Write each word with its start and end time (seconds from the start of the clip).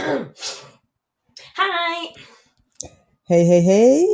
Hei! 0.00 1.98
Hei, 3.28 3.42
hei, 3.48 3.60
hei. 3.70 4.04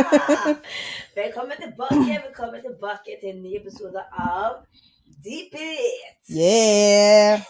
velkommen 1.20 1.56
tilbake 1.64 2.14
velkommen 2.26 2.62
tilbake 2.62 3.18
til 3.20 3.28
en 3.34 3.42
ny 3.42 3.52
episode 3.58 4.04
av 4.24 4.62
Deep 5.24 5.52
It. 5.52 6.22
Yeah! 6.28 7.44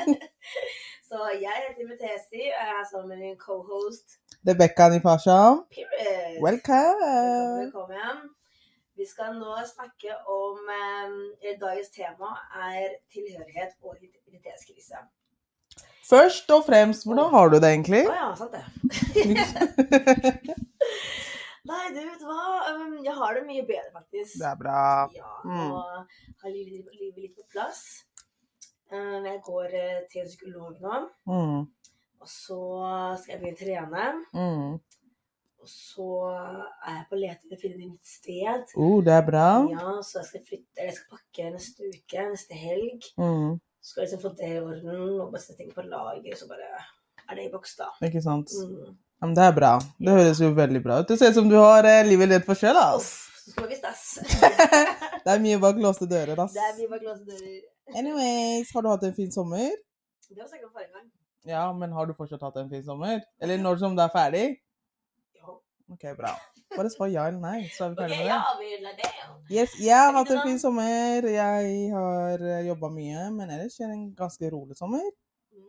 Så 1.08 1.18
jeg 1.44 1.54
heter 1.68 1.86
Metesi, 1.90 2.42
og 2.50 2.62
jeg 2.66 2.74
er 2.80 2.86
sammen 2.90 3.08
med 3.08 3.18
min 3.24 3.38
cohost 3.46 4.18
Rebekka 4.48 4.88
Nipasha. 4.88 5.40
Period. 5.76 6.42
welcome. 6.46 7.62
Velkommen. 7.62 8.16
Vi 8.98 9.06
skal 9.12 9.38
nå 9.38 9.54
snakke 9.74 10.10
om 10.40 10.58
eh, 10.80 11.54
Dagens 11.62 11.94
tema 11.94 12.34
er 12.70 12.98
tilhørighet 13.14 13.78
og 13.82 13.94
identitetskrise. 14.02 15.06
Først 16.06 16.50
og 16.54 16.64
fremst, 16.66 17.04
hvordan 17.06 17.30
har 17.32 17.48
du 17.50 17.56
det 17.58 17.70
egentlig? 17.72 18.02
Å 18.06 18.14
ja, 18.14 18.28
sant 18.38 18.52
det. 18.54 18.64
Nei, 21.66 21.84
du 21.90 21.98
vet 21.98 22.20
hva. 22.22 22.42
Um, 22.70 22.92
jeg 23.02 23.14
har 23.16 23.34
det 23.34 23.42
mye 23.48 23.64
bedre, 23.66 23.90
faktisk. 23.94 24.36
Det 24.38 24.46
er 24.52 24.58
bra. 24.60 24.82
Ja, 25.16 25.32
Mm. 25.44 25.72
og 25.72 26.06
har 26.44 26.50
livet, 26.52 26.92
livet 27.00 27.18
litt 27.24 27.34
på 27.36 27.42
plass. 27.50 27.80
Um, 28.92 29.24
jeg 29.26 29.40
går 29.42 29.74
eh, 29.74 30.02
til 30.12 30.28
psykolog 30.30 30.76
nå, 30.80 31.00
Mm, 31.26 31.66
og 32.22 32.28
så 32.30 32.60
skal 33.18 33.32
jeg 33.34 33.40
begynne 33.40 33.56
å 33.56 33.62
trene. 33.64 34.04
mm. 34.34 34.80
Og 35.66 35.68
så 35.72 36.06
er 36.86 36.92
jeg 36.94 37.06
på 37.10 37.16
leting 37.18 37.50
etter 37.50 37.56
å 37.56 37.60
finne 37.64 37.78
mitt 37.82 38.06
sted. 38.06 38.64
Uh, 38.78 39.00
det 39.02 39.12
er 39.16 39.22
bra. 39.26 39.48
Ja, 39.72 39.96
så 40.06 40.20
jeg 40.20 40.26
skal 40.28 40.44
flytte, 40.46 40.84
jeg 40.84 40.94
skal 40.94 41.16
pakke 41.18 41.50
neste 41.56 41.82
uke, 41.90 42.28
neste 42.30 42.54
helg. 42.54 43.02
Mm, 43.18 43.58
Skal 43.86 44.02
liksom 44.02 44.20
få 44.22 44.32
det 44.38 44.48
i 44.50 44.58
orden, 44.58 45.02
og 45.20 45.28
bare 45.30 45.42
sette 45.42 45.60
ting 45.60 45.68
på 45.74 45.84
lager, 45.86 46.34
så 46.38 46.48
bare 46.50 46.66
er 47.26 47.38
det 47.38 47.44
i 47.46 47.52
boks, 47.52 47.76
da. 47.78 47.92
ikke 48.08 48.22
sant? 48.24 48.50
Mm. 48.50 48.96
Ja, 49.20 49.28
men 49.28 49.36
det 49.38 49.44
er 49.46 49.54
bra. 49.56 49.70
Det 50.02 50.16
høres 50.18 50.40
jo 50.42 50.50
veldig 50.56 50.82
bra 50.82 50.98
ut. 51.00 51.08
Det 51.08 51.16
ser 51.20 51.30
ut 51.30 51.38
som 51.38 51.48
du 51.50 51.54
har 51.60 51.86
eh, 51.88 52.02
livet 52.08 52.32
lett 52.32 52.48
for 52.48 52.58
sjøl, 52.58 52.76
ass. 52.80 53.06
Uff, 53.30 53.38
så 53.44 53.54
skal 53.54 53.68
vi 53.70 53.78
ass. 53.86 54.02
Det 55.26 55.32
er 55.32 55.44
mye 55.44 55.60
bak 55.62 55.78
låste 55.82 56.10
dører, 56.10 56.42
ass. 56.42 56.56
Det 56.58 56.66
er 56.66 56.74
mye 56.80 56.90
bak 56.96 57.06
låste 57.06 57.30
dører. 57.30 57.62
Anyways, 57.94 58.74
har 58.74 58.82
du 58.82 58.90
hatt 58.90 59.06
en 59.06 59.16
fin 59.16 59.30
sommer? 59.32 59.70
Det 60.26 60.42
var 60.42 60.50
sikkert 60.50 60.72
forrige 60.74 60.90
gang. 60.90 61.06
Ja, 61.46 61.64
men 61.72 61.94
har 61.94 62.10
du 62.10 62.14
fortsatt 62.18 62.42
hatt 62.42 62.58
en 62.58 62.70
fin 62.74 62.82
sommer? 62.84 63.22
Eller 63.38 63.62
når 63.62 63.78
som 63.84 63.94
det 63.94 64.02
er 64.08 64.14
ferdig? 64.18 64.46
Jo. 65.38 65.60
Ok, 65.94 66.10
bra. 66.18 66.34
Bare 66.74 66.90
svar 66.90 67.10
ja 67.12 67.26
eller 67.30 67.38
nei, 67.40 67.68
så 67.72 67.86
er 67.86 67.92
vi 67.92 68.00
ferdige 68.00 68.24
ferdig 68.26 68.78
med 68.82 68.98
det. 68.98 69.10
Yes, 69.52 69.76
jeg 69.78 69.94
har 69.94 70.16
hatt 70.16 70.32
en 70.34 70.42
fin 70.42 70.58
sommer. 70.58 71.28
Jeg 71.30 71.92
har 71.92 72.42
jobba 72.66 72.90
mye, 72.90 73.28
men 73.36 73.52
ellers 73.54 73.78
er 73.78 73.92
det 73.92 73.94
en 73.94 74.08
ganske 74.18 74.50
rolig 74.50 74.76
sommer. 74.78 75.04
Mm. 75.54 75.68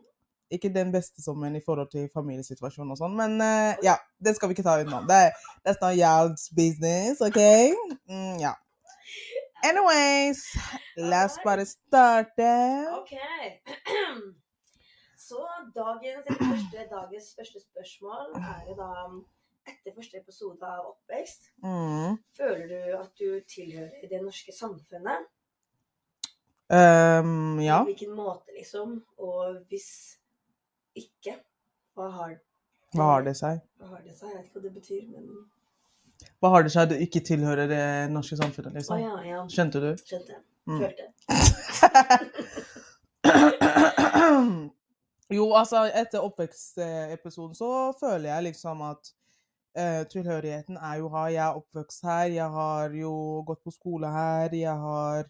Ikke 0.58 0.72
den 0.74 0.90
beste 0.92 1.22
sommeren 1.22 1.56
i 1.56 1.62
forhold 1.64 1.92
til 1.92 2.08
familiesituasjonen 2.14 2.96
og 2.96 2.98
sånn, 3.00 3.14
men 3.20 3.38
uh, 3.38 3.78
ja, 3.86 3.94
det 4.18 4.34
skal 4.36 4.50
vi 4.50 4.58
ikke 4.58 4.66
ta 4.66 4.80
ut 4.82 4.90
nå. 4.90 5.04
Det, 5.08 5.20
that's 5.62 5.78
not 5.84 5.94
y'all's 5.96 6.48
business, 6.58 7.22
OK? 7.22 7.38
Mm, 8.10 8.42
ja. 8.42 8.56
Anyways, 9.68 10.42
la 10.98 11.24
oss 11.30 11.38
bare 11.46 11.64
starte. 11.66 12.50
Ok. 12.98 13.14
Så 15.28 15.40
dagens, 15.74 16.24
første, 16.26 16.84
dagens 16.90 17.26
første 17.38 17.60
spørsmål 17.70 18.38
er 18.42 18.60
jo 18.68 18.76
da 18.78 18.92
etter 19.68 19.92
første 19.96 20.16
episode 20.20 20.62
av 20.66 20.86
Oppvekst. 20.92 21.42
Mm. 21.64 22.16
Føler 22.36 22.66
du 22.70 22.80
at 22.98 23.12
du 23.20 23.28
tilhører 23.48 24.08
det 24.10 24.20
norske 24.24 24.52
samfunnet? 24.56 25.18
Um, 26.68 27.60
ja. 27.64 27.78
På 27.78 27.84
hvilken 27.88 28.12
måte, 28.16 28.52
liksom? 28.56 28.88
Og 29.24 29.40
hvis 29.70 29.88
ikke, 30.98 31.34
hva 31.96 32.06
har, 32.12 32.30
Hva 32.92 33.04
har 33.14 33.22
det 33.24 33.36
seg? 33.38 33.60
hva 33.80 33.86
har 33.94 34.02
det 34.04 34.14
seg? 34.16 34.28
Jeg 34.28 34.36
vet 34.36 34.44
ikke 34.50 34.60
hva 34.60 34.64
det 34.66 34.74
betyr, 34.74 35.02
men 35.14 35.24
Hva 36.42 36.48
har 36.52 36.62
det 36.66 36.72
seg 36.74 36.82
at 36.82 36.90
du 36.92 36.96
ikke 37.04 37.20
tilhører 37.24 37.66
det 37.70 37.86
norske 38.12 38.36
samfunnet, 38.36 38.76
Å 38.76 38.78
Oh, 38.94 39.00
ja, 39.00 39.16
ja. 39.24 39.40
Skjønte 39.48 39.80
du? 39.84 39.90
Skjønte. 40.04 40.34
Mm. 40.68 40.80
Følte. 40.82 41.04
jo, 45.38 45.44
altså, 45.56 45.76
etter 45.88 46.20
oppvekstepisoden 46.24 47.54
så 47.56 47.92
føler 48.00 48.28
jeg 48.34 48.42
liksom 48.50 48.82
at 48.90 49.02
eh, 49.78 50.04
tilhørigheten 50.12 50.76
er 50.76 50.96
jo 51.00 51.08
her. 51.14 51.28
Jeg 51.34 51.44
er 51.46 51.58
oppvokst 51.60 52.02
her, 52.06 52.26
jeg 52.34 52.50
har 52.58 52.94
jo 52.98 53.12
gått 53.46 53.62
på 53.64 53.70
skole 53.74 54.10
her, 54.12 54.54
jeg 54.54 54.74
har 54.86 55.28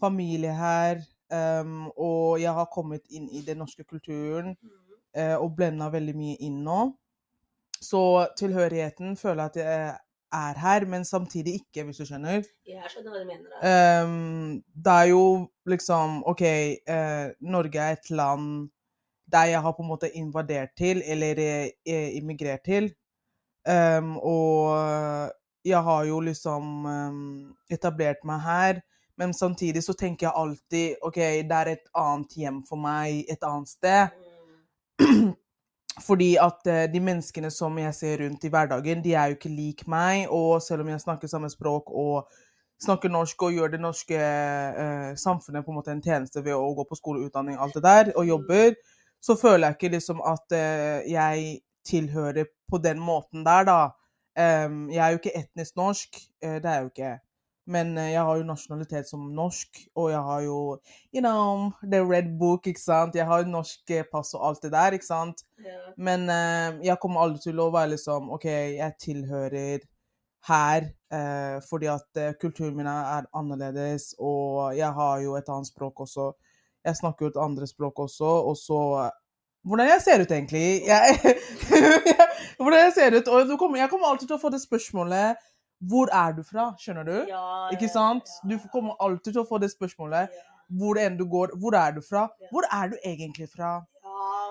familie 0.00 0.54
her. 0.56 1.02
Um, 1.30 1.90
og 1.94 2.40
jeg 2.42 2.50
har 2.56 2.66
kommet 2.74 3.04
inn 3.14 3.28
i 3.30 3.44
den 3.46 3.60
norske 3.62 3.84
kulturen 3.86 4.56
Mm. 4.58 4.70
eh, 5.14 5.36
og 5.38 5.52
blenda 5.56 5.86
veldig 5.90 6.14
mye 6.18 6.36
inn 6.42 6.56
nå. 6.66 6.78
Så 7.80 8.00
tilhørigheten 8.38 9.16
føler 9.16 9.42
jeg 9.42 9.50
at 9.50 9.56
jeg 9.60 9.98
er 10.32 10.58
her, 10.58 10.86
men 10.86 11.04
samtidig 11.04 11.54
ikke, 11.60 11.84
hvis 11.84 11.96
du 12.02 12.04
skjønner. 12.06 12.42
Jeg 12.66 12.90
skjønner 12.92 13.14
hva 13.14 13.22
du 13.22 13.28
mener. 13.30 13.46
Da. 13.62 14.02
Um, 14.04 14.62
det 14.74 14.92
er 14.92 15.06
jo 15.10 15.22
liksom 15.66 16.22
OK, 16.26 16.42
eh, 16.42 17.30
Norge 17.40 17.78
er 17.78 17.92
et 17.98 18.10
land 18.10 18.68
der 19.30 19.44
jeg 19.52 19.62
har 19.62 19.72
på 19.72 19.82
en 19.82 19.88
måte 19.88 20.10
invadert 20.18 20.74
til, 20.76 21.02
eller 21.06 21.38
eh, 21.38 22.16
immigrert 22.18 22.64
til. 22.66 22.90
Ehm, 23.70 24.16
og 24.18 25.30
jeg 25.64 25.82
har 25.86 26.04
jo 26.08 26.20
liksom 26.24 26.86
um, 26.86 27.56
etablert 27.70 28.24
meg 28.24 28.40
her. 28.44 28.80
Men 29.20 29.34
samtidig 29.36 29.82
så 29.84 29.92
tenker 29.92 30.26
jeg 30.26 30.36
alltid 30.36 31.02
OK, 31.04 31.18
det 31.44 31.56
er 31.56 31.74
et 31.74 31.88
annet 31.98 32.36
hjem 32.40 32.62
for 32.68 32.80
meg 32.80 33.26
et 33.28 33.42
annet 33.44 33.68
sted. 33.68 35.34
Fordi 36.06 36.30
at 36.40 36.68
eh, 36.70 36.86
de 36.88 37.02
menneskene 37.04 37.50
som 37.52 37.76
jeg 37.78 37.94
ser 37.94 38.22
rundt 38.22 38.44
i 38.46 38.50
hverdagen, 38.52 39.02
de 39.04 39.12
er 39.12 39.28
jo 39.28 39.36
ikke 39.36 39.52
lik 39.52 39.84
meg. 39.90 40.30
Og 40.32 40.62
selv 40.64 40.86
om 40.86 40.88
jeg 40.88 41.02
snakker 41.04 41.28
samme 41.28 41.50
språk 41.52 41.92
og 41.92 42.30
snakker 42.80 43.12
norsk 43.12 43.42
og 43.44 43.58
gjør 43.58 43.74
det 43.74 43.82
norske 43.82 44.16
eh, 44.16 45.10
samfunnet 45.20 45.66
på 45.66 45.74
en 45.74 45.80
måte 45.82 45.92
en 45.92 46.00
tjeneste 46.00 46.40
ved 46.44 46.56
å 46.56 46.72
gå 46.78 46.86
på 46.88 46.96
skole, 46.96 47.26
utdanning, 47.26 47.58
alt 47.60 47.76
det 47.76 47.84
der, 47.84 48.12
og 48.16 48.28
jobber, 48.28 48.72
så 49.20 49.36
føler 49.36 49.66
jeg 49.66 49.76
ikke 49.76 49.96
liksom 49.98 50.22
at 50.24 50.56
eh, 50.56 51.10
jeg 51.12 51.58
tilhører 51.86 52.50
på 52.70 52.78
den 52.78 53.00
måten 53.02 53.44
der, 53.46 53.64
da. 53.68 53.80
Em, 54.38 54.86
jeg 54.90 55.02
er 55.04 55.10
jo 55.14 55.20
ikke 55.20 55.36
etnisk 55.38 55.76
norsk, 55.76 56.22
eh, 56.42 56.58
det 56.62 56.70
er 56.70 56.78
jeg 56.78 56.86
jo 56.86 56.92
ikke. 56.94 57.18
Men 57.70 57.92
eh, 57.98 58.12
jeg 58.14 58.24
har 58.26 58.38
jo 58.38 58.46
nasjonalitet 58.46 59.08
som 59.10 59.28
norsk, 59.36 59.82
og 59.98 60.10
jeg 60.10 60.22
har 60.26 60.42
jo 60.46 60.58
you 61.14 61.22
know, 61.22 61.70
the 61.82 62.00
red 62.02 62.32
book, 62.38 62.66
ikke 62.66 62.82
sant. 62.82 63.18
Jeg 63.18 63.28
har 63.28 63.44
jo 63.44 63.52
norsk 63.52 63.92
eh, 63.94 64.06
pass 64.12 64.34
og 64.34 64.46
alt 64.48 64.64
det 64.64 64.72
der, 64.74 64.96
ikke 64.96 65.06
sant. 65.06 65.44
Yeah. 65.60 65.92
Men 65.96 66.26
uh, 66.30 66.80
jeg 66.84 66.98
kommer 67.02 67.24
aldri 67.24 67.44
til 67.44 67.60
å 67.60 67.70
være 67.74 67.94
liksom 67.94 68.30
OK, 68.34 68.46
jeg 68.80 68.96
tilhører 69.02 69.86
her 70.48 70.86
uh, 71.12 71.58
fordi 71.66 71.90
at 71.92 72.08
uh, 72.16 72.30
kulturen 72.40 72.78
min 72.78 72.88
er 72.90 73.28
annerledes, 73.36 74.14
og 74.18 74.72
jeg 74.78 74.90
har 74.96 75.20
jo 75.26 75.36
et 75.38 75.50
annet 75.52 75.68
språk 75.68 76.06
også. 76.06 76.30
Jeg 76.86 76.96
snakker 76.96 77.26
jo 77.26 77.34
et 77.34 77.42
andre 77.44 77.68
språk 77.68 77.98
også, 78.06 78.30
og 78.50 78.56
så 78.56 78.80
Hvordan 79.66 79.88
jeg 79.90 80.00
ser 80.02 80.22
ut, 80.24 80.30
egentlig? 80.32 80.82
Jeg, 80.88 81.34
hvordan 82.58 82.78
jeg 82.86 82.92
ser 82.96 83.16
ut, 83.18 83.28
og 83.28 83.48
du 83.48 83.56
kommer, 83.60 83.78
Jeg 83.82 83.90
kommer 83.92 84.06
alltid 84.08 84.26
til 84.30 84.36
å 84.38 84.40
få 84.42 84.50
det 84.54 84.60
spørsmålet 84.62 85.36
Hvor 85.90 86.08
er 86.16 86.32
du 86.36 86.42
fra? 86.44 86.70
Skjønner 86.80 87.04
du? 87.08 87.16
Ja, 87.28 87.42
Ikke 87.74 87.88
sant? 87.92 88.28
ja. 88.44 88.48
Du 88.54 88.68
kommer 88.72 88.96
alltid 89.04 89.32
til 89.34 89.42
å 89.42 89.48
få 89.48 89.58
det 89.62 89.70
spørsmålet. 89.72 90.32
Ja. 90.32 90.46
Hvor 90.80 90.98
enn 91.02 91.16
du 91.18 91.24
går. 91.28 91.54
Hvor 91.60 91.74
er 91.76 91.92
du 91.96 92.00
fra? 92.04 92.26
Ja. 92.40 92.48
Hvor 92.52 92.66
er 92.72 92.92
du 92.92 92.96
egentlig 93.04 93.48
fra? 93.52 93.70
Ja. 94.04 94.50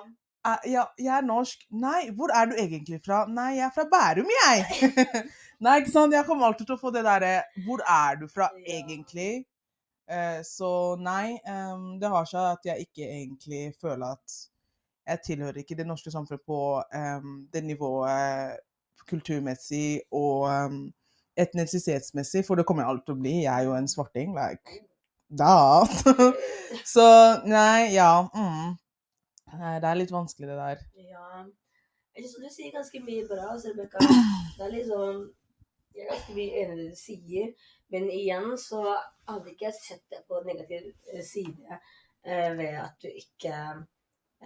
Eh, 0.49 0.65
ja, 0.73 0.85
jeg 0.99 1.13
er 1.17 1.25
norsk. 1.27 1.61
Nei, 1.83 2.09
hvor 2.17 2.33
er 2.35 2.49
du 2.49 2.57
egentlig 2.59 2.99
fra? 3.05 3.21
Nei, 3.29 3.53
jeg 3.59 3.65
er 3.69 3.73
fra 3.75 3.85
Bærum, 3.91 4.29
jeg. 4.39 4.91
Nei, 5.65 5.77
ikke 5.81 5.93
sant? 5.93 6.13
Jeg 6.15 6.25
kommer 6.27 6.49
alltid 6.49 6.69
til 6.69 6.77
å 6.77 6.81
få 6.81 6.91
det 6.95 7.01
derre 7.07 7.33
Hvor 7.65 7.81
er 7.83 8.19
du 8.21 8.27
fra 8.31 8.49
Ja. 8.55 8.77
egentlig? 8.79 9.31
Eh, 10.09 10.39
så 10.47 10.69
nei, 10.97 11.35
um, 11.45 11.99
det 12.01 12.09
har 12.09 12.25
seg 12.25 12.45
at 12.55 12.63
jeg 12.65 12.87
ikke 12.87 13.05
egentlig 13.05 13.59
føler 13.77 14.15
at 14.15 14.37
jeg 15.09 15.23
tilhører 15.25 15.61
ikke 15.61 15.77
det 15.79 15.87
norske 15.89 16.11
samfunnet 16.13 16.45
på 16.47 16.59
um, 16.79 17.35
det 17.53 17.63
nivået 17.65 18.59
kulturmessig 19.09 20.01
og 20.11 20.45
um, 20.49 20.81
etnisitetsmessig, 21.39 22.43
for 22.45 22.55
det 22.55 22.65
kommer 22.67 22.83
jeg 22.83 22.93
alltid 22.93 23.07
til 23.09 23.17
å 23.17 23.23
bli. 23.23 23.35
Jeg 23.45 23.53
er 23.55 23.67
jo 23.67 23.75
en 23.77 23.89
svarting, 23.89 24.35
like 24.37 24.83
da. 25.29 25.87
så 26.93 27.07
nei, 27.45 27.93
ja. 27.93 28.11
Mm. 28.33 28.77
Det 29.81 29.89
er 29.89 29.97
litt 29.97 30.13
vanskelig, 30.13 30.49
det 30.49 30.57
der. 30.57 30.85
Ja. 31.09 31.43
Jeg 32.17 32.25
synes 32.25 32.49
du 32.49 32.55
sier 32.55 32.73
ganske 32.75 33.01
mye 33.05 33.25
bra, 33.29 33.53
Rebekka. 33.63 34.01
Det 34.57 34.65
er 34.65 34.73
liksom 34.73 35.27
Jeg 35.95 36.05
er 36.05 36.09
ganske 36.11 36.33
mye 36.35 36.57
enig 36.61 36.73
i 36.73 36.81
det 36.81 36.89
du 36.91 36.97
sier, 36.99 37.69
men 37.91 38.03
igjen 38.13 38.51
så 38.61 38.83
hadde 39.27 39.49
ikke 39.51 39.65
jeg 39.65 39.77
sett 39.77 40.03
det 40.13 40.19
på 40.29 40.37
negativ 40.45 40.91
eh, 41.11 41.23
side 41.25 41.77
eh, 42.23 42.51
ved 42.59 42.77
at 42.83 43.01
du 43.01 43.07
ikke 43.09 43.55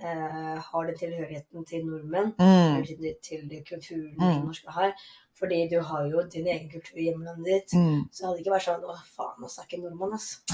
har 0.01 0.83
den 0.89 0.97
tilhørigheten 0.97 1.65
til 1.69 1.85
nordmenn. 1.85 2.31
Mm. 2.39 2.83
til, 2.85 3.15
til 3.23 3.49
det 3.49 3.63
kulturen 3.69 4.13
Mm. 4.19 4.33
som 4.33 4.45
norske 4.45 4.71
har. 4.71 4.91
Fordi 5.39 5.67
du 5.71 5.81
har 5.81 6.03
jo 6.07 6.21
din 6.33 6.47
egen 6.47 6.69
kultur 6.71 6.97
i 6.97 7.03
hjemlandet 7.09 7.45
ditt. 7.45 7.73
Mm. 7.73 8.03
Så 8.11 8.21
det 8.21 8.27
hadde 8.27 8.39
ikke 8.43 8.51
vært 8.53 8.63
sånn 8.67 8.83
Å, 8.85 8.95
faen, 9.15 9.43
oss 9.43 9.57
er 9.57 9.63
ikke 9.67 9.81
nordmann, 9.81 10.13
ass. 10.13 10.27
ut. 10.45 10.51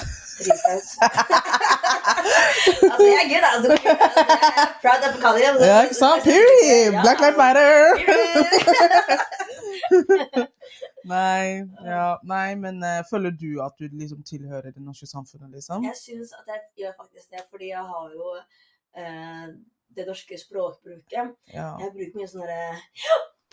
altså, 2.89 3.06
jeg 3.06 3.19
er 3.19 3.27
good, 3.31 3.45
altså. 3.50 3.69
Jeg 3.75 3.81
er 3.91 3.95
proud 4.81 5.01
of 5.09 5.15
Canada. 5.24 5.65
Ja, 5.68 5.77
ikke 5.83 5.95
sant? 6.00 6.24
Period! 6.24 6.92
Black 7.03 7.19
Lives 7.19 7.38
Matter! 7.38 7.69
Nei, 11.09 11.63
ja, 11.88 12.18
nei, 12.27 12.56
men 12.59 12.83
uh, 12.83 13.00
føler 13.09 13.31
du 13.31 13.62
at 13.63 13.71
du 13.80 13.85
liksom 13.88 14.19
tilhører 14.27 14.71
det 14.75 14.81
norske 14.83 15.07
samfunnet, 15.09 15.50
liksom? 15.56 15.83
Jeg 15.88 15.95
syns 15.97 16.33
at 16.38 16.45
jeg 16.51 16.59
gjør 16.83 16.94
faktisk 17.00 17.27
det, 17.33 17.42
fordi 17.50 17.68
jeg 17.71 17.83
har 17.92 18.06
jo 18.13 18.25
eh, 18.97 19.45
det 19.95 20.06
norske 20.07 20.38
språkbruket. 20.38 21.36
Ja. 21.53 21.74
Jeg 21.81 21.94
bruker 21.95 22.19
mye 22.19 22.30
sånn 22.30 22.45
derre 22.45 22.77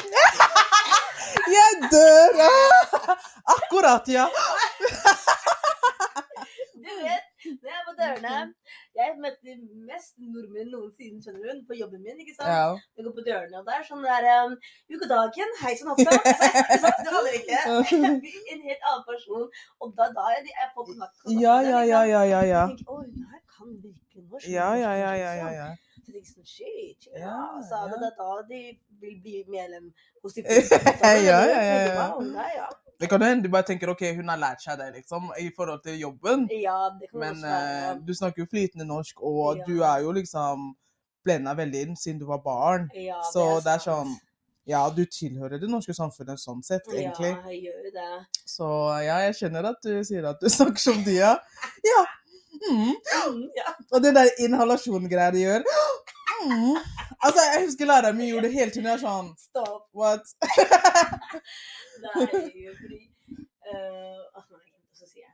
Jeg 1.56 1.90
dør! 1.90 2.40
Akkurat, 3.56 4.08
ja. 4.08 4.28
Du 6.86 6.92
vet, 7.02 7.24
når 7.60 7.68
jeg 7.70 7.78
er 7.78 7.86
på 7.86 7.94
dørene 7.98 8.34
Jeg 8.98 9.14
møter 9.22 9.56
mest 9.88 10.12
nordmenn 10.22 10.68
noensinne, 10.74 11.18
skjønner 11.22 11.48
hun, 11.50 11.62
på 11.68 11.78
jobben 11.80 12.02
min, 12.04 12.20
ikke 12.22 12.34
sant? 12.36 12.50
ja. 12.52 12.68
Jeg 12.96 13.06
går 13.06 13.14
på 13.18 13.24
dørene, 13.28 13.60
og 13.60 13.66
det 13.66 13.74
er 13.76 13.86
sånn 13.88 14.04
der 14.06 14.28
um, 14.44 14.54
god 14.92 15.06
dagen, 15.14 15.56
hei 15.62 15.72
sann, 15.80 15.90
hoppsa. 15.92 16.20
Altså, 16.76 16.92
det 17.02 17.14
holder 17.16 17.38
ikke. 17.40 17.58
Jeg 17.58 18.14
blir 18.22 18.52
en 18.54 18.62
helt 18.68 18.86
annen 18.92 19.04
person. 19.10 19.48
Og 19.82 19.92
da, 19.98 20.08
da 20.18 20.28
er 20.36 20.40
de, 20.46 20.54
jeg 20.60 20.70
får 20.76 20.88
kontakt 20.92 21.34
Ja, 21.46 21.56
ja, 21.70 21.82
ja, 21.90 22.04
ja, 22.12 22.22
ja, 22.32 22.42
ja. 22.52 22.62
Jeg 22.70 22.78
tenker, 22.78 22.94
Oi, 22.94 23.26
her 23.32 23.42
kan 23.56 23.76
virkelig 23.82 24.24
norsk. 24.30 24.48
Ja, 24.56 24.70
ja, 24.84 24.94
ja, 25.02 25.12
ja, 25.24 25.34
ja, 25.42 25.52
ja. 25.60 25.68
Så 26.06 26.14
jeg 26.14 26.14
tenker 26.14 26.32
sånn, 26.32 26.50
shit, 26.54 27.10
ja. 27.10 27.20
Ja, 27.26 27.44
Så 27.66 27.82
ja. 27.82 27.92
det 27.92 28.10
er 28.12 28.18
da 28.22 28.40
de 28.54 28.64
vil 29.02 29.20
bli 29.26 29.44
medlem 29.50 29.90
hos 30.22 30.38
de 30.38 30.46
Ja, 30.46 31.40
ja, 31.50 31.62
ja, 31.70 31.78
ja. 31.90 32.10
Nei, 32.30 32.50
ja. 32.60 32.70
Det 33.00 33.08
kan 33.10 33.20
hende 33.22 33.42
du 33.44 33.48
bare 33.52 33.62
tenker 33.68 33.90
ok, 33.92 34.02
hun 34.16 34.28
har 34.28 34.38
lært 34.40 34.62
seg 34.64 34.78
det, 34.78 34.94
liksom, 34.94 35.30
i 35.38 35.50
forhold 35.56 35.82
til 35.84 35.98
jobben. 36.00 36.48
ja, 36.50 36.88
det 37.00 37.10
kan 37.10 37.20
Men 37.20 37.34
også 37.34 37.46
være. 37.46 37.90
eh, 37.90 37.98
du 38.06 38.14
snakker 38.14 38.42
jo 38.42 38.46
flytende 38.50 38.86
norsk, 38.86 39.20
og 39.22 39.56
Ja. 39.58 39.64
du 39.66 39.82
er 39.82 39.98
jo 40.02 40.12
liksom 40.12 40.74
blenda 41.24 41.54
veldig 41.54 41.82
inn 41.82 41.96
siden 41.96 42.18
du 42.20 42.26
var 42.26 42.38
barn. 42.38 42.90
ja, 42.94 43.20
Så 43.32 43.60
det 43.64 43.72
er 43.74 43.78
sånn 43.78 44.16
Ja, 44.68 44.88
du 44.90 45.04
tilhører 45.06 45.60
det 45.60 45.68
norske 45.70 45.94
samfunnet 45.94 46.40
sånn 46.42 46.60
sett, 46.64 46.82
egentlig. 46.90 47.30
Ja, 47.36 47.50
jeg 47.50 47.62
gjør 47.62 47.92
det. 47.94 48.26
Så 48.46 48.66
ja, 49.04 49.18
jeg 49.18 49.34
skjønner 49.34 49.64
at 49.68 49.76
du 49.82 50.02
sier 50.02 50.24
at 50.26 50.40
du 50.40 50.46
snakker 50.56 50.78
som 50.78 51.04
de, 51.04 51.12
ja. 51.20 51.36
Ja. 51.84 52.06
Mm. 52.70 52.94
Mm, 53.28 53.42
ja. 53.54 53.74
Og 53.92 54.02
det 54.02 54.14
der 54.14 54.26
inhalasjongreia 54.40 55.30
de 55.32 55.38
gjør. 55.44 55.62
Mm. 56.46 56.76
Altså, 57.24 57.40
jeg 57.52 57.64
husker 57.64 57.86
læreren 57.88 58.16
min 58.16 58.28
gjorde 58.28 58.46
det 58.46 58.52
hele 58.52 58.70
tiden. 58.70 58.86
Jeg 58.86 58.98
er 58.98 59.02
sånn 59.02 59.30
Stopp. 59.40 59.86
What? 59.96 60.24
Nei, 62.02 62.26
fordi 62.26 62.64
uh, 62.66 62.74
jeg 63.70 65.14
det. 65.14 65.32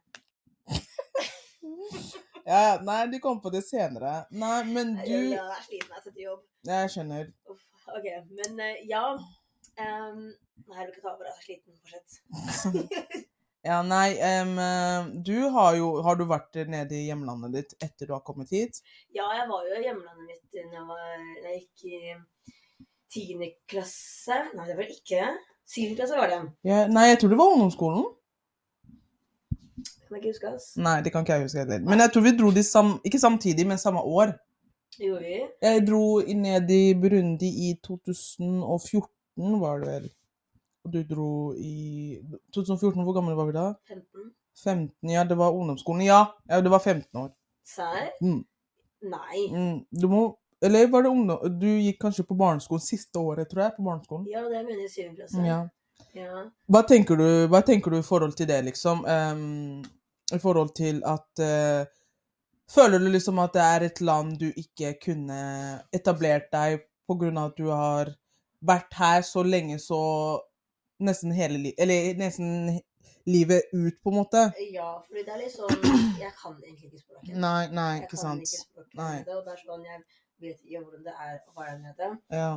Ja, 2.46 2.80
nei, 2.82 3.06
de 3.06 3.20
kom 3.22 3.38
på 3.42 3.50
det 3.54 3.62
senere. 3.62 4.24
Nei, 4.34 4.64
men 4.66 4.96
du 4.98 5.10
jeg 5.12 5.36
er 5.38 5.60
sliten 5.62 5.92
jeg 5.94 6.02
setter 6.06 6.22
jobb. 6.24 6.40
Jeg 6.66 6.90
skjønner. 6.94 7.28
Uff, 7.52 7.62
OK, 7.94 8.08
men 8.38 8.64
eh, 8.66 8.80
ja. 8.90 9.04
Um, 9.78 10.24
nei, 10.66 10.78
jeg 10.80 10.88
vil 10.88 10.90
ikke 10.90 11.04
ta 11.04 11.12
over. 11.12 11.28
Jeg 11.28 11.36
er 11.36 11.44
sliten. 11.46 11.78
Fortsett. 11.86 13.28
Ja, 13.64 13.76
nei, 13.86 14.16
eh, 14.18 15.06
du 15.22 15.48
har 15.54 15.76
jo 15.78 16.02
Har 16.02 16.16
du 16.18 16.24
vært 16.26 16.56
nede 16.66 16.96
i 16.98 17.04
hjemlandet 17.06 17.52
ditt 17.54 17.74
etter 17.86 18.06
du 18.08 18.12
har 18.16 18.20
kommet 18.26 18.50
hit? 18.50 18.80
Ja, 19.14 19.28
jeg 19.38 19.46
var 19.48 19.68
jo 19.68 19.76
i 19.78 19.84
hjemlandet 19.84 20.26
mitt 20.26 20.48
da 20.52 20.64
jeg, 20.66 20.86
var- 20.88 21.44
jeg 21.44 21.60
gikk 21.60 21.84
i 21.92 22.14
tiende 23.12 23.52
klasse. 23.68 24.40
Nei, 24.56 24.66
det 24.66 24.76
var 24.76 24.88
det 24.88 24.96
ikke. 24.98 25.28
Syvende 25.68 25.96
klasse 26.00 26.16
var 26.18 26.28
det. 26.32 26.40
Ja, 26.66 26.86
nei, 26.88 27.06
jeg 27.12 27.20
tror 27.20 27.28
det 27.30 27.38
var 27.38 27.52
ungdomsskolen. 27.54 28.04
Kan 30.08 30.16
jeg 30.18 30.22
ikke 30.24 30.32
huske, 30.34 30.54
ass. 30.54 30.66
Nei, 30.76 30.96
det 31.04 31.12
kan 31.12 31.24
ikke 31.24 31.36
jeg 31.38 31.46
huske 31.46 31.62
heller. 31.62 31.78
Men 31.86 32.02
jeg 32.02 32.12
tror 32.12 32.22
vi 32.26 32.32
dro 32.36 32.50
de 32.52 32.62
sam 32.66 32.90
ikke 33.06 33.20
samtidig, 33.22 33.64
men 33.66 33.78
samme 33.80 34.00
år. 34.02 34.34
Det 34.98 35.06
gjorde 35.06 35.24
vi. 35.24 35.38
Jeg 35.62 35.86
dro 35.86 36.02
ned 36.20 36.70
i 36.74 36.82
Burundi 37.00 37.48
i 37.70 37.70
2014, 37.86 39.60
var 39.62 39.80
det 39.80 39.88
vel. 39.88 40.10
Og 40.84 40.92
du 40.92 41.02
dro 41.06 41.32
i 41.54 42.18
2014, 42.54 43.02
hvor 43.02 43.14
gammel 43.14 43.36
var 43.38 43.50
vi 43.50 43.56
da? 43.56 43.66
15. 43.88 44.32
15, 44.64 45.10
ja, 45.10 45.24
det 45.24 45.38
var 45.38 45.54
ungdomsskolen. 45.54 46.04
Ja, 46.06 46.24
ja 46.48 46.60
det 46.60 46.70
var 46.70 46.78
15 46.78 47.20
år. 47.20 47.30
Serr? 47.66 48.10
Mm. 48.20 48.42
Nei. 49.02 49.44
Mm, 49.50 49.84
du 49.90 50.08
må 50.08 50.38
Eller 50.62 50.86
var 50.86 51.02
det 51.02 51.10
ungdom... 51.10 51.58
Du 51.58 51.66
gikk 51.66 51.96
kanskje 52.02 52.22
på 52.22 52.36
barneskolen 52.38 52.82
siste 52.84 53.18
året, 53.18 53.48
tror 53.50 53.64
jeg, 53.64 53.74
på 53.76 53.82
barneskolen. 53.82 54.28
Ja, 54.30 54.44
det 54.46 54.60
mener 54.62 54.84
jeg 54.84 54.92
syvende 54.92 55.24
klasse. 55.24 55.42
Ja. 55.42 55.56
Ja. 56.14 56.44
Hva 56.70 56.82
tenker 56.86 57.18
du, 57.18 57.26
hva 57.50 57.62
tenker 57.66 57.90
du 57.90 57.98
i 57.98 58.06
forhold 58.06 58.36
til 58.38 58.46
det, 58.46 58.60
liksom? 58.68 59.02
Um, 59.02 59.82
I 60.30 60.38
forhold 60.38 60.70
til 60.78 61.02
at 61.08 61.42
uh, 61.42 61.82
Føler 62.72 63.02
du 63.02 63.10
liksom 63.10 63.40
at 63.42 63.52
det 63.52 63.62
er 63.62 63.84
et 63.88 64.00
land 64.00 64.36
du 64.40 64.46
ikke 64.48 64.94
kunne 65.02 65.40
etablert 65.92 66.46
deg 66.54 66.78
av 67.10 67.24
at 67.42 67.58
du 67.58 67.66
har 67.68 68.14
vært 68.64 68.94
her 68.96 69.24
så 69.26 69.42
lenge, 69.44 69.76
så 69.82 69.98
nesten 71.00 71.32
hele 71.32 71.58
livet 71.58 71.80
Eller 71.80 72.14
nesten 72.18 72.80
livet 73.26 73.62
ut, 73.72 74.02
på 74.02 74.10
en 74.10 74.16
måte? 74.16 74.42
ja, 74.72 74.90
fordi 75.06 75.22
det 75.24 75.32
er 75.34 75.38
litt 75.44 75.54
sånn 75.58 76.18
Jeg 76.20 76.32
kan 76.40 76.56
egentlig 76.58 76.90
ikke 76.90 77.00
språket. 77.04 77.36
Nei, 77.36 77.68
nei, 77.70 77.88
Jeg 77.96 78.04
ikke 78.08 78.20
sant. 78.20 78.42
ikke 78.42 78.86
Nei. 78.98 79.16
Det, 79.26 79.36
og 79.36 79.44
det 79.46 79.52
er 79.56 79.62
sånn 79.62 79.84
jeg 79.86 80.02
vet 80.42 80.60
ikke 80.66 80.82
hvordan 80.82 81.02
det 81.06 81.14
er 81.14 81.34
å 81.38 81.56
være 81.60 81.72
der 81.72 81.82
nede. 81.86 82.10
Ja. 82.34 82.52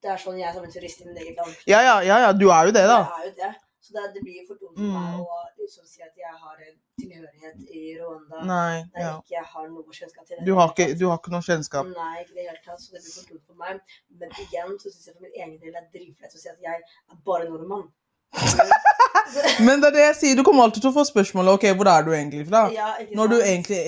Det 0.00 0.10
er 0.14 0.20
sånn 0.22 0.38
jeg 0.38 0.48
er 0.48 0.54
som 0.56 0.64
en 0.64 0.72
turist 0.72 1.00
i 1.02 1.06
mitt 1.08 1.18
eget 1.20 1.36
land. 1.42 1.54
ja, 1.66 1.80
ja, 1.82 1.96
ja, 2.06 2.18
ja, 2.28 2.32
du 2.32 2.46
er 2.48 2.70
jo 2.70 2.72
det, 2.76 2.84
da. 2.88 3.00
Jeg 3.04 3.20
er 3.20 3.26
jo 3.30 3.34
det. 3.42 3.52
Så 3.84 3.92
det, 3.92 4.02
det 4.14 4.20
blir 4.24 4.44
for 4.48 4.56
dumt 4.56 4.78
for 4.78 4.84
Mm. 4.88 4.94
meg 4.96 5.20
å 5.20 5.40
liksom 5.60 5.84
si 5.84 6.00
at 6.00 6.14
jeg 6.16 6.30
har 6.44 6.56
en 6.66 6.76
tilhørighet 7.00 7.58
i 7.68 7.82
Rwanda 8.00 8.44
Nei, 8.48 8.76
der 8.94 9.02
ja. 9.04 9.10
jeg 9.10 9.42
ikke 9.42 9.42
har 9.54 9.66
noe 9.74 9.92
kjennskap 9.98 10.24
til 10.30 10.38
det. 10.38 10.46
Du 10.48 10.54
har 10.56 10.70
ikke, 10.72 10.86
du 11.00 11.04
har 11.10 11.18
ikke 11.20 11.32
noe 11.34 11.44
kjennskap. 11.44 11.90
Nei, 11.98 12.14
ikke 12.22 12.32
i 12.32 12.38
det 12.38 12.46
hele 12.48 12.62
tatt. 12.64 12.80
Så 12.80 12.94
det 12.94 13.02
blir 13.04 13.12
for 13.18 13.28
dumt 13.34 13.44
for 13.50 13.58
meg. 13.60 13.82
Men 14.22 14.32
igjen 14.46 14.72
så 14.80 14.88
syns 14.94 15.10
jeg 15.10 15.14
for 15.18 15.26
min 15.26 15.36
egen 15.42 15.58
del 15.60 15.74
det 15.76 15.82
er 15.82 15.90
dritflaut 15.98 16.38
å 16.38 16.40
si 16.40 16.48
at 16.54 16.64
jeg 16.64 16.80
er 17.12 17.20
bare 17.28 17.50
nordmann. 17.52 17.86
Men 19.66 19.80
det 19.84 19.88
er 19.90 19.94
det 19.98 20.04
jeg 20.08 20.16
sier, 20.22 20.36
du 20.40 20.42
kommer 20.46 20.64
alltid 20.64 20.82
til 20.84 20.90
å 20.92 20.96
få 20.96 21.04
spørsmålet 21.08 21.54
OK, 21.58 21.64
hvor 21.78 21.88
er 21.92 22.02
du 22.08 22.10
egentlig 22.16 22.46
fra? 22.48 22.64
ja, 22.74 22.88
Når 23.14 23.26
du 23.32 23.36
egentlig 23.42 23.80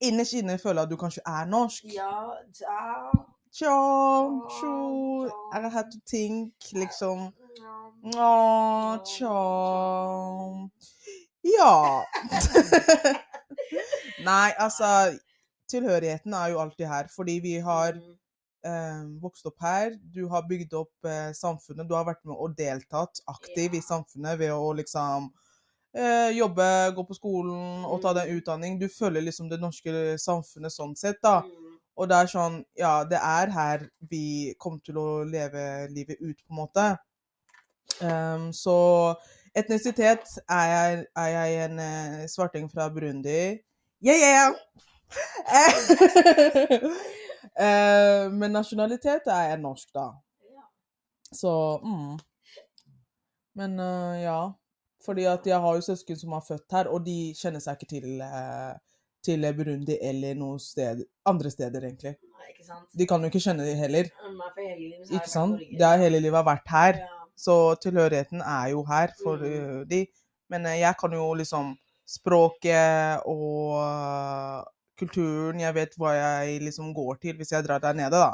innerst 0.00 0.34
inne 0.38 0.58
føler 0.62 0.82
at 0.84 0.90
du 0.92 0.96
kanskje 1.00 1.22
er 1.26 1.46
norsk. 1.50 1.86
Ja, 1.94 2.10
da 2.60 2.82
Tja, 3.52 3.74
tjo, 4.60 5.26
I 5.52 5.60
have 5.68 5.88
to 5.90 5.98
think, 6.06 6.52
liksom. 6.74 7.32
Å, 8.14 8.98
tja 9.08 9.34
Ja. 11.48 12.04
Nei, 14.28 14.50
altså 14.60 14.90
Tilhørigheten 15.68 16.32
er 16.36 16.52
jo 16.52 16.60
alltid 16.62 16.86
her, 16.88 17.08
fordi 17.14 17.38
vi 17.44 17.56
har 17.64 17.92
Mm. 17.98 18.14
eh, 18.64 19.02
vokst 19.22 19.46
opp 19.46 19.60
her. 19.60 19.90
Du 20.14 20.28
har 20.28 20.42
bygd 20.48 20.72
opp 20.74 21.04
eh, 21.04 21.32
samfunnet. 21.32 21.88
Du 21.88 21.94
har 21.94 22.04
vært 22.04 22.24
med 22.24 22.36
og 22.36 22.56
deltatt 22.56 23.20
aktiv 23.28 23.74
i 23.74 23.80
samfunnet 23.84 24.38
ved 24.38 24.50
å 24.52 24.72
liksom 24.76 25.30
eh, 25.94 26.30
jobbe, 26.36 26.66
gå 26.96 27.04
på 27.08 27.14
skolen 27.16 27.84
og 27.88 28.00
ta 28.02 28.12
deg 28.14 28.28
Mm. 28.28 28.36
utdanning. 28.40 28.78
Du 28.80 28.88
følger 28.88 29.22
liksom 29.22 29.48
det 29.48 29.60
norske 29.60 30.18
samfunnet 30.18 30.72
sånn 30.72 30.96
sett, 30.96 31.16
da. 31.22 31.42
Og 31.98 32.08
det 32.10 32.16
er 32.16 32.30
sånn 32.30 32.60
Ja, 32.78 33.02
det 33.08 33.18
er 33.18 33.50
her 33.54 33.84
vi 34.10 34.54
kommer 34.62 34.80
til 34.86 34.98
å 35.00 35.08
leve 35.26 35.88
livet 35.90 36.20
ut, 36.22 36.38
på 36.44 36.54
en 36.54 36.60
måte. 36.62 36.86
Um, 37.98 38.52
så 38.54 38.76
etnisitet 39.56 40.28
er 40.44 40.66
jeg, 40.70 41.06
er 41.18 41.30
jeg 41.34 41.58
en 41.64 41.80
uh, 41.82 42.26
svarting 42.30 42.68
fra 42.70 42.86
Burundi. 42.94 43.58
Yeah, 44.04 44.22
yeah! 44.22 44.54
uh, 47.58 48.30
men 48.30 48.54
nasjonalitet 48.54 49.26
er 49.26 49.50
jeg 49.50 49.60
norsk, 49.64 49.90
da. 49.96 50.12
Så 51.34 51.50
mm. 51.82 52.14
Men 53.58 53.80
uh, 53.80 54.14
ja. 54.22 54.40
Fordi 55.04 55.24
at 55.30 55.46
jeg 55.46 55.58
har 55.60 55.74
jo 55.74 55.80
søsken 55.80 56.18
som 56.18 56.32
er 56.36 56.44
født 56.48 56.74
her, 56.74 56.88
og 56.92 57.06
de 57.06 57.34
kjenner 57.38 57.62
seg 57.64 57.78
ikke 57.78 57.90
til, 57.94 58.20
eh, 58.20 58.74
til 59.28 59.44
Burundi 59.58 59.98
eller 60.10 60.34
noe 60.40 60.58
sted, 60.62 61.04
andre 61.28 61.50
steder, 61.52 61.84
egentlig. 61.88 62.14
Nei, 62.38 62.48
ikke 62.54 62.64
sant? 62.66 62.88
De 62.96 63.06
kan 63.10 63.22
jo 63.24 63.30
ikke 63.32 63.42
skjønne 63.44 63.66
det 63.68 63.76
heller. 63.80 64.08
Meg 64.32 64.54
for 64.56 64.64
hele 64.64 64.80
livet 64.88 65.12
Ikke 65.18 65.32
sant? 65.32 65.60
Det 65.78 65.86
har 65.86 66.00
hele 66.02 66.20
livet 66.24 66.46
vært 66.48 66.72
her. 66.72 67.02
Ja. 67.04 67.14
Så 67.38 67.54
tilhørigheten 67.84 68.40
er 68.42 68.72
jo 68.72 68.80
her 68.88 69.12
for 69.22 69.36
Mm. 69.38 69.52
eh, 69.52 69.84
de. 69.92 70.00
Men 70.50 70.66
eh, 70.66 70.80
jeg 70.80 70.96
kan 70.98 71.12
jo 71.12 71.26
liksom 71.38 71.76
språket 72.08 73.22
og 73.28 73.78
eh, 73.84 74.64
kulturen. 74.98 75.60
Jeg 75.62 75.74
vet 75.76 75.94
hva 76.00 76.12
jeg 76.16 76.60
liksom 76.66 76.92
går 76.96 77.20
til 77.22 77.36
hvis 77.38 77.52
jeg 77.54 77.64
drar 77.66 77.78
der 77.84 77.96
nede, 77.98 78.18
da. 78.18 78.32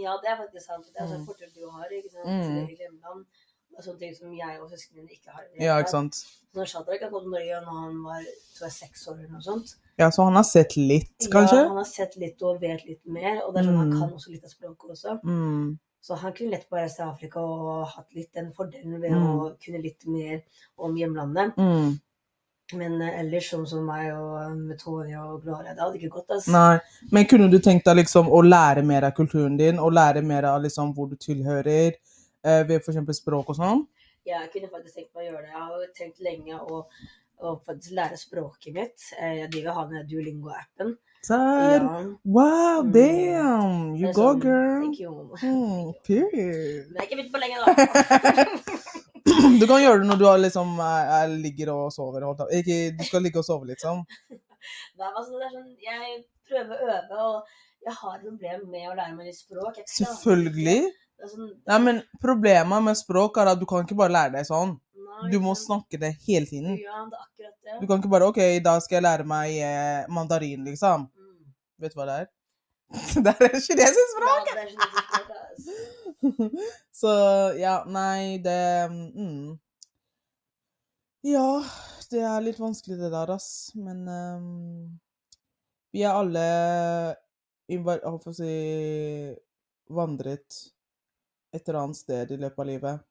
Ja, 0.00 0.14
det 0.22 0.30
er 0.32 0.38
faktisk 0.40 0.64
sant. 0.66 0.86
Det 0.88 1.00
er 1.02 1.06
sånn 1.10 1.26
Mm. 1.26 1.52
du 1.54 1.68
har, 1.70 1.88
ikke 1.92 2.10
sant? 2.10 2.26
Mm. 2.26 2.68
I 2.68 2.76
hjemland. 2.80 3.24
Det 3.72 3.78
er 3.80 3.84
sånne 3.86 3.98
ting 4.02 4.14
som 4.14 4.32
jeg 4.36 4.58
og 4.60 4.68
søsknene 4.70 5.02
mine 5.02 5.14
ikke 5.16 5.32
har. 5.32 5.44
Ja, 5.58 5.78
ikke 5.80 5.90
sant. 5.94 6.18
Når 6.54 6.66
Shadrach 6.68 7.00
kom 7.08 7.22
til 7.24 7.30
Norge 7.32 7.60
når 7.64 7.78
han 7.80 8.02
var 8.04 8.26
tror 8.56 8.66
jeg, 8.68 8.72
seks 8.76 9.06
år 9.08 9.14
eller 9.16 9.30
noe 9.32 9.40
sånt. 9.46 9.70
Ja, 9.98 10.10
så 10.12 10.26
han 10.28 10.36
har 10.36 10.44
sett 10.44 10.76
litt, 10.76 11.28
kanskje? 11.32 11.56
Ja, 11.62 11.68
han 11.70 11.80
har 11.80 11.88
sett 11.88 12.16
litt 12.20 12.42
og 12.44 12.60
vet 12.60 12.84
litt 12.84 13.00
mer, 13.08 13.40
og 13.46 13.54
det 13.54 13.62
er 13.62 13.70
sånn 13.70 13.80
han 13.80 13.90
Mm. 13.92 13.98
kan 14.00 14.12
også 14.18 14.30
litt 14.34 14.44
av 14.44 14.50
språket 14.52 14.90
også. 14.96 15.16
Mm. 15.24 15.78
Så 16.02 16.16
han 16.18 16.32
kunne 16.36 16.50
lett 16.50 16.68
bare 16.68 16.82
reist 16.84 16.96
til 17.00 17.06
Afrika 17.06 17.40
og 17.40 17.86
hatt 17.88 18.12
litt 18.14 18.32
den 18.34 18.52
fordelen 18.52 19.00
ved 19.00 19.10
Mm. 19.12 19.26
å 19.40 19.56
kunne 19.64 19.82
litt 19.82 20.06
mer 20.06 20.42
om 20.78 20.94
hjemlandet. 20.96 21.54
Mm. 21.56 22.00
Men 22.74 23.02
eh, 23.02 23.18
ellers 23.20 23.50
sånn 23.52 23.66
som 23.68 23.84
meg 23.86 24.12
og 24.16 24.36
eh, 24.72 24.76
Tony 24.80 25.14
og 25.16 25.42
Gloria, 25.44 25.74
det 25.74 25.80
hadde 25.82 25.98
ikke 25.98 26.12
gått. 26.14 26.30
Altså. 26.30 26.52
Nei. 26.52 26.78
Men 27.12 27.24
kunne 27.28 27.50
du 27.50 27.58
tenkt 27.58 27.84
deg 27.84 27.96
liksom 28.00 28.28
å 28.32 28.40
lære 28.44 28.84
mer 28.84 29.04
av 29.04 29.12
kulturen 29.12 29.56
din, 29.58 29.78
og 29.78 29.92
lære 29.92 30.22
mer 30.24 30.44
av 30.44 30.62
liksom 30.62 30.94
hvor 30.94 31.08
du 31.10 31.16
tilhører, 31.16 31.92
ved 32.68 32.80
f.eks. 32.82 33.00
språk 33.20 33.52
og 33.54 33.58
sånn? 33.58 33.84
Ja, 34.26 34.40
Jeg 34.44 34.50
kunne 34.52 34.70
faktisk 34.70 34.94
tenkt 35.00 35.14
meg 35.14 35.24
å 35.24 35.30
gjøre 35.32 35.42
det. 35.46 35.52
Jeg 35.52 35.62
har 35.62 35.72
jo 35.82 35.88
tenkt 35.98 36.20
lenge 36.22 36.58
å, 36.60 36.82
å 37.42 37.54
faktisk 37.66 37.96
lære 37.98 38.18
språket 38.20 38.74
mitt. 38.76 39.08
Eh, 39.18 39.40
Jeg 39.42 39.50
digger 39.54 39.72
å 39.72 39.80
ha 39.80 39.86
den 39.90 40.06
Duolingo-appen. 40.10 40.94
Serr? 41.22 41.82
Ja, 41.86 42.02
Wow, 42.24 42.82
Mm. 42.82 42.92
damn! 42.92 43.94
You 43.96 44.08
er 44.08 44.12
go, 44.12 44.28
sånn, 44.32 44.40
girl! 44.42 44.80
Thank 44.82 45.00
you. 45.00 45.12
Mm, 45.42 45.92
period. 46.02 46.86
Men 46.90 46.94
jeg 46.94 46.98
har 46.98 47.06
ikke 47.06 47.18
begynt 47.20 47.32
på 47.32 47.42
lenge, 47.42 47.56
da. 47.62 48.88
Du 49.60 49.66
kan 49.70 49.78
gjøre 49.82 50.00
det 50.02 50.08
når 50.08 50.18
du 50.18 50.24
har 50.26 50.40
liksom, 50.42 50.72
er, 50.82 51.10
er, 51.22 51.34
ligger 51.44 51.70
og 51.74 51.92
sover. 51.94 52.24
Ikke, 52.58 52.78
du 52.98 53.04
skal 53.06 53.22
ligge 53.22 53.38
og 53.38 53.46
sove, 53.46 53.68
liksom. 53.70 54.02
Nei, 54.98 55.10
altså, 55.10 55.38
det 55.38 55.46
er 55.46 55.54
sånn, 55.54 55.70
jeg 55.82 56.18
prøver 56.50 56.74
å 56.74 56.90
øve, 56.96 57.20
og 57.26 57.54
jeg 57.86 57.94
har 58.00 58.18
problemer 58.22 58.26
problem 58.26 58.66
med 58.74 58.90
å 58.90 58.96
lære 58.98 59.14
meg 59.16 59.30
nytt 59.30 59.38
språk. 59.38 59.78
Selvfølgelig. 59.90 60.80
Sånn, 61.30 61.48
Nei, 61.70 61.78
men 61.86 62.00
Problemet 62.22 62.84
med 62.86 62.98
språk 62.98 63.38
er 63.42 63.52
at 63.52 63.60
du 63.60 63.66
kan 63.68 63.86
ikke 63.86 63.98
bare 63.98 64.14
lære 64.14 64.34
deg 64.36 64.48
sånn. 64.48 64.76
nei, 64.98 65.30
Du 65.32 65.38
må 65.44 65.54
snakke 65.58 66.00
det 66.00 66.14
hele 66.26 66.48
tiden. 66.48 66.76
Ja, 66.80 67.04
det 67.06 67.18
er 67.18 67.24
akkurat 67.26 67.56
det. 67.56 67.80
Du 67.80 67.86
kan 67.86 68.02
ikke 68.02 68.12
bare 68.12 68.28
OK, 68.30 68.40
da 68.64 68.76
skal 68.82 68.98
jeg 68.98 69.06
lære 69.06 69.26
meg 69.28 69.56
eh, 69.58 70.06
mandarin, 70.12 70.64
liksom. 70.66 71.08
Mm. 71.12 71.52
Vet 71.82 71.94
du 71.94 72.00
hva 72.00 72.08
det 72.10 72.20
er? 72.24 72.30
det 73.24 73.32
er 73.32 73.56
kinesisk 73.56 74.14
språk! 74.16 74.50
Ja, 74.50 74.54
det 74.54 74.62
er 74.62 74.72
kinesisk 74.72 75.04
språk, 75.08 75.28
ass. 75.42 76.72
Så 77.02 77.12
ja, 77.58 77.80
nei, 77.90 78.38
det 78.42 78.58
mm. 78.90 79.58
Ja, 81.26 81.62
det 82.10 82.22
er 82.26 82.44
litt 82.44 82.60
vanskelig 82.60 82.98
det 83.00 83.10
der, 83.14 83.30
ass. 83.34 83.72
Men 83.78 84.04
um, 84.10 85.00
vi 85.94 86.04
er 86.04 86.18
alle 86.18 86.46
hva 87.72 87.94
skal 88.20 88.32
jeg 88.32 88.36
si 88.36 89.92
vandret 89.92 90.58
et 91.52 91.62
eller 91.68 91.80
annet 91.82 92.00
sted 92.00 92.32
i 92.32 92.38
løpet 92.40 92.62
av 92.64 92.68
livet. 92.68 93.08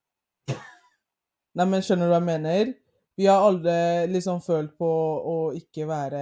Nei, 1.52 1.66
men 1.68 1.84
skjønner 1.84 2.08
du 2.08 2.14
hva 2.14 2.22
jeg 2.22 2.30
mener? 2.30 2.74
Vi 3.20 3.28
har 3.28 3.44
alle 3.44 3.74
liksom 4.10 4.40
følt 4.42 4.78
på 4.80 4.88
å 4.88 5.36
ikke 5.58 5.86
være 5.90 6.22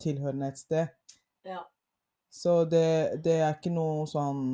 tilhørende 0.00 0.52
et 0.52 0.60
sted. 0.60 0.92
Ja. 1.48 1.64
Så 2.30 2.62
det, 2.70 3.20
det 3.24 3.40
er 3.40 3.56
ikke 3.56 3.72
noe 3.74 4.06
sånn 4.08 4.44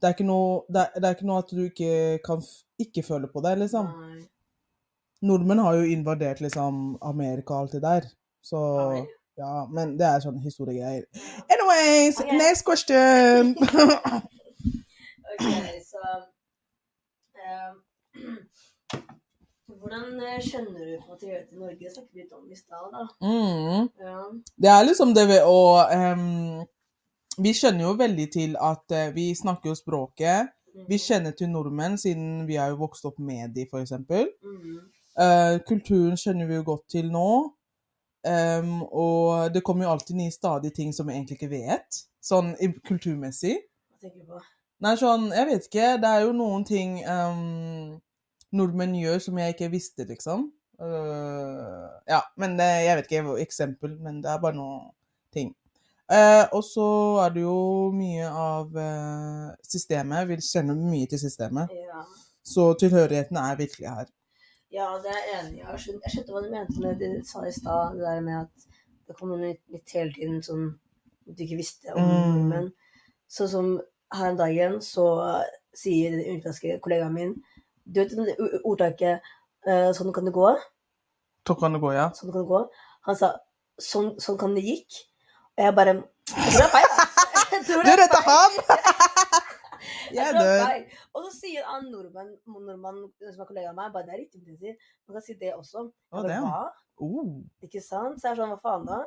det 0.00 0.10
er, 0.10 0.24
noe, 0.28 0.60
det, 0.68 0.82
er, 0.82 1.00
det 1.00 1.08
er 1.08 1.14
ikke 1.16 1.26
noe 1.28 1.42
at 1.42 1.52
du 1.56 1.62
ikke 1.64 1.92
kan 2.24 2.42
ikke 2.82 3.04
føle 3.06 3.30
på 3.32 3.40
det, 3.44 3.54
liksom. 3.62 3.88
Nei. 3.96 4.26
Nordmenn 5.26 5.62
har 5.64 5.78
jo 5.78 5.86
invadert 5.88 6.42
liksom 6.44 6.98
Amerika 7.00 7.56
og 7.56 7.64
alt 7.64 7.76
det 7.78 7.82
der. 7.82 8.08
Så 8.44 8.60
Nei. 8.92 9.06
ja, 9.40 9.64
men 9.72 9.96
det 9.98 10.06
er 10.06 10.20
sånne 10.22 10.44
historiegreier. 10.44 11.06
Anyways, 11.48 12.20
okay. 12.20 12.36
next 12.36 12.68
question! 12.68 13.56
Ok, 15.36 15.82
så 15.84 16.02
eh, 17.44 17.72
Hvordan 19.66 20.20
eh, 20.22 20.38
skjønner 20.40 20.78
du 20.78 20.92
på 21.00 21.12
patriot 21.12 21.52
i 21.52 21.58
Norge? 21.58 21.78
Det 21.80 21.92
snakket 21.92 22.14
vi 22.14 22.22
litt 22.22 22.34
om 22.36 22.50
i 22.50 22.56
stad, 22.56 22.86
da. 22.92 23.04
mm. 23.20 23.88
Ja. 24.06 24.18
Det 24.62 24.70
er 24.72 24.86
liksom 24.86 25.14
det 25.16 25.26
ved 25.28 25.42
å 25.44 25.58
um, 25.90 26.64
Vi 27.42 27.52
skjønner 27.52 27.84
jo 27.88 27.96
veldig 27.98 28.26
til 28.32 28.54
at 28.62 28.94
uh, 28.94 29.08
vi 29.14 29.26
snakker 29.36 29.72
jo 29.72 29.78
språket. 29.78 30.52
Mhm. 30.72 30.86
Vi 30.88 30.98
kjenner 31.00 31.34
til 31.36 31.50
nordmenn 31.52 31.98
siden 32.00 32.46
vi 32.48 32.56
har 32.60 32.72
jo 32.72 32.80
vokst 32.84 33.04
opp 33.08 33.18
med 33.18 33.56
de, 33.56 33.66
eksempel. 33.80 34.30
Mhm. 34.44 34.78
Eh, 35.16 35.58
kulturen 35.64 36.16
kjenner 36.20 36.44
vi 36.46 36.58
jo 36.58 36.64
godt 36.66 36.88
til 36.92 37.06
nå. 37.12 37.28
Um, 38.26 38.82
og 38.82 39.54
det 39.54 39.62
kommer 39.64 39.86
jo 39.86 39.92
alltid 39.94 40.18
nye 40.18 40.34
stadig 40.34 40.74
ting 40.74 40.92
som 40.92 41.06
vi 41.06 41.14
egentlig 41.14 41.38
ikke 41.38 41.52
vet, 41.52 42.00
sånn 42.20 42.56
kulturmessig. 42.84 43.54
Hva 43.92 44.02
tenker 44.02 44.24
du 44.24 44.32
på? 44.34 44.40
Nei, 44.84 44.92
sånn, 45.00 45.30
jeg 45.32 45.46
vet 45.48 45.66
ikke. 45.70 45.86
Det 46.02 46.08
er 46.10 46.24
jo 46.26 46.32
noen 46.36 46.64
ting 46.68 46.98
um, 47.08 47.94
nordmenn 48.56 48.96
gjør 48.98 49.22
som 49.24 49.38
jeg 49.40 49.54
ikke 49.54 49.70
visste, 49.72 50.04
liksom. 50.08 50.50
Uh, 50.76 51.86
ja, 52.10 52.20
men 52.36 52.58
det, 52.58 52.66
jeg 52.84 52.98
vet 52.98 53.08
ikke 53.12 53.38
eksempel, 53.40 53.94
men 54.04 54.20
det 54.24 54.28
er 54.34 54.42
bare 54.42 54.58
noen 54.58 54.90
ting. 55.32 55.54
Uh, 56.12 56.44
og 56.54 56.60
så 56.62 56.84
er 57.24 57.32
det 57.34 57.42
jo 57.46 57.56
mye 57.96 58.28
av 58.28 58.76
uh, 58.76 59.48
systemet. 59.66 60.28
Vi 60.28 60.36
kjenner 60.44 60.76
mye 60.78 61.08
til 61.10 61.18
systemet. 61.24 61.72
Ja. 61.74 62.04
Så 62.46 62.68
tilhørigheten 62.78 63.40
er 63.40 63.56
virkelig 63.58 63.88
her. 63.90 64.12
ja, 64.70 64.86
det 65.02 65.10
er 65.10 65.22
jeg 65.24 65.40
enig 65.40 65.58
i. 65.58 65.64
Jeg 65.64 65.80
skjønte, 66.12 66.32
hva 66.34 66.42
du 66.44 66.50
mente 66.52 66.80
med 66.82 66.98
det 67.00 67.08
du 67.16 67.24
sa 67.26 67.42
i 67.48 67.52
stad, 67.54 67.96
det 67.96 68.04
der 68.04 68.20
med 68.20 68.42
at 68.44 68.66
det 69.08 69.16
kom 69.16 69.30
noe 69.32 69.40
nytt, 69.40 69.62
nytt 69.72 69.92
hele 69.96 70.12
tiden 70.12 70.42
som 70.42 70.64
du 71.26 71.42
ikke 71.42 71.56
visste 71.62 71.94
om 71.94 72.02
Mm. 72.02 72.34
nordmenn. 72.36 72.72
Sånn 73.32 73.48
som 73.50 73.68
her 74.14 74.30
om 74.30 74.36
dagen 74.38 74.80
så 74.84 75.06
sier 75.76 76.10
den 76.14 76.20
utenlandske 76.38 76.78
kollegaen 76.84 77.14
min 77.14 77.34
Du 77.86 78.00
vet 78.00 78.12
ordtaket 78.64 79.20
eh, 79.66 79.90
'sånn 79.94 80.12
kan 80.14 80.24
det 80.26 80.32
gå'? 80.34 80.56
Så 81.46 81.54
kan 81.54 81.72
det 81.72 81.80
gå, 81.80 81.92
ja. 81.94 82.10
Sånn 82.14 82.32
kan 82.32 82.42
det 82.42 82.48
gå. 82.50 82.60
Han 83.06 83.16
sa 83.16 83.28
'sånn, 83.78 84.16
sånn 84.20 84.38
kan 84.38 84.54
det 84.54 84.64
gikk'. 84.66 84.96
Og 85.58 85.64
jeg 85.64 85.74
bare 85.74 85.94
Jeg 86.26 86.50
tror 86.50 86.58
det 86.58 86.66
er 86.66 86.74
feil. 86.74 86.90
Jeg 87.52 87.62
tror 87.66 87.82
Du 87.82 87.86
det 87.86 87.92
er 87.94 88.02
redda 88.02 88.20
feil. 88.26 88.34
han! 88.34 88.52
Jeg 90.16 90.34
dør. 90.34 90.62
Og 91.14 91.24
så 91.26 91.30
sier 91.40 91.64
han 91.66 91.86
nordmann, 91.90 92.32
nordmann 92.46 92.98
som 93.32 93.40
er 93.42 93.46
kollega 93.48 93.70
av 93.70 93.76
meg, 93.78 93.92
bare 93.92 94.06
det 94.06 94.14
er 94.14 94.20
riktig. 94.24 94.74
Man 95.06 95.14
kan 95.18 95.22
si 95.22 95.34
det 95.34 95.52
også. 95.54 95.90
Bare, 96.10 96.40
hva? 96.42 96.64
Oh, 96.98 97.42
Ikke 97.62 97.80
sant? 97.82 98.18
Så 98.20 98.28
jeg 98.28 98.32
er 98.34 98.40
sånn, 98.40 98.50
hva 98.54 98.60
faen 98.62 98.86
da? 98.86 98.98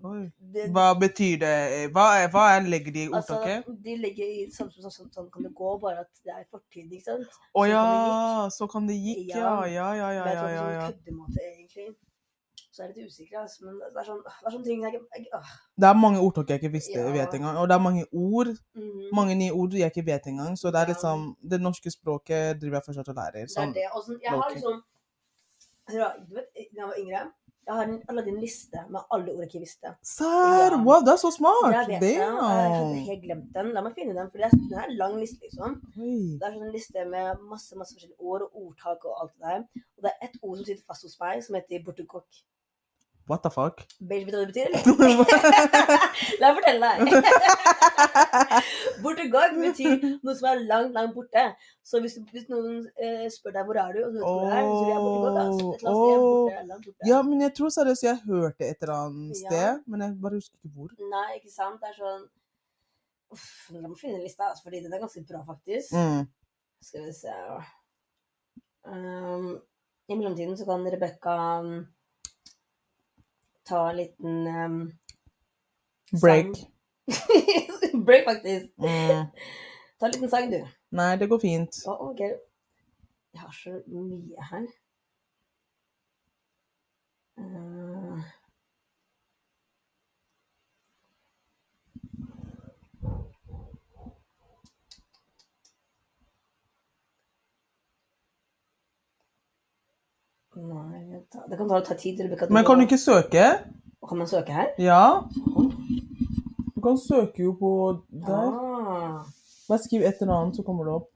Det, 0.00 0.70
Hva 0.72 0.86
betyr 0.96 1.38
det? 1.42 1.54
Hva, 1.92 2.04
hva 2.32 2.44
er 2.56 2.68
legger 2.72 2.92
de 2.94 3.02
i 3.04 3.08
altså, 3.12 3.36
ordtaket? 3.36 3.66
de 3.84 3.96
legger 4.00 4.30
i 4.32 4.44
sånn, 4.50 4.70
sånn, 4.72 4.90
sånn, 4.90 5.10
sånn 5.12 5.26
kan 5.32 5.44
det 5.44 5.50
gå, 5.54 5.72
bare 5.82 6.06
at 6.06 6.22
det 6.24 6.32
er 6.32 6.46
fortid, 6.50 6.92
ikke 6.96 7.04
sant? 7.04 7.26
Å 7.52 7.64
sånn 7.64 7.70
ja, 7.70 8.46
så 8.56 8.68
kan 8.72 8.86
det 8.88 8.96
gikk, 8.96 9.26
ja. 9.34 9.40
Ja. 9.40 9.50
Ja, 9.66 9.88
ja, 9.98 10.12
ja, 10.16 10.24
ja, 10.32 10.46
ja, 10.54 10.86
sånn 10.88 10.94
køddemåte, 10.94 11.44
egentlig. 11.50 11.88
Så 12.70 12.84
er 12.84 12.88
jeg 12.88 12.96
litt 12.96 13.10
usikker, 13.12 13.38
altså. 13.42 13.64
Men 13.66 13.78
det 13.82 14.00
er 14.00 14.06
sånn, 14.08 14.20
det 14.24 14.46
er 14.46 14.54
sånn 14.56 14.64
ting 14.64 14.84
jeg, 14.86 15.00
jeg. 15.18 15.40
Det 15.84 15.88
er 15.90 15.98
mange 15.98 16.20
ordtak 16.24 16.52
jeg 16.54 16.62
ikke 16.62 16.72
visste, 16.78 16.96
Ja. 17.00 17.10
vet 17.12 17.34
engang. 17.34 17.56
Og 17.60 17.68
det 17.68 17.74
er 17.76 17.82
mange 17.82 18.04
ord, 18.12 18.54
Mhm. 18.74 19.08
mange 19.12 19.34
nye 19.34 19.50
ord 19.52 19.72
jeg 19.74 19.90
ikke 19.92 20.06
vet 20.06 20.26
engang. 20.32 20.56
Så 20.56 20.70
det 20.72 20.80
er 20.80 20.86
Ja. 20.86 20.94
liksom 20.94 21.36
Det 21.46 21.60
norske 21.60 21.90
språket 21.90 22.60
driver 22.60 22.76
jeg 22.80 22.84
fortsatt 22.88 23.08
og 23.08 23.16
lærer. 23.16 23.32
Det 23.32 23.50
er 23.50 23.60
Sånn. 23.60 23.74
det. 23.74 23.86
Og 23.92 24.04
sånn, 24.04 24.20
jeg 24.22 24.30
har 24.30 24.50
liksom 24.50 24.82
da 25.90 26.14
jeg 26.70 26.84
var 26.86 26.94
yngre, 26.98 27.32
jeg 27.66 27.76
har 27.76 27.86
en 27.86 27.98
Aladdin 28.10 28.38
liste 28.42 28.82
med 28.90 29.00
alle 29.14 29.32
ord 29.32 29.42
jeg 29.44 29.50
ikke 29.50 29.62
visste. 29.62 29.92
Serr! 30.06 30.74
Ja. 30.74 30.78
Wow, 30.86 31.04
det 31.06 31.12
er 31.12 31.20
så 31.22 31.30
smart! 31.34 31.72
Jeg 31.74 31.88
vet 31.90 32.04
det. 32.04 32.12
Jeg 32.16 32.30
hadde 32.34 32.70
Damn! 32.74 32.94
helt 33.10 33.24
glemt 33.26 33.50
den. 33.56 33.72
La 33.76 33.82
meg 33.84 33.98
finne 33.98 34.16
den, 34.16 34.30
for 34.32 34.42
det 34.42 34.48
er, 34.48 34.56
den 34.56 34.78
er 34.80 34.88
en 34.88 34.96
lang 34.98 35.18
liste, 35.20 35.38
liksom. 35.44 35.76
Oi. 35.94 36.16
Det 36.40 36.48
er 36.48 36.56
sånn 36.56 36.66
en 36.66 36.74
liste 36.74 37.04
med 37.12 37.44
masse 37.52 37.78
masse 37.78 37.94
forskjellige 37.94 38.32
ord 38.32 38.46
og 38.48 38.64
ordtak 38.64 39.06
og 39.06 39.20
alt 39.22 39.34
det 39.36 39.52
der. 39.52 39.84
Og 39.98 40.06
det 40.06 40.12
er 40.14 40.26
ett 40.28 40.40
ord 40.40 40.56
som 40.56 40.66
sitter 40.66 40.88
fast 40.88 41.06
hos 41.06 41.18
meg, 41.22 41.44
som 41.46 41.58
heter 41.60 41.84
bortukokk. 41.86 42.42
What 43.30 43.44
the 43.46 43.50
fuck? 43.54 43.82
Det 44.00 44.16
betyr, 44.26 44.66
eller? 44.66 44.80
La 46.40 46.50
meg 46.50 46.56
fortelle 46.58 46.88
deg. 46.90 46.96
Bortukokk 49.04 49.52
betyr 49.60 49.94
noe 50.24 50.34
som 50.36 50.48
er 50.50 50.62
langt, 50.66 50.90
langt 50.96 51.14
borte. 51.14 51.44
Så 51.86 52.00
hvis, 52.02 52.16
hvis 52.32 52.48
noen 52.50 52.80
eh, 52.98 53.28
spør 53.32 53.54
deg 53.54 53.68
hvor 53.68 53.78
er 53.82 53.94
du, 53.94 54.00
og 54.06 54.10
du 54.10 54.18
vet 54.18 54.26
hvor 54.26 54.42
du 54.42 54.48
er, 54.50 54.64
så 54.66 54.74
sier 54.80 54.90
jeg 54.90 55.04
bortukokk. 55.04 55.38
Altså. 55.44 55.68
Et 55.70 55.84
eller 55.84 55.94
annet 55.94 56.26
borte, 56.26 56.66
langt 56.72 56.88
borte. 56.88 57.08
Ja, 57.12 57.22
men 57.28 57.44
jeg 57.46 57.54
tror 57.60 57.72
seriøst 57.76 58.06
jeg 58.08 58.20
hørte 58.26 58.68
et 58.72 58.82
eller 58.84 58.96
annet 58.96 59.30
Ja. 59.30 59.46
sted, 59.46 59.80
men 59.86 60.04
jeg 60.06 60.18
bare 60.26 60.40
husker 60.40 60.58
ikke 60.58 60.74
hvor. 60.74 60.90
Nei, 61.14 61.26
ikke 61.38 61.52
sant? 61.54 61.80
Det 61.84 61.92
er 61.94 61.98
sånn 62.02 62.28
Uff, 63.30 63.46
La 63.70 63.86
meg 63.86 63.94
finne 64.00 64.18
lista, 64.24 64.48
altså, 64.50 64.64
fordi 64.66 64.80
den 64.82 64.92
er 64.96 64.98
ganske 65.04 65.20
bra, 65.28 65.44
faktisk. 65.46 65.92
Mm. 65.94 66.24
Skal 66.82 67.04
vi 67.06 67.12
se 67.14 67.34
um, 68.90 69.44
I 70.10 70.16
mellomtiden 70.16 70.56
så 70.58 70.66
kan 70.66 70.82
Rebekka 70.90 71.36
um, 71.62 71.76
ta 73.70 73.90
en 73.90 73.96
liten 73.96 74.46
um, 74.46 74.92
Break. 76.20 76.46
Break, 78.06 78.24
faktisk. 78.24 78.66
Mm. 78.78 79.26
Ta 79.98 80.06
en 80.06 80.12
liten 80.12 80.30
sang, 80.30 80.50
du. 80.52 80.66
Nei, 80.90 81.16
det 81.16 81.28
går 81.30 81.38
fint. 81.38 81.82
Å, 81.86 81.94
ok. 82.10 82.20
Jeg 83.30 83.40
har 83.44 83.52
så 83.54 83.76
mye 83.86 84.48
her. 84.50 84.66
Uh, 87.38 88.18
ta- 101.32 101.46
Det 101.50 101.58
kan 101.58 101.68
ta 101.68 101.80
ta 101.80 101.94
tid. 101.94 102.20
Rebecca. 102.20 102.46
Men 102.50 102.64
kan 102.64 102.76
du 102.76 102.82
ikke 102.88 102.98
søke? 102.98 103.44
Kan 104.08 104.18
man 104.18 104.26
søke 104.26 104.52
her? 104.52 104.66
Ja. 104.78 105.20
Du 106.74 106.80
kan 106.80 106.98
søke 106.98 107.42
jo 107.42 107.52
på 107.60 107.70
der. 108.10 108.46
Ah. 108.48 109.24
Bare 109.68 109.78
skriv 109.78 110.00
et 110.00 110.14
eller 110.20 110.34
annet, 110.34 110.56
så 110.56 110.62
kommer 110.62 110.84
det 110.84 110.92
opp. 110.94 111.08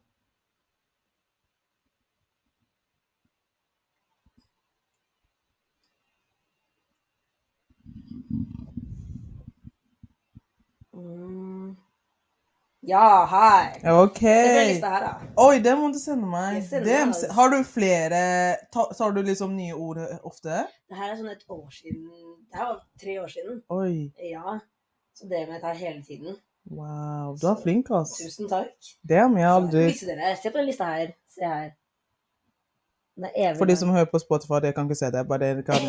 Mm. 10.93 11.77
Ja, 12.89 13.25
her. 13.31 14.03
OK. 14.03 14.21
Den 14.21 14.83
her. 14.85 15.07
Oi, 15.41 15.59
det 15.65 15.75
må 15.79 15.89
du 15.93 15.99
sende 15.99 16.29
meg. 16.29 16.63
Den, 16.71 17.09
altså. 17.09 17.31
har 17.33 17.53
du 17.53 17.63
flere 17.65 18.23
Tar 18.73 19.15
du 19.17 19.23
liksom 19.23 19.55
nye 19.57 19.75
ord 19.75 20.01
ofte? 20.23 20.65
Det 20.89 20.99
her 20.99 21.13
er 21.13 21.17
sånn 21.21 21.31
et 21.33 21.47
år 21.49 21.71
siden. 21.73 22.03
Det 22.51 22.61
her 22.61 22.73
var 22.73 22.83
tre 23.01 23.21
år 23.23 23.31
siden. 23.33 23.63
Oi. 23.73 23.95
Ja. 24.31 24.59
Så 25.15 25.31
det 25.31 25.47
må 25.47 25.57
jeg 25.57 25.63
ta 25.63 25.73
hele 25.79 26.03
tiden. 26.05 26.37
Wow. 26.71 27.37
Du 27.41 27.47
er 27.49 27.57
flink, 27.63 27.91
ass. 27.93 28.17
Tusen 28.19 28.49
takk. 28.49 28.75
Det 29.09 29.19
har 29.21 29.33
Så, 29.33 29.49
aldri 29.55 29.89
Se 29.95 30.51
på 30.51 30.59
den 30.59 30.67
lista 30.67 30.85
her. 30.85 31.13
Se 31.35 31.45
her. 31.45 31.71
Den 33.17 33.25
er 33.31 33.37
evig 33.37 33.59
For 33.59 33.71
de 33.71 33.77
som 33.77 33.93
hører 33.95 34.11
på 34.11 34.19
Spotify, 34.19 34.61
dere 34.65 34.73
kan 34.77 34.89
ikke 34.89 34.99
se 34.99 35.11
det. 35.15 35.29
Bare 35.29 35.39
dere 35.45 35.63
kan 35.63 35.85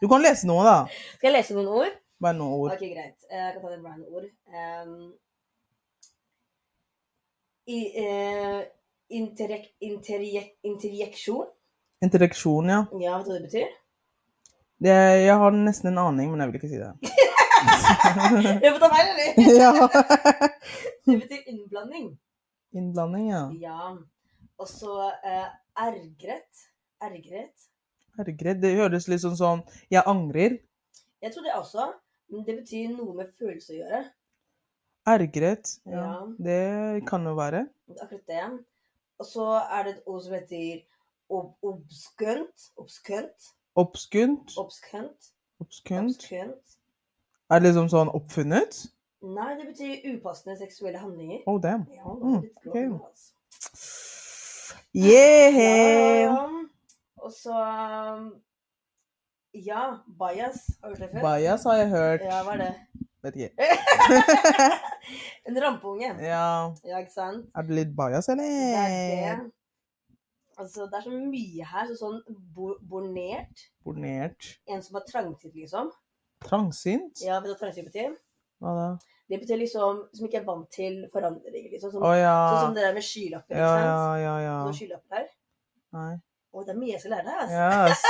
Du 0.00 0.08
kan 0.08 0.22
lese 0.22 0.46
noe, 0.48 0.64
da. 0.64 0.76
Skal 1.16 1.28
jeg 1.28 1.40
lese 1.40 1.56
noen 1.56 1.72
ord? 1.82 1.96
Bare 2.20 2.36
noen 2.36 2.52
ord. 2.52 2.70
Ok, 2.76 2.84
greit. 2.92 3.16
Eh, 3.30 3.36
Jeg 3.38 3.52
kan 3.56 3.62
ta 3.64 3.72
det 3.72 3.82
med 3.82 3.98
noen 3.98 4.14
ord. 4.14 4.28
Um, 4.48 5.12
i, 7.70 7.80
eh, 8.02 8.60
interjek, 9.20 9.68
interjek, 9.86 10.50
interjeksjon. 10.66 11.46
Interaksjon, 12.04 12.72
ja. 12.72 12.80
Ja, 13.02 13.18
vet 13.18 13.26
du 13.26 13.32
hva 13.32 13.38
det 13.38 13.46
betyr? 13.48 13.72
Det, 14.80 14.94
jeg 15.26 15.36
har 15.42 15.56
nesten 15.56 15.90
en 15.92 16.00
aning, 16.06 16.30
men 16.32 16.40
jeg 16.40 16.50
vil 16.50 16.60
ikke 16.60 16.72
si 16.72 16.80
det. 16.80 16.92
Jeg 18.64 18.70
får 18.72 18.78
ta 18.80 18.88
feil, 18.88 19.08
eller? 19.10 19.48
ja. 19.60 19.72
Det 21.04 21.16
betyr 21.20 21.50
innblanding. 21.50 22.06
Innblanding, 22.72 23.26
ja. 23.28 23.42
Ja. 23.60 23.90
Og 24.60 24.68
så 24.68 25.10
eh, 25.26 25.50
ergret. 25.84 26.62
Ergret. 27.02 27.66
Ergret. 28.20 28.62
det 28.62 28.70
høres 28.78 29.08
litt 29.08 29.22
sånn 29.22 29.36
sånn 29.36 29.62
Jeg 29.92 30.04
angrer. 30.08 30.56
Jeg 31.20 31.34
tror 31.34 31.44
det 31.44 31.56
også. 31.58 31.90
Men 32.30 32.46
det 32.46 32.56
betyr 32.62 32.94
noe 32.94 33.16
med 33.18 33.32
følelse 33.36 33.74
å 33.74 33.78
gjøre. 33.80 34.02
Ergret. 35.10 35.74
Ja. 35.86 36.04
Ja. 36.04 36.14
Det 36.48 37.06
kan 37.08 37.24
jo 37.26 37.34
være. 37.38 37.66
Akkurat 38.00 38.26
det. 38.28 38.44
Og 39.20 39.26
så 39.26 39.46
er 39.70 39.82
det 39.86 39.92
et 39.96 40.02
ord 40.06 40.22
som 40.24 40.34
heter 40.34 40.80
ob 41.30 41.50
obskunt. 41.62 42.68
Obskunt. 42.76 43.50
Obskunt. 43.76 44.56
Obskunt. 44.56 45.36
Obskunt. 45.60 46.76
Er 47.50 47.58
det 47.58 47.68
liksom 47.68 47.88
sånn 47.92 48.10
oppfunnet? 48.14 48.78
Nei, 49.22 49.50
det 49.58 49.66
betyr 49.68 50.14
upassende 50.14 50.54
seksuelle 50.56 50.98
handlinger. 51.02 51.42
Oh, 51.46 51.58
damn. 51.60 51.82
Ja, 51.92 52.14
det 52.14 52.24
Mm, 52.24 52.34
er 52.36 52.40
litt 52.42 52.66
ok. 52.66 52.72
grovt, 52.72 53.02
altså. 53.10 53.32
Yeah! 54.94 55.54
Ja, 56.22 56.46
Og 57.22 57.32
så 57.32 57.52
um, 58.16 58.30
Ja, 59.54 59.82
bias. 60.18 60.64
Har 60.82 60.88
du 60.90 60.96
hørt 60.96 61.02
det 61.02 61.10
før? 61.12 61.20
Bias 61.38 61.64
har 61.64 61.74
jeg 61.76 61.88
hørt. 61.92 62.20
Ja, 62.24 62.42
hva 62.46 62.52
er 62.54 62.62
det? 62.64 62.74
Vet 63.22 63.36
ikke. 63.36 63.50
en 65.50 65.62
rampeunge. 65.64 66.10
Ja. 66.24 66.44
Ja, 66.86 67.00
ikke 67.02 67.14
sant? 67.14 67.48
Er 67.56 67.66
du 67.66 67.74
litt 67.76 67.92
bajas, 67.96 68.30
eller? 68.32 68.50
Det 68.50 68.84
er 68.84 69.42
det. 69.42 69.50
Altså, 70.60 70.86
det 70.86 70.98
er 70.98 71.06
så 71.06 71.12
mye 71.16 71.68
her. 71.72 71.86
Så 71.90 71.98
sånn 72.00 72.18
bo 72.54 72.74
bornert. 72.84 73.68
Bornert. 73.86 74.54
En 74.68 74.82
som 74.84 74.98
har 74.98 75.06
trangsynt, 75.08 75.54
liksom. 75.56 75.92
Trangsynt? 76.44 77.22
Ja, 77.24 77.38
vet 77.40 77.50
du 77.50 77.54
hva 77.54 77.60
trangsynt 77.62 77.88
betyr? 77.88 78.16
Hva 78.60 78.74
da? 78.76 78.88
Det 79.30 79.38
betyr 79.38 79.60
liksom 79.60 80.00
som 80.16 80.26
ikke 80.26 80.40
er 80.40 80.46
vant 80.48 80.66
til 80.74 81.04
forandringer. 81.12 81.70
liksom. 81.76 81.94
Som, 81.94 82.04
oh, 82.04 82.16
ja. 82.18 82.34
Sånn 82.50 82.64
som 82.68 82.76
det 82.76 82.86
der 82.88 82.96
med 82.96 83.06
skylapper. 83.06 83.56
Ja, 83.56 83.70
ikke 83.70 83.86
ja, 83.86 84.00
sant? 84.00 84.22
ja, 84.24 84.34
ja. 84.44 84.56
Sånn 84.66 84.78
skylapper 84.80 85.20
her. 85.20 85.28
Nei. 85.96 86.14
Å, 86.50 86.64
det 86.66 86.72
er 86.74 86.80
mye 86.80 86.94
jeg 86.96 87.02
skal 87.04 87.14
lære 87.14 87.28
deg. 87.28 87.44
altså. 87.44 87.90
Yes. 87.90 88.02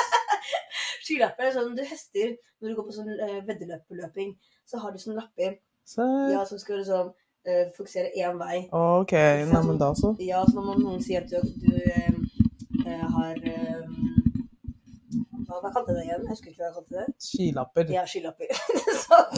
Skylapper 1.10 1.48
er 1.48 1.54
sånn 1.54 1.74
du 1.76 1.82
hester 1.84 2.32
når 2.60 2.70
du 2.70 2.78
går 2.78 2.86
på 2.86 2.94
sånn 2.96 3.10
uh, 3.20 3.40
veddeløpeløping. 3.48 4.32
Så 4.68 4.80
har 4.80 4.94
du 4.94 5.00
sånn 5.02 5.18
lapper 5.18 5.58
Så 5.88 6.06
ja, 6.30 6.44
som 6.48 6.60
skal 6.62 6.80
liksom 6.80 7.12
eh, 7.46 7.66
fokusere 7.76 8.12
én 8.16 8.38
vei. 8.40 8.68
OK. 8.72 9.12
Neimen, 9.52 9.78
da 9.80 9.92
så. 9.94 10.14
Ja, 10.18 10.44
så 10.48 10.60
når 10.60 10.80
noen 10.82 11.02
sier 11.04 11.24
at 11.24 11.30
du, 11.32 11.40
du 11.64 11.76
eh, 11.76 12.12
eh, 12.86 13.06
har 13.16 13.40
eh, 13.52 13.84
hva, 15.50 15.58
hva 15.64 15.72
kalte 15.74 15.96
det 15.96 16.04
igjen? 16.06 16.22
Jeg 16.22 16.30
husker 16.30 16.52
ikke 16.52 16.62
hva 16.62 16.68
jeg 16.68 16.76
kalte 16.78 16.98
det. 16.98 17.06
Skilapper. 17.26 17.92
Ja, 17.96 18.06
skilapper. 18.06 18.46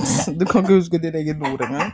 Du 0.39 0.45
kan 0.45 0.63
ikke 0.63 0.77
huske 0.77 1.01
ditt 1.01 1.17
eget 1.17 1.41
ord 1.49 1.65
engang. 1.65 1.93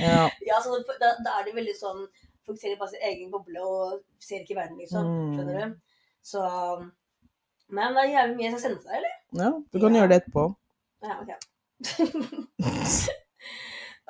Ja. 0.00 0.26
ja, 0.48 0.58
så 0.64 0.80
da, 1.00 1.14
da 1.22 1.38
er 1.38 1.46
det 1.46 1.56
veldig 1.56 1.74
sånn 1.78 2.04
Fokuserer 2.42 2.74
på 2.74 2.88
sin 2.90 3.04
egen 3.06 3.28
boble 3.30 3.62
og 3.62 4.00
ser 4.18 4.42
ikke 4.42 4.56
verden, 4.58 4.80
liksom. 4.82 5.06
Mm. 5.06 5.28
Skjønner 5.36 5.60
du? 5.60 5.76
Så 6.26 6.42
Men 7.70 7.94
det 7.94 8.02
er 8.02 8.10
jævlig 8.16 8.36
mye 8.40 8.48
jeg 8.48 8.54
skal 8.56 8.64
sende 8.64 8.80
til 8.82 8.90
deg, 8.90 8.96
eller? 8.98 9.14
ja, 9.44 9.50
du 9.62 9.78
kan 9.84 9.98
gjøre 9.98 10.10
det 10.10 10.18
etterpå. 10.24 10.48
Ja, 11.06 11.20
ok. 11.22 11.30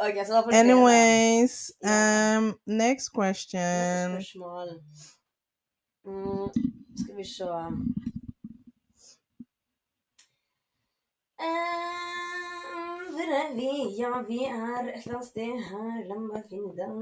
ok, 0.07 0.27
så 0.27 0.33
da 0.35 0.41
får 0.43 0.51
du 0.51 0.57
se, 1.49 1.73
um, 1.93 2.59
next 2.67 3.09
question. 3.19 4.11
spørsmål. 4.12 4.69
Mm, 6.05 6.49
skal 6.97 7.17
vi 7.17 7.25
se 7.25 7.45
um, 7.45 7.95
Hvor 13.12 13.29
er 13.43 13.55
vi? 13.55 13.71
Ja, 14.01 14.23
vi 14.29 14.38
er 14.45 14.79
et 14.83 15.03
eller 15.05 15.15
annet 15.15 15.27
sted 15.27 15.53
her. 15.71 16.05
La 16.09 16.19
meg 16.19 16.43
finne 16.51 16.73
den. 16.81 16.97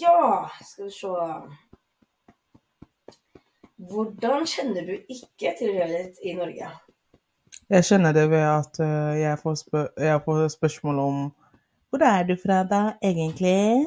Ja, 0.00 0.48
skal 0.70 0.84
vi 0.84 0.90
se 0.90 1.12
Hvordan 3.90 4.46
kjenner 4.46 4.86
du 4.86 4.92
ikke 4.92 5.54
tilhørighet 5.58 6.14
i 6.22 6.34
Norge? 6.38 6.68
Jeg 7.72 7.84
kjenner 7.84 8.12
det 8.12 8.26
ved 8.30 8.42
at 8.44 8.78
uh, 8.84 9.20
jeg, 9.20 9.38
får 9.42 9.54
spør 9.54 9.86
jeg 9.96 10.20
får 10.24 10.48
spørsmål 10.48 10.98
om 10.98 11.20
Hvor 11.88 12.02
er 12.04 12.22
du 12.28 12.36
fra, 12.46 12.64
da, 12.68 12.82
egentlig? 13.02 13.86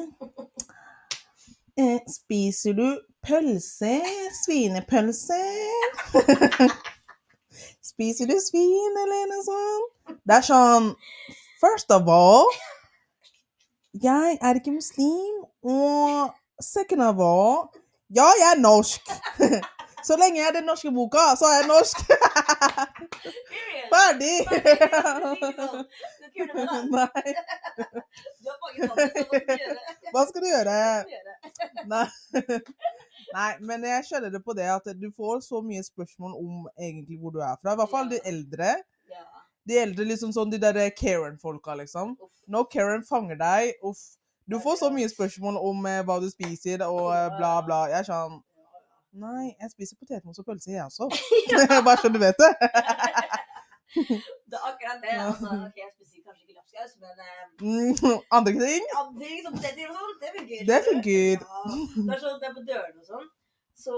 Eh, 1.78 1.98
spiser 2.08 2.72
du 2.72 3.00
pølse? 3.26 4.00
Svinepølse? 4.44 5.40
spiser 7.92 8.26
du 8.26 8.32
svin, 8.40 8.96
eller 9.02 9.26
noe 9.28 9.44
sånt? 9.44 10.16
Det 10.24 10.38
er 10.38 10.46
sånn 10.48 10.88
First 11.60 11.92
of 11.92 12.08
all 12.08 12.48
Jeg 14.08 14.38
er 14.40 14.56
ikke 14.56 14.72
muslim, 14.78 15.44
og 15.62 16.32
second 16.72 17.04
of 17.06 17.20
all 17.20 17.68
Ja, 18.08 18.32
jeg 18.40 18.50
er 18.54 18.62
norsk. 18.64 19.14
Så 20.06 20.16
lenge 20.16 20.40
jeg 20.40 20.48
er 20.48 20.58
den 20.60 20.68
norske 20.72 20.90
boka, 20.94 21.32
så 21.38 21.48
er 21.50 21.60
jeg 21.60 21.70
norsk. 21.70 22.02
Ferdig! 23.92 24.36
Du 24.46 24.62
skal 26.16 26.32
gjøre 26.36 26.54
det 26.56 26.80
med 26.90 26.98
deg. 26.98 27.12
Nei, 27.16 27.34
Du 28.42 28.48
har 28.50 28.58
mange 28.62 28.88
tanker, 28.90 29.78
hva 30.12 30.24
skal 30.28 30.44
du 30.44 30.48
gjøre? 30.50 30.74
Nei. 31.92 32.06
Nei, 33.34 33.48
men 33.68 33.86
jeg 33.88 34.06
skjønner 34.08 34.34
det 34.34 34.42
på 34.44 34.54
det 34.56 34.68
at 34.70 34.90
du 34.98 35.08
får 35.16 35.40
så 35.46 35.62
mye 35.64 35.82
spørsmål 35.86 36.36
om 36.38 36.68
egentlig 36.76 37.18
hvor 37.20 37.34
du 37.34 37.40
er 37.42 37.56
fra. 37.60 37.74
I 37.74 37.80
hvert 37.80 37.92
fall 37.92 38.12
de 38.12 38.20
eldre. 38.28 38.76
De 39.66 39.80
eldre 39.82 40.06
liksom 40.06 40.30
sånn 40.34 40.52
de 40.52 40.60
der 40.62 40.78
Karen-folka, 40.94 41.74
liksom. 41.80 42.14
Når 42.46 42.68
Karen 42.70 43.02
fanger 43.06 43.40
deg, 43.40 43.74
uff. 43.86 44.04
Du 44.46 44.60
får 44.62 44.76
så 44.78 44.92
mye 44.94 45.08
spørsmål 45.10 45.56
om 45.58 45.86
eh, 45.90 46.04
hva 46.06 46.20
du 46.22 46.28
spiser 46.30 46.84
og 46.86 47.08
eh, 47.10 47.32
bla, 47.34 47.56
bla. 47.66 47.80
Jeg 47.90 48.04
er 48.04 48.06
sånn 48.06 48.36
Nei, 49.16 49.46
jeg 49.60 49.70
spiser 49.72 49.96
potetmos 50.00 50.38
og 50.40 50.46
pølse, 50.48 50.70
jeg 50.76 50.84
også. 50.84 51.08
Bare 51.86 51.98
så 52.02 52.08
du 52.12 52.18
vet 52.22 52.38
det. 52.42 52.52
Det 54.50 54.56
er 54.58 54.64
akkurat 54.70 54.98
det. 55.04 55.12
Altså, 55.26 55.48
ok, 55.66 55.78
jeg 55.80 55.90
spiser 55.96 56.20
kanskje 56.26 56.42
ikke 56.44 56.56
lapskaus, 56.58 56.92
men 57.00 57.14
eh, 57.24 58.36
Andre 58.36 58.52
ting? 58.66 58.84
andre 59.00 59.14
ting 59.22 59.38
som 59.46 59.52
poteter 59.56 59.88
og 59.88 59.96
sånn, 59.98 60.14
det 60.22 60.30
funker. 60.36 60.62
Det 60.70 60.80
funker. 60.88 61.36
Ja. 61.46 61.62
Det 62.08 62.16
er 62.16 62.22
sånn, 62.24 62.38
det 62.42 62.48
er 62.50 62.54
på 62.58 62.64
dørene 62.70 63.00
og 63.00 63.08
sånn. 63.12 63.26
Så 63.86 63.96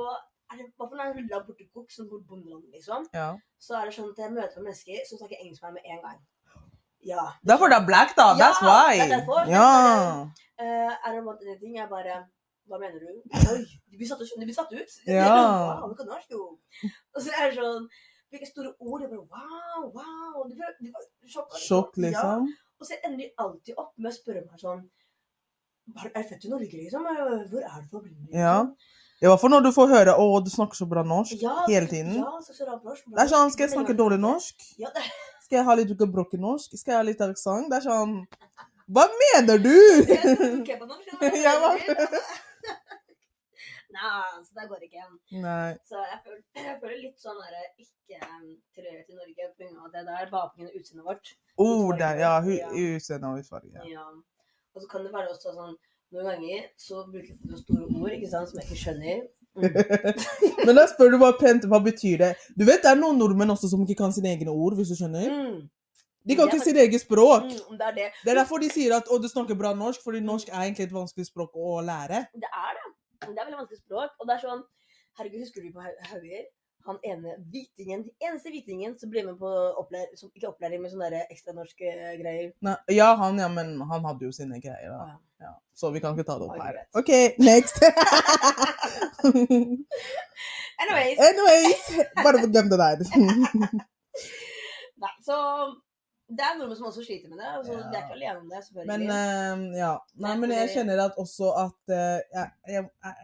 er 0.52 0.60
det, 0.60 0.68
hvert 0.78 0.92
fall 0.92 1.02
ruller 1.16 1.44
borti 1.48 1.66
kokk, 1.74 1.90
som 1.96 2.08
bor 2.10 2.22
bondeland, 2.30 2.64
liksom, 2.76 3.08
Ja. 3.16 3.28
så 3.66 3.80
er 3.80 3.88
det 3.90 3.96
sånn 3.98 4.12
at 4.12 4.22
jeg 4.22 4.34
møter 4.38 4.64
mennesker 4.64 5.02
som 5.08 5.20
snakker 5.20 5.42
engelsk 5.42 5.66
med 5.66 5.74
meg 5.74 5.82
med 5.82 5.96
en 5.96 6.02
gang. 6.06 6.20
Ja. 7.10 7.24
Derfor 7.50 7.70
det 7.72 7.78
er 7.80 7.86
black, 7.90 8.14
da. 8.16 8.34
That's 8.38 8.62
why. 8.62 8.94
Ja, 8.94 9.04
det 9.04 9.12
er 9.12 9.16
derfor. 9.18 9.44
Det 9.44 9.54
er 9.54 9.58
Ja. 9.58 9.68
Uh, 10.58 10.92
er 11.04 11.10
det 11.14 11.20
en 11.22 11.60
ting? 11.60 11.76
Jeg 11.76 11.88
bare 11.88 12.14
Hva 12.68 12.78
mener 12.80 13.00
du? 13.00 13.22
Oi, 13.52 13.64
de 13.90 13.96
blir 13.96 14.08
satt 14.10 14.20
ut. 14.20 14.30
De 14.36 14.44
blir 14.44 14.54
satt 14.56 14.72
ut. 14.76 14.96
Ja. 15.08 15.28
Wow, 15.80 15.94
kan 15.96 16.06
norsk, 16.10 16.30
jo. 16.30 16.58
Og 17.16 17.22
så 17.24 17.32
er 17.32 17.50
det 17.50 17.58
sånn 17.62 17.88
Hvilke 18.28 18.44
store 18.50 18.74
ord. 18.84 19.00
Jeg 19.00 19.08
bare 19.08 19.24
Wow, 19.24 19.86
wow. 19.94 20.42
De 20.50 20.58
var, 20.58 20.74
de 20.82 20.90
var 20.92 21.04
sjokk. 21.32 21.54
Sjokk, 21.56 21.96
Ja. 21.96 22.02
liksom. 22.10 22.48
Og 22.78 22.86
så 22.86 22.98
ender 23.02 23.22
de 23.24 23.30
alltid 23.40 23.74
opp 23.80 23.94
med 23.96 24.12
å 24.12 24.14
spørre 24.14 24.44
meg 24.44 24.60
sånn 24.60 24.82
Er 25.96 26.10
du 26.12 26.28
født 26.28 26.44
i 26.44 26.48
Norge, 26.52 26.76
liksom? 26.76 27.06
Hvor 27.08 27.62
er 27.64 27.80
du 27.82 27.88
fra 27.88 27.98
opprinnelig? 28.02 28.34
Ja. 28.36 28.56
liksom? 28.62 28.74
I 29.18 29.26
hvert 29.26 29.40
fall 29.42 29.50
når 29.50 29.62
du 29.64 29.70
får 29.74 29.88
høre 29.90 30.12
'Å, 30.14 30.44
du 30.44 30.50
snakker 30.50 30.76
så 30.78 30.86
bra 30.86 31.02
norsk' 31.02 31.40
Ja, 31.42 31.64
hele 31.66 31.88
tiden. 31.90 32.14
Ja, 32.20 32.36
så, 32.44 32.52
så 32.54 32.66
rart 32.68 32.84
norsk. 32.84 33.02
Det 33.08 33.18
er 33.24 33.26
sånn, 33.32 33.50
Skal 33.50 33.66
jeg 33.66 33.72
snakke 33.74 33.96
dårlig 33.96 34.20
norsk? 34.20 34.54
Ja, 34.78 34.90
det 34.94 35.02
Skal 35.42 35.56
jeg 35.58 35.64
ha 35.64 35.74
litt 35.74 35.96
gebrokken 35.98 36.40
norsk? 36.44 36.76
Skal 36.78 36.92
jeg 36.92 36.98
ha 37.00 37.06
litt 37.08 37.20
aksent? 37.24 37.70
Det 37.72 37.80
er 37.80 37.88
sånn 37.88 38.26
Hva 38.88 39.08
mener 39.24 39.58
du? 39.58 39.74
Norsk, 40.92 41.34
Ja, 41.42 41.56
hva? 41.60 41.72
Nei, 43.98 44.44
så 44.46 44.54
det 44.56 44.66
går 44.70 44.84
ikke. 44.86 45.04
Nei. 45.42 45.70
Så 45.90 46.00
jeg 46.04 46.18
føler, 46.24 46.42
jeg 46.68 46.76
føler 46.82 46.98
litt 47.02 47.22
sånn 47.22 47.38
der, 47.42 47.68
ikke 47.82 48.20
tilhørighet 48.76 49.06
til 49.08 49.18
Norge 49.18 49.50
pga. 49.58 49.90
det 49.94 50.04
der, 50.10 50.30
bare 50.32 50.50
pga. 50.54 50.70
utseendet 50.78 51.06
vårt. 51.10 51.32
Oh, 51.58 51.88
det, 51.98 52.10
ja, 52.22 52.34
Ja. 52.54 52.68
utseende 52.70 53.32
og 53.32 53.40
hudfarge. 53.40 53.74
Ja. 53.74 53.86
Ja. 53.98 54.06
Og 54.74 54.82
så 54.84 54.88
kan 54.90 55.04
det 55.06 55.12
være 55.14 55.34
også 55.34 55.54
sånn 55.56 55.76
Noen 56.08 56.24
ganger 56.24 56.60
så 56.80 57.02
bruker 57.04 57.34
du 57.36 57.56
store 57.60 57.84
ord 58.00 58.12
ikke 58.14 58.30
sant, 58.30 58.48
som 58.48 58.56
jeg 58.60 58.70
ikke 58.70 58.84
skjønner. 58.84 59.26
Mm. 59.58 60.66
Men 60.68 60.76
da 60.76 60.84
spør 60.86 61.08
du 61.10 61.16
bare 61.18 61.34
pent 61.40 61.64
hva 61.66 61.80
betyr 61.82 62.20
det 62.20 62.28
Du 62.54 62.62
vet 62.68 62.84
det 62.84 62.90
er 62.92 62.98
noen 63.00 63.16
nordmenn 63.18 63.50
også 63.50 63.66
som 63.72 63.80
ikke 63.82 63.96
kan 64.04 64.12
sine 64.14 64.30
egne 64.30 64.52
ord, 64.52 64.76
hvis 64.78 64.92
du 64.92 64.94
skjønner? 64.94 65.32
Mm. 65.34 65.64
De 66.28 66.36
kan 66.36 66.50
ikke 66.50 66.62
sitt 66.62 66.78
eget 66.78 67.02
språk. 67.02 67.48
Mm, 67.48 67.78
det 67.80 67.86
er 67.88 67.94
det. 67.96 68.06
Det 68.22 68.30
er 68.30 68.38
derfor 68.38 68.60
de 68.62 68.68
sier 68.70 68.94
at 68.98 69.08
å, 69.08 69.18
du 69.18 69.26
snakker 69.30 69.56
bra 69.58 69.72
norsk, 69.74 70.04
fordi 70.04 70.20
norsk 70.22 70.52
er 70.52 70.66
egentlig 70.66 70.86
et 70.86 70.94
vanskelig 70.94 71.26
språk 71.30 71.56
å 71.56 71.78
lære. 71.82 72.20
Det 72.36 72.50
er 72.52 72.76
det. 72.78 72.84
Det 73.24 73.34
er 73.34 73.44
veldig 73.44 73.58
vanskelig 73.62 73.80
språk. 73.82 74.14
Og 74.20 74.28
det 74.28 74.36
er 74.36 74.44
sånn 74.46 74.62
Herregud, 75.18 75.40
husker 75.42 75.64
du 75.64 75.72
på 75.74 75.82
Hau- 75.82 76.00
Hauger? 76.12 76.44
Han 76.86 76.98
ene 77.04 77.32
hvitingen, 77.52 78.04
eneste 78.22 78.52
hvitingen 78.54 78.94
som 79.00 79.10
ble 79.10 79.24
med 79.26 79.34
på 79.40 79.48
opplæring 79.80 80.14
som, 80.16 80.30
ikke 80.32 80.48
opplæring, 80.52 80.80
men 80.80 80.92
sånne 80.92 81.08
der 81.12 81.32
ekstra 81.34 81.52
norske 81.52 81.90
greier. 82.20 82.52
Nei, 82.64 82.76
ja, 82.94 83.08
han, 83.18 83.36
ja, 83.42 83.48
men 83.52 83.74
han 83.90 84.06
hadde 84.06 84.24
jo 84.24 84.32
sine 84.32 84.60
greier. 84.62 84.94
Da. 84.94 85.08
ja. 85.10 85.16
Ja. 85.42 85.52
Så 85.74 85.90
vi 85.94 86.00
kan 86.02 86.14
ikke 86.16 86.24
ta 86.26 86.38
det 86.38 86.46
opp 86.48 86.62
her. 86.62 86.78
OK, 86.98 87.10
next. 87.38 87.76
Anyways. 90.82 91.18
Anyways, 91.28 91.84
bare 92.24 92.46
glem 92.46 92.70
det 92.72 92.78
der. 92.78 92.96
Nei, 95.02 95.12
så 95.22 95.36
det 96.28 96.44
er 96.44 96.56
nordmenn 96.58 96.76
som 96.76 96.86
også 96.90 97.02
sliter 97.06 97.28
med 97.32 97.38
det. 97.40 97.50
Altså, 97.56 97.72
Ja. 97.72 97.84
De 97.90 97.96
er 97.96 98.02
ikke 98.04 98.16
alene 98.18 98.38
om 98.38 98.48
det, 98.52 98.64
selvfølgelig. 98.64 99.08
Men 99.08 99.70
uh, 99.72 99.76
ja. 99.78 99.92
Nei, 100.24 100.34
men 100.40 100.50
jeg 100.52 100.68
kjenner 100.74 101.04
at 101.06 101.14
også 101.22 101.52
at 101.66 101.78
uh, 101.88 102.18
jeg, 102.36 102.50
jeg, 102.74 102.82
jeg, 103.04 103.14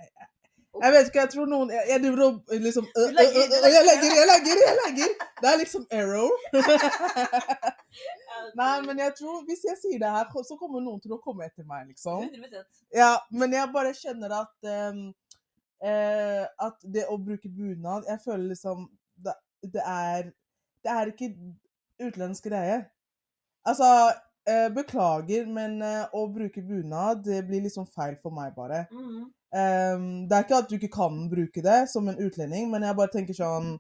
jeg, 0.83 0.93
vet 0.95 1.11
ikke, 1.11 1.21
jeg 1.21 1.31
tror 1.35 1.47
noen 1.51 1.71
Jeg, 1.75 1.99
driver 2.03 2.23
og 2.25 2.55
liksom 2.67 2.87
Jeg 2.97 3.13
legger- 3.19 3.69
jeg 3.77 3.85
legger, 3.91 4.63
jeg 4.69 4.77
legger! 4.85 5.11
Det 5.43 5.51
er 5.53 5.59
liksom 5.61 5.85
error. 6.01 6.33
Nei, 8.61 8.73
men 8.87 8.99
jeg 9.05 9.13
tror 9.19 9.45
hvis 9.49 9.67
jeg 9.69 9.77
sier 9.83 9.99
det 10.03 10.15
her, 10.17 10.33
så 10.49 10.57
kommer 10.61 10.83
noen 10.83 11.03
til 11.05 11.13
å 11.15 11.21
komme 11.23 11.47
etter 11.47 11.67
meg, 11.69 11.87
liksom. 11.93 12.25
Ja, 12.95 13.13
men 13.31 13.53
jeg 13.55 13.73
bare 13.75 13.93
kjenner 13.99 14.35
at 14.41 14.71
um, 14.89 15.05
At 16.69 16.89
det 16.97 17.05
å 17.13 17.19
bruke 17.21 17.51
bunad 17.53 18.07
Jeg 18.09 18.23
føler 18.25 18.47
liksom 18.55 18.87
Det, 19.21 19.35
det 19.75 19.83
er 19.85 20.31
Det 20.85 20.93
er 20.97 21.13
ikke 21.13 21.29
utenlandsk 22.01 22.49
greie. 22.49 22.81
Altså 23.65 23.89
eh, 24.49 24.69
Beklager, 24.75 25.47
men 25.49 25.81
eh, 25.83 26.05
å 26.13 26.27
bruke 26.33 26.63
bunad 26.65 27.25
det 27.27 27.43
blir 27.49 27.65
liksom 27.65 27.87
feil 27.89 28.17
for 28.23 28.35
meg, 28.35 28.53
bare. 28.57 28.85
Mm. 28.93 29.25
Um, 29.55 30.07
det 30.27 30.35
er 30.35 30.45
ikke 30.45 30.57
at 30.59 30.71
du 30.71 30.75
ikke 30.75 30.97
kan 30.97 31.19
bruke 31.31 31.63
det 31.63 31.85
som 31.87 32.09
en 32.11 32.19
utlending, 32.19 32.73
men 32.73 32.83
jeg 32.83 32.97
bare 32.99 33.13
tenker 33.13 33.37
sånn 33.39 33.77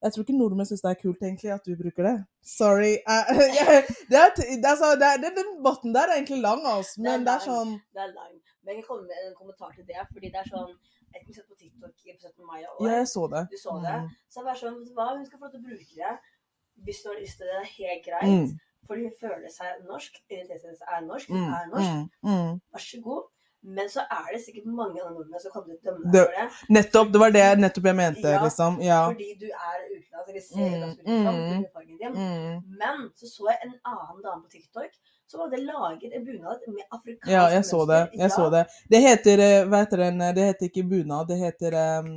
Jeg 0.00 0.14
tror 0.14 0.24
ikke 0.24 0.36
nordmenn 0.36 0.68
syns 0.68 0.80
det 0.80 0.90
er 0.94 0.96
kult 1.00 1.20
egentlig 1.24 1.50
at 1.52 1.68
du 1.68 1.74
bruker 1.76 2.08
det. 2.08 2.14
Sorry. 2.44 2.94
Uh, 3.12 3.44
yeah. 3.56 3.90
det 4.08 4.18
er, 4.20 4.32
t- 4.36 4.56
det 4.62 4.72
er, 4.72 4.96
det 5.00 5.10
er, 5.10 5.22
den 5.24 5.36
debatten 5.58 5.94
der 5.96 6.08
er 6.08 6.18
egentlig 6.18 6.40
lang, 6.40 6.64
altså, 6.64 6.96
Det 6.96 7.04
er 7.04 7.10
men 7.10 7.28
det 7.28 7.34
er 7.36 7.44
sånn 7.44 7.72
Det 7.92 8.04
er 8.04 8.10
lang. 8.16 8.34
Men 8.64 8.72
jeg 8.72 8.82
kan 8.82 8.88
komme 8.88 9.06
med 9.12 9.22
en 9.28 9.38
kommentar 9.38 9.72
til 9.76 9.86
det, 9.88 10.04
fordi 10.10 10.32
det 10.32 10.40
er 10.40 10.50
sånn 10.50 10.72
Jeg 10.72 11.22
kunne 11.22 11.36
sett 11.36 11.48
på 11.48 11.56
TikTok 11.60 11.94
i 12.08 12.16
17. 12.16 12.44
mai 12.48 12.60
i 12.62 12.68
år. 12.68 12.78
Ja, 12.88 12.98
jeg 13.02 13.08
så 13.12 13.28
det. 13.32 13.46
Du 13.52 13.58
så 13.60 13.76
det. 13.84 13.96
Mm. 14.02 14.12
Så 14.28 14.40
det 14.40 14.48
bare 14.48 14.60
sånn, 14.64 14.78
hva, 14.96 15.10
hun 15.12 15.26
skal 15.28 15.40
få 15.40 15.46
lov 15.46 15.52
til 15.54 15.62
å 15.62 15.68
bruke 15.68 16.00
det 16.00 16.14
hvis 16.84 17.04
du 17.04 17.10
har 17.12 17.20
lyst 17.20 17.38
til 17.38 17.48
det. 17.48 17.54
Det 17.54 17.64
er 17.64 17.74
helt 17.76 18.06
greit. 18.08 18.32
Mm. 18.32 18.73
Fordi 18.88 19.06
hun 19.06 19.14
føler 19.20 19.48
seg 19.52 19.84
norsk. 19.88 20.18
Identiteten 20.30 20.76
er 20.94 21.06
norsk. 21.06 21.30
Mm, 21.30 21.46
er 21.58 21.70
norsk. 21.74 21.94
mm, 22.22 22.30
mm. 22.30 22.60
Vær 22.74 22.84
så 22.88 23.00
god. 23.04 23.22
Men 23.64 23.88
så 23.88 24.02
er 24.12 24.26
det 24.34 24.42
sikkert 24.44 24.66
mange 24.68 25.00
andre 25.00 25.14
nordmenn 25.14 25.40
som 25.40 25.52
kommer 25.54 25.70
til 25.72 25.78
å 25.78 25.84
dømme 25.86 26.10
deg 26.12 26.26
for 26.26 26.34
det. 26.36 26.72
Nettopp. 26.76 27.12
Det 27.14 27.20
var 27.22 27.30
det 27.32 27.44
nettopp 27.62 27.86
jeg 27.88 27.96
mente, 27.96 28.28
Ja, 28.34 28.42
liksom. 28.44 28.74
Ja. 28.84 28.98
Fordi 29.08 29.28
du 29.40 29.46
er 29.48 29.78
utenlands, 29.94 30.34
vi 30.36 30.42
ser 30.44 30.58
Mm, 30.58 30.82
ganske 30.82 31.00
ut 31.00 31.08
mm. 31.08 31.96
din. 32.02 32.12
Mm. 32.12 32.58
Men 32.82 33.08
så 33.16 33.26
så 33.30 33.48
jeg 33.50 33.58
en 33.64 33.74
annen 33.92 34.20
dame 34.26 34.42
på 34.44 34.50
TikTok 34.52 34.92
som 35.26 35.40
hadde 35.40 35.62
laget 35.64 36.12
en 36.12 36.24
bunad 36.28 36.60
med 36.68 36.84
afrikansk 36.92 37.32
Ja, 37.32 37.46
jeg 37.56 37.64
så 37.64 37.80
det. 37.88 38.00
mønster. 38.04 38.20
Jeg 38.22 38.30
så 38.36 38.50
det. 38.56 38.62
Det 38.90 39.00
heter 39.08 39.36
vet 39.36 39.68
Hva 39.70 39.80
heter 39.80 39.96
den? 40.04 40.18
Det 40.36 40.44
heter 40.50 40.64
ikke 40.68 40.84
bunad, 40.92 41.26
det 41.32 41.38
heter 41.40 41.72
um, 42.04 42.12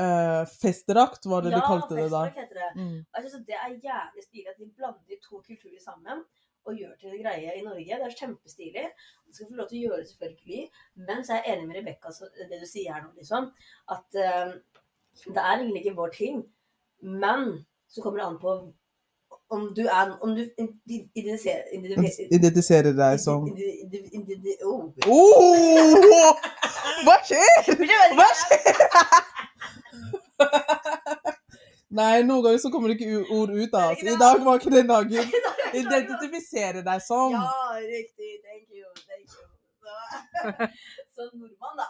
uh, 0.00 0.42
festdrakt, 0.62 1.26
var 1.30 1.44
det 1.44 1.52
ja, 1.52 1.60
de 1.60 1.70
kalte 1.70 1.94
det 1.98 2.08
da. 2.12 2.24
festdrakt 2.26 2.42
heter 2.42 2.60
det. 2.62 2.70
Mm. 2.80 2.98
Synes 3.20 3.46
Det 3.48 3.56
er 3.58 3.70
jævlig 3.88 4.26
stilig 4.26 4.48
at 4.52 4.60
de 4.60 4.70
blander 4.76 5.22
to 5.28 5.42
kulturer 5.46 5.80
sammen 5.84 6.24
og 6.68 6.74
gjør 6.76 6.96
til 7.00 7.14
en 7.14 7.22
greie 7.22 7.54
i 7.58 7.62
Norge. 7.64 8.00
Det 8.00 8.06
er 8.08 8.18
kjempestilig. 8.20 8.88
Du 9.26 9.34
skal 9.34 9.48
få 9.48 9.60
lov 9.60 9.68
til 9.70 9.78
å 9.78 9.84
gjøre 9.86 10.00
det, 10.02 10.08
selvfølgelig. 10.12 10.64
Men 11.08 11.22
så 11.24 11.36
er 11.36 11.40
jeg 11.46 11.54
enig 11.54 11.68
med 11.68 11.78
Rebekka, 11.80 12.12
det 12.50 12.60
du 12.60 12.66
sier 12.68 12.92
her 12.92 13.06
nå, 13.06 13.14
liksom. 13.20 13.48
At 13.94 14.18
uh, 14.18 14.52
det 15.24 15.40
er 15.44 15.54
egentlig 15.54 15.84
ikke 15.84 15.96
vår 16.02 16.12
ting. 16.18 16.42
Men 17.24 17.48
så 17.88 18.04
kommer 18.04 18.20
det 18.20 18.28
an 18.28 18.42
på 18.42 18.58
om 19.50 19.74
du 19.76 19.82
er 19.86 20.18
Om 20.20 20.34
du 20.36 20.42
identifiserer 21.14 21.62
Identifiserer 22.30 22.92
deg 22.92 23.20
som 23.20 23.46
Oh. 24.60 24.92
oh! 25.08 26.42
Hva 27.06 27.16
skjer? 27.24 27.72
Hva 28.18 28.28
skjer? 28.42 29.46
Nei, 31.88 32.22
noen 32.22 32.42
ganger 32.44 32.60
så 32.60 32.70
kommer 32.72 32.92
det 32.92 32.98
ikke 32.98 33.22
ord 33.32 33.52
ut 33.54 33.76
av 33.78 33.94
oss. 33.94 34.02
I 34.04 34.16
dag 34.20 34.42
var 34.44 34.60
ikke 34.60 34.74
den 34.74 34.90
dagen. 34.90 35.30
Identifisere 35.82 36.82
deg 36.84 37.04
som. 37.04 37.32
Ja, 37.32 37.78
riktig. 37.80 38.34
Thank 38.44 38.68
you. 38.74 38.84
Thank 39.06 39.32
you. 39.32 39.46
Så, 39.80 40.52
så 41.16 41.30
nordmann, 41.32 41.80
da. 41.80 41.88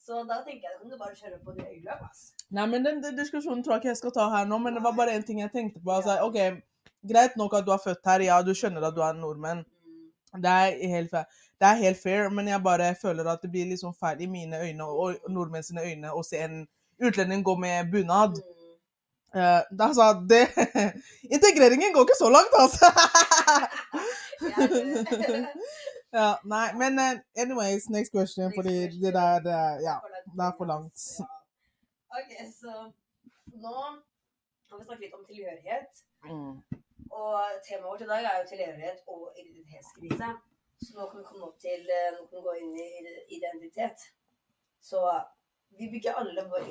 Så 0.00 0.22
da 0.26 0.40
tenker 0.46 0.66
jeg 0.66 0.78
at 0.78 0.88
du 0.88 0.96
bare 0.98 1.14
kjører 1.14 1.38
på 1.44 1.52
det 1.54 1.68
øyeløp, 1.68 2.00
Altså. 2.08 2.32
Nei, 2.50 2.64
men 2.66 2.82
den, 2.82 2.98
den 3.04 3.18
diskusjonen 3.18 3.60
tror 3.62 3.76
jeg 3.76 3.84
ikke 3.84 3.92
jeg 3.92 4.00
skal 4.00 4.14
ta 4.16 4.24
her 4.32 4.48
nå, 4.48 4.56
men 4.58 4.74
det 4.74 4.82
var 4.82 4.96
bare 4.96 5.12
en 5.14 5.26
ting 5.26 5.38
jeg 5.44 5.52
tenkte 5.52 5.82
på. 5.84 5.92
Altså, 5.94 6.16
ok, 6.24 6.62
Greit 7.08 7.36
nok 7.36 7.54
at 7.56 7.64
du 7.64 7.70
er 7.72 7.80
født 7.84 8.04
her, 8.04 8.24
ja, 8.26 8.40
du 8.44 8.52
skjønner 8.56 8.84
at 8.84 8.96
du 8.96 9.00
er 9.04 9.14
nordmenn. 9.16 9.62
Mm. 9.64 10.40
Det 10.44 10.50
er 10.50 10.90
helt 10.92 11.10
fair, 11.10 11.38
det 11.60 11.68
er 11.68 11.78
helt 11.80 12.00
fair 12.02 12.28
men 12.28 12.48
jeg 12.48 12.62
bare 12.62 12.90
føler 13.02 13.28
at 13.32 13.42
det 13.42 13.50
blir 13.50 13.70
liksom 13.70 13.94
feil 13.96 14.20
i 14.20 14.28
mine 14.30 14.60
øyne 14.60 14.84
og 14.84 15.30
nordmenn 15.32 15.64
sine 15.64 15.84
øyne 15.86 16.12
å 16.12 16.22
se 16.26 16.42
en 16.44 16.66
utlending 17.00 17.44
gå 17.44 17.56
med 17.56 17.88
bunad. 17.92 18.36
Mm. 18.36 18.59
Eh, 19.34 19.60
det, 19.78 19.84
altså, 19.84 20.06
det 20.32 20.42
Integreringen 21.36 21.92
går 21.94 22.02
ikke 22.06 22.18
så 22.18 22.28
langt, 22.36 22.54
altså! 22.62 22.86
ja, 26.18 26.28
nei, 26.44 26.66
men 26.80 26.98
uh, 26.98 27.18
anyways, 27.42 27.88
next 27.88 28.10
question, 28.16 28.44
Next 28.46 28.56
fordi 28.58 28.74
question. 28.78 29.02
det 29.04 29.12
der 29.14 29.38
det, 29.48 29.60
Ja. 29.86 29.96
det 30.36 30.44
er 30.48 30.52
for 30.58 30.66
Ja. 30.66 30.70
langt. 30.72 30.98
Ok, 32.18 32.30
så 32.60 32.72
nå 33.64 33.74
har 34.68 34.76
vi 34.78 34.84
snakket 34.84 35.04
litt 35.04 35.14
om 35.18 35.24
tilhørighet. 35.30 35.92
Mm. 36.24 36.54
Og 37.10 37.36
temaet 37.66 37.90
vårt 37.90 38.00
i 38.06 38.10
dag 38.12 38.22
er 38.24 38.34
jo 38.40 38.46
tilhørighet 38.52 38.98
og 39.06 39.22
identitetskrise. 39.40 40.28
Så 40.82 40.90
nå 40.96 41.02
kan 41.10 41.18
vi 41.20 41.24
komme 41.30 41.44
opp 41.50 41.58
til 41.60 41.80
eh, 41.98 42.10
Nå 42.16 42.20
kan 42.26 42.36
vi 42.38 42.46
gå 42.48 42.52
inn 42.62 42.74
i 42.78 42.80
identitet. 43.36 43.98
Så 44.80 44.98
vi 45.78 45.84
bygger 45.92 46.12
alle 46.20 46.42
vår 46.50 46.62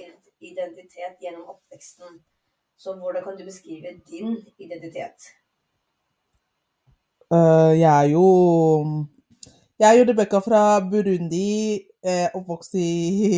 identitet 0.52 1.16
gjennom 1.22 1.46
oppveksten. 1.54 2.12
Så 2.80 2.96
hvordan 2.96 3.24
kan 3.24 3.38
du 3.38 3.44
beskrive 3.44 3.90
din 4.10 4.38
identitet? 4.60 5.20
Uh, 7.32 7.74
jeg 7.80 8.06
er 8.06 8.10
jo 8.10 8.26
Jeg 9.80 9.88
er 9.90 10.00
jo 10.00 10.06
Rebekka 10.10 10.40
fra 10.40 10.80
Burundi, 10.92 11.80
eh, 12.04 12.28
oppvokst, 12.34 12.74
i, 12.76 12.92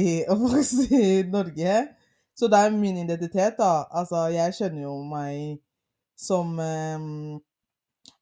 oppvokst 0.32 0.92
i 0.92 1.22
Norge. 1.30 1.88
Så 2.36 2.48
det 2.48 2.60
er 2.60 2.70
min 2.74 2.98
identitet, 2.98 3.54
da. 3.60 3.84
Altså, 3.92 4.26
jeg 4.34 4.56
kjenner 4.58 4.82
jo 4.82 4.96
meg 5.06 5.60
som 6.18 6.60
eh, 6.60 7.04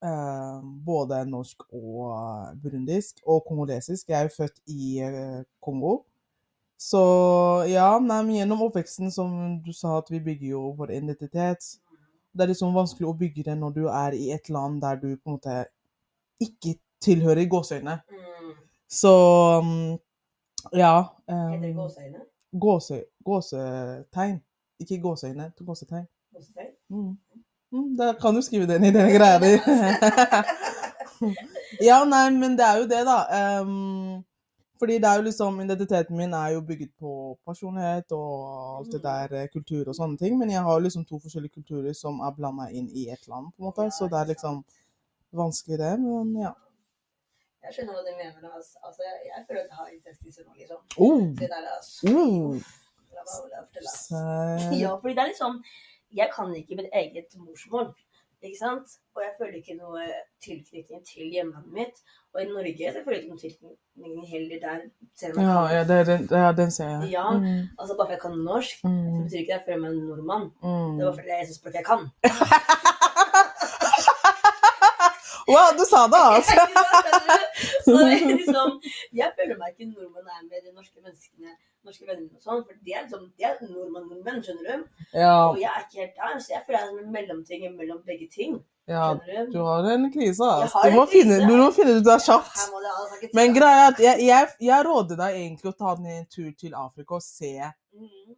eh, 0.03 0.58
både 0.86 1.21
norsk 1.32 1.63
og 1.71 2.60
burundisk, 2.63 3.23
og 3.25 3.45
kongolesisk. 3.47 4.10
Jeg 4.10 4.19
er 4.19 4.27
jo 4.27 4.36
født 4.38 4.60
i 4.67 4.99
eh, 4.99 5.39
Kongo. 5.63 6.09
Så 6.80 7.00
ja, 7.68 7.89
nei, 8.00 8.22
men 8.24 8.36
gjennom 8.38 8.62
oppveksten, 8.70 9.12
som 9.12 9.34
du 9.65 9.74
sa, 9.76 9.98
at 10.00 10.08
vi 10.12 10.22
bygger 10.24 10.54
jo 10.54 10.62
vår 10.80 10.94
identitet. 10.96 11.65
Det 12.32 12.46
er 12.46 12.54
liksom 12.54 12.72
vanskelig 12.78 13.10
å 13.10 13.18
bygge 13.20 13.44
det 13.50 13.58
når 13.60 13.74
du 13.76 13.82
er 13.92 14.15
i 14.15 14.30
et 14.32 14.48
land 14.54 14.80
der 14.82 15.02
du 15.02 15.10
på 15.18 15.34
en 15.34 15.36
måte 15.36 15.58
ikke 16.39 16.78
tilhører 17.04 17.50
gåseøyne. 17.52 17.98
Mm. 18.00 18.54
Så 18.88 19.13
mm, 19.65 19.98
ja. 20.72 20.94
Heter 21.28 21.62
det 21.62 21.74
Um, 21.74 21.82
gåseøyne? 21.82 22.24
gåse, 22.52 23.04
gåsetegn. 23.26 24.39
Ikke 24.80 25.02
gåseøyne, 25.04 25.52
gåsetegn. 25.60 26.08
Gåsetegn? 26.36 26.72
Mm. 26.89 27.18
Mm, 27.72 27.98
da 27.98 28.13
kan 28.22 28.36
du 28.36 28.42
skrive 28.42 28.65
den 28.68 28.84
i 28.84 28.92
den 28.92 29.12
greia 29.13 29.39
di. 29.39 29.52
ja, 31.89 32.00
nei, 32.06 32.30
men 32.32 32.56
det 32.58 32.65
er 32.65 32.80
jo 32.80 32.88
det, 32.89 33.04
da. 33.06 33.20
Um, 33.62 34.24
Fordi 34.80 34.96
det 34.98 35.06
er 35.10 35.15
jo 35.20 35.24
liksom, 35.28 35.58
identiteten 35.62 36.15
min 36.18 36.34
er 36.34 36.54
jo 36.56 36.62
bygget 36.62 36.92
på 37.00 37.38
personlighet 37.46 38.12
og 38.15 38.78
alt 38.80 38.92
det 38.94 39.02
Mm. 39.02 39.08
der 39.10 39.34
eh, 39.42 39.48
kultur 39.52 39.88
og 39.88 39.96
sånne 39.96 40.18
ting. 40.18 40.38
Men 40.39 40.50
jeg 40.50 40.62
har 40.63 40.80
liksom 40.80 41.06
to 41.06 41.20
forskjellige 41.20 41.54
kulturer 41.60 41.94
som 41.94 42.20
er 42.22 42.32
blanda 42.32 42.70
inn 42.72 42.88
i 42.96 43.10
ett 43.10 43.28
land, 43.28 43.52
på 43.54 43.60
en 43.60 43.65
måte. 43.68 43.92
Så 43.92 44.08
det 44.10 44.18
er 44.22 44.26
liksom 44.34 44.63
vanskelig, 45.34 45.78
det. 45.80 46.00
Men 46.00 46.36
ja. 46.42 46.54
Jeg 47.63 47.74
skjønner 47.76 47.94
hva 47.94 48.04
du 48.08 48.13
mener. 48.15 48.54
Altså, 48.56 48.78
altså, 48.88 49.02
jeg 49.04 49.46
føler 49.48 49.62
at 49.62 49.70
jeg 49.70 49.78
har 49.82 49.89
interessekriser 49.98 50.44
nå, 50.48 50.54
liksom. 50.56 50.80
Oh, 50.98 51.22
Det 51.39 51.50
der, 51.52 51.65
altså. 51.76 52.08
mm. 52.08 52.63
La 53.12 53.22
meg- 53.28 53.50
la 53.52 53.60
meg 53.60 53.68
fortelle. 53.68 53.92
Så- 54.08 54.80
Ja, 54.80 54.96
fordi 55.02 55.13
det 55.15 55.24
er 55.24 55.32
liksom 55.34 55.63
Jeg 56.15 56.30
kan 56.36 56.56
ikke 56.56 56.76
mitt 56.76 56.89
eget 56.94 57.30
morsmål. 57.38 57.94
Ikke 58.41 58.58
sant? 58.58 58.88
Og 59.15 59.21
jeg 59.25 59.34
føler 59.39 59.56
ikke 59.60 59.75
noe 59.75 60.04
tilknytning 60.45 61.02
til 61.08 61.28
hjemlandet 61.34 61.73
mitt. 61.75 61.97
Og 62.34 62.41
i 62.41 62.45
Norge 62.47 62.91
så 62.95 63.02
føler 63.04 63.17
jeg 63.17 63.23
ikke 63.25 63.34
noe 63.34 63.41
tilknytning 63.43 64.28
heller 64.32 64.62
der. 64.63 64.80
Selv 65.19 65.36
om 65.36 65.41
jeg 65.43 65.49
Ja, 65.49 65.60
ja, 65.75 65.82
er 65.99 66.08
den, 66.12 66.28
ja, 66.32 66.52
den 66.62 66.71
ser 66.71 66.89
jeg. 66.93 67.12
Ja. 67.17 67.25
Mm, 67.36 67.67
Altså 67.80 67.97
Bare 67.97 68.08
fordi 68.08 68.15
jeg 68.17 68.21
kan 68.21 68.38
norsk, 68.52 68.75
så 68.82 68.88
mm, 68.88 69.23
betyr 69.25 69.39
ikke 69.41 69.52
det 69.52 69.58
at 69.60 69.60
jeg 69.60 69.65
føler 69.67 69.82
meg 69.84 69.91
en 69.91 70.08
nordmann. 70.08 70.45
mm. 70.63 70.97
Det 70.97 71.06
var 71.06 71.13
fordi 71.17 71.28
det 71.28 71.36
er 71.36 71.41
eneste 71.43 71.60
språket 71.60 71.82
jeg 71.82 71.89
kan. 71.91 72.02
Wow, 75.49 75.69
du 75.80 75.84
sa 75.91 75.99
det, 76.13 76.19
altså! 76.36 76.62
så 77.86 77.93
er 78.06 78.19
liksom, 78.32 78.69
jeg 79.21 79.30
føler 79.38 79.56
meg 79.58 79.71
ikke 79.73 79.88
nordmann 79.95 80.28
er 80.30 80.43
med 80.45 80.60
de 80.65 80.73
norske 80.78 80.99
menneskene, 81.02 81.56
norske 81.86 82.08
venner 82.08 82.28
og 82.36 82.42
sånn, 82.44 82.63
for 82.65 82.74
de 82.86 82.94
er 82.94 83.06
liksom, 83.06 83.30
de 83.38 83.46
er 83.48 83.62
nordmann-nordmenn, 83.70 84.42
skjønner 84.44 84.68
du? 84.68 85.06
Ja, 85.13 85.36
Og 85.50 85.60
jeg 85.62 85.70
er 85.70 85.86
ikke 85.86 86.02
helt 86.04 86.20
der, 86.20 86.39
så 86.44 86.54
jeg 86.56 86.65
føler 86.65 86.80
jeg 86.80 86.89
er 86.89 87.00
en 87.06 87.13
mellomting 87.15 87.65
mellom 87.78 88.02
begge 88.06 88.28
ting, 88.34 88.60
ja, 88.89 89.13
du 89.13 89.52
du? 89.54 89.60
har 89.62 89.86
en 89.94 90.12
krise, 90.12 90.44
altså. 90.44 90.82
Du 90.84 90.96
må 90.96 91.02
må 91.04 91.06
finne, 91.12 91.36
krise. 91.38 91.48
du 91.48 91.58
må 91.62 91.72
finne 91.76 91.92
ut 92.00 92.08
av 92.10 92.24
kjapt. 92.26 92.56
Det 92.58 92.94
altså 92.94 93.30
Men 93.38 93.54
greia 93.54 93.82
er 93.84 93.92
at 93.92 94.00
jeg, 94.02 94.24
jeg, 94.26 94.48
jeg 94.65 94.86
råder 94.88 95.20
deg 95.20 95.36
egentlig 95.44 95.70
å 95.70 95.76
ta 95.78 95.92
en 95.94 96.26
tur 96.26 96.50
til 96.58 96.74
Afrika 96.74 97.20
og 97.20 97.22
se 97.22 97.52
mm. 97.62 98.34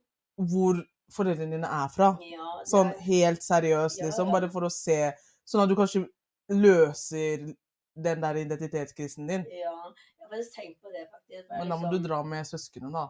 hvor 0.52 0.82
foreldrene 1.16 1.56
dine 1.56 1.70
er 1.72 1.88
fra. 1.94 2.12
Ja, 2.28 2.50
Sånn 2.68 2.92
er- 2.92 3.00
helt 3.08 3.48
seriøst, 3.48 4.02
Ja, 4.02 4.10
liksom. 4.10 4.28
ja. 4.28 4.34
Bare 4.36 4.52
for 4.52 4.68
å 4.68 4.72
se 4.72 5.00
Sånn 5.48 5.64
at 5.64 5.72
du 5.72 5.76
kanskje 5.76 6.04
løser 6.52 7.48
den 7.96 8.22
der 8.22 8.38
identitetskrisen 8.44 9.28
din. 9.28 9.42
Ja, 9.50 9.72
jeg 9.72 10.28
har 10.28 10.30
faktisk 10.30 10.54
tenkt 10.56 10.78
på 10.84 10.92
det, 10.94 11.08
faktisk. 11.12 11.48
Men 11.50 11.70
da 11.70 11.76
må 11.76 11.88
liksom- 11.90 12.02
du 12.04 12.08
dra 12.08 12.24
med 12.24 12.46
søsknene, 12.48 12.92
da. 12.92 13.08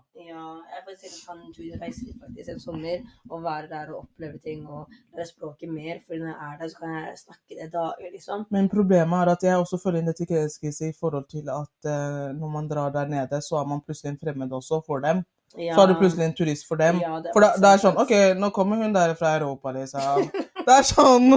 Jeg 0.82 0.88
faktisk 0.88 1.04
tenkt 1.04 1.17
å 1.17 1.26
ta 1.26 1.34
en 1.38 1.54
tur 1.54 1.82
reise 1.82 2.13
faktisk 2.22 2.52
en 2.52 2.62
sommer, 2.62 3.02
og 3.30 3.44
være 3.44 3.67
der 3.70 3.89
og 3.91 3.98
oppleve 4.00 4.39
ting, 4.41 4.63
og 4.65 4.89
lære 5.17 5.28
språket 5.30 5.70
mer, 5.70 6.00
for 6.06 6.17
når 6.17 6.32
jeg 6.32 6.48
er 6.48 6.56
der, 6.62 6.72
så 6.72 6.80
kan 6.80 6.96
jeg 6.96 7.20
snakke 7.20 7.58
det 7.60 7.67
daglig, 7.76 8.10
liksom. 8.15 8.46
Men 8.56 8.70
problemet 8.72 9.17
er 9.20 9.32
at 9.36 9.46
jeg 9.46 9.60
også 9.62 9.78
føler 9.84 10.02
identitetskrise 10.02 10.89
i 10.89 10.96
forhold 11.00 11.28
til 11.30 11.52
at 11.54 11.89
uh, 11.91 12.32
når 12.39 12.54
man 12.56 12.70
drar 12.72 12.89
der 12.96 13.12
nede, 13.12 13.41
så 13.46 13.60
er 13.62 13.70
man 13.70 13.84
plutselig 13.86 14.15
en 14.15 14.17
fremmed 14.24 14.58
også 14.58 14.82
for 14.88 15.06
dem. 15.06 15.22
Ja. 15.58 15.76
Så 15.76 15.84
er 15.84 15.91
du 15.91 16.00
plutselig 16.00 16.26
en 16.26 16.34
turist 16.34 16.67
for 16.67 16.82
dem. 16.82 17.04
Ja, 17.04 17.20
det 17.22 17.36
For 17.36 17.46
da, 17.46 17.52
det 17.62 17.70
er 17.70 17.84
sånn 17.84 18.02
OK, 18.02 18.15
nå 18.39 18.50
kommer 18.56 18.82
hun 18.82 18.96
der 18.96 19.13
fra 19.20 19.36
Europa, 19.38 19.76
liksom. 19.76 20.32
Det 20.62 20.78
er 20.80 20.88
sånn 20.88 21.36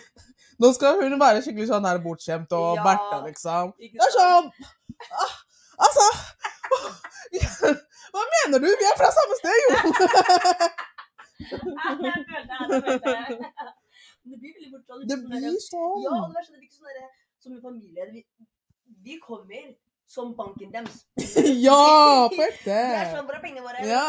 Nå 0.62 0.70
skal 0.76 1.00
hun 1.00 1.14
være 1.20 1.40
skikkelig 1.44 1.70
sånn 1.70 1.86
her 1.86 2.02
bortskjemt 2.02 2.52
og 2.58 2.76
Ja, 2.76 2.84
berta, 2.84 3.22
liksom. 3.24 3.72
Det 3.78 4.02
er 4.02 4.14
sånn 4.18 4.50
ah, 5.08 5.36
Altså 5.86 6.08
Hva 8.12 8.22
mener 8.34 8.58
du? 8.62 8.68
Vi 8.68 8.86
er 8.88 8.96
fra 9.00 9.10
samme 9.18 9.34
sted, 9.40 9.56
jo! 9.62 9.68
Det, 14.22 14.36
blir 14.38 14.52
veldig 14.54 14.70
fort 14.70 14.86
sånn. 14.86 15.02
Det 15.02 15.16
sånn 15.16 15.26
blir 15.26 15.42
sånn. 15.64 16.02
Ja, 16.04 16.10
det 16.28 16.34
verste 16.36 16.52
er 16.54 16.58
blir 16.60 16.68
ikke 16.68 16.78
sånn 16.78 16.86
som 17.42 17.50
en 17.56 17.62
familie. 17.64 18.02
Vi, 18.12 18.20
vi 19.02 19.14
kommer 19.22 19.64
som 20.12 20.34
banken 20.36 20.68
deres. 20.74 20.96
Ja, 21.64 22.28
på 22.30 22.36
Det 22.36 22.44
er 22.44 22.52
ekte. 22.52 22.76
sånn, 23.16 23.26
hvor 23.26 23.34
er 23.38 23.42
pengene 23.42 23.64
våre? 23.64 23.78
Ja. 23.88 24.08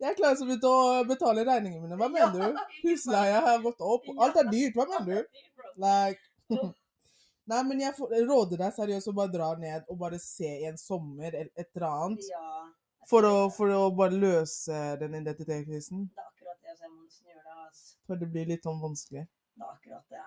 Jeg 0.00 0.08
er 0.12 0.16
klar 0.18 0.34
til 0.38 0.68
å 0.68 0.70
betale 1.08 1.40
regningene 1.48 1.82
mine. 1.82 1.96
Hva 1.98 2.08
mener 2.12 2.32
du? 2.36 2.42
Husleia 2.84 3.38
har 3.48 3.58
gått 3.64 3.80
opp. 3.82 4.04
Alt 4.18 4.36
er 4.44 4.48
dyrt. 4.52 4.74
Hva 4.78 4.84
mener 4.92 5.06
du? 5.10 5.18
Like 5.80 6.20
Nei, 7.50 7.60
men 7.66 7.80
jeg 7.82 8.26
råder 8.28 8.60
deg 8.60 8.74
seriøst 8.76 9.10
å 9.10 9.16
bare 9.16 9.32
dra 9.32 9.48
ned 9.58 9.88
og 9.90 9.98
bare 9.98 10.20
se 10.22 10.50
i 10.60 10.68
en 10.68 10.78
sommer 10.78 11.32
eller 11.32 11.50
et 11.58 11.70
eller 11.74 11.86
annet. 11.88 12.28
Ja. 12.30 12.50
For 13.10 13.26
å, 13.26 13.34
for 13.54 13.72
å 13.74 13.88
bare 13.96 14.14
løse 14.14 14.76
den 15.00 15.16
identitetskrisen. 15.18 16.04
Det 16.14 16.22
er 16.22 16.28
akkurat 16.28 16.58
det, 16.62 16.76
som 16.78 16.92
gjøre 17.26 17.42
det. 17.42 17.56
Altså. 17.64 17.96
For 18.06 18.20
det 18.20 18.28
blir 18.30 18.52
litt 18.52 18.68
sånn 18.68 18.78
vanskelig. 18.82 19.24
Det 19.56 19.66
er 19.66 19.72
akkurat 19.72 20.14
det. 20.14 20.26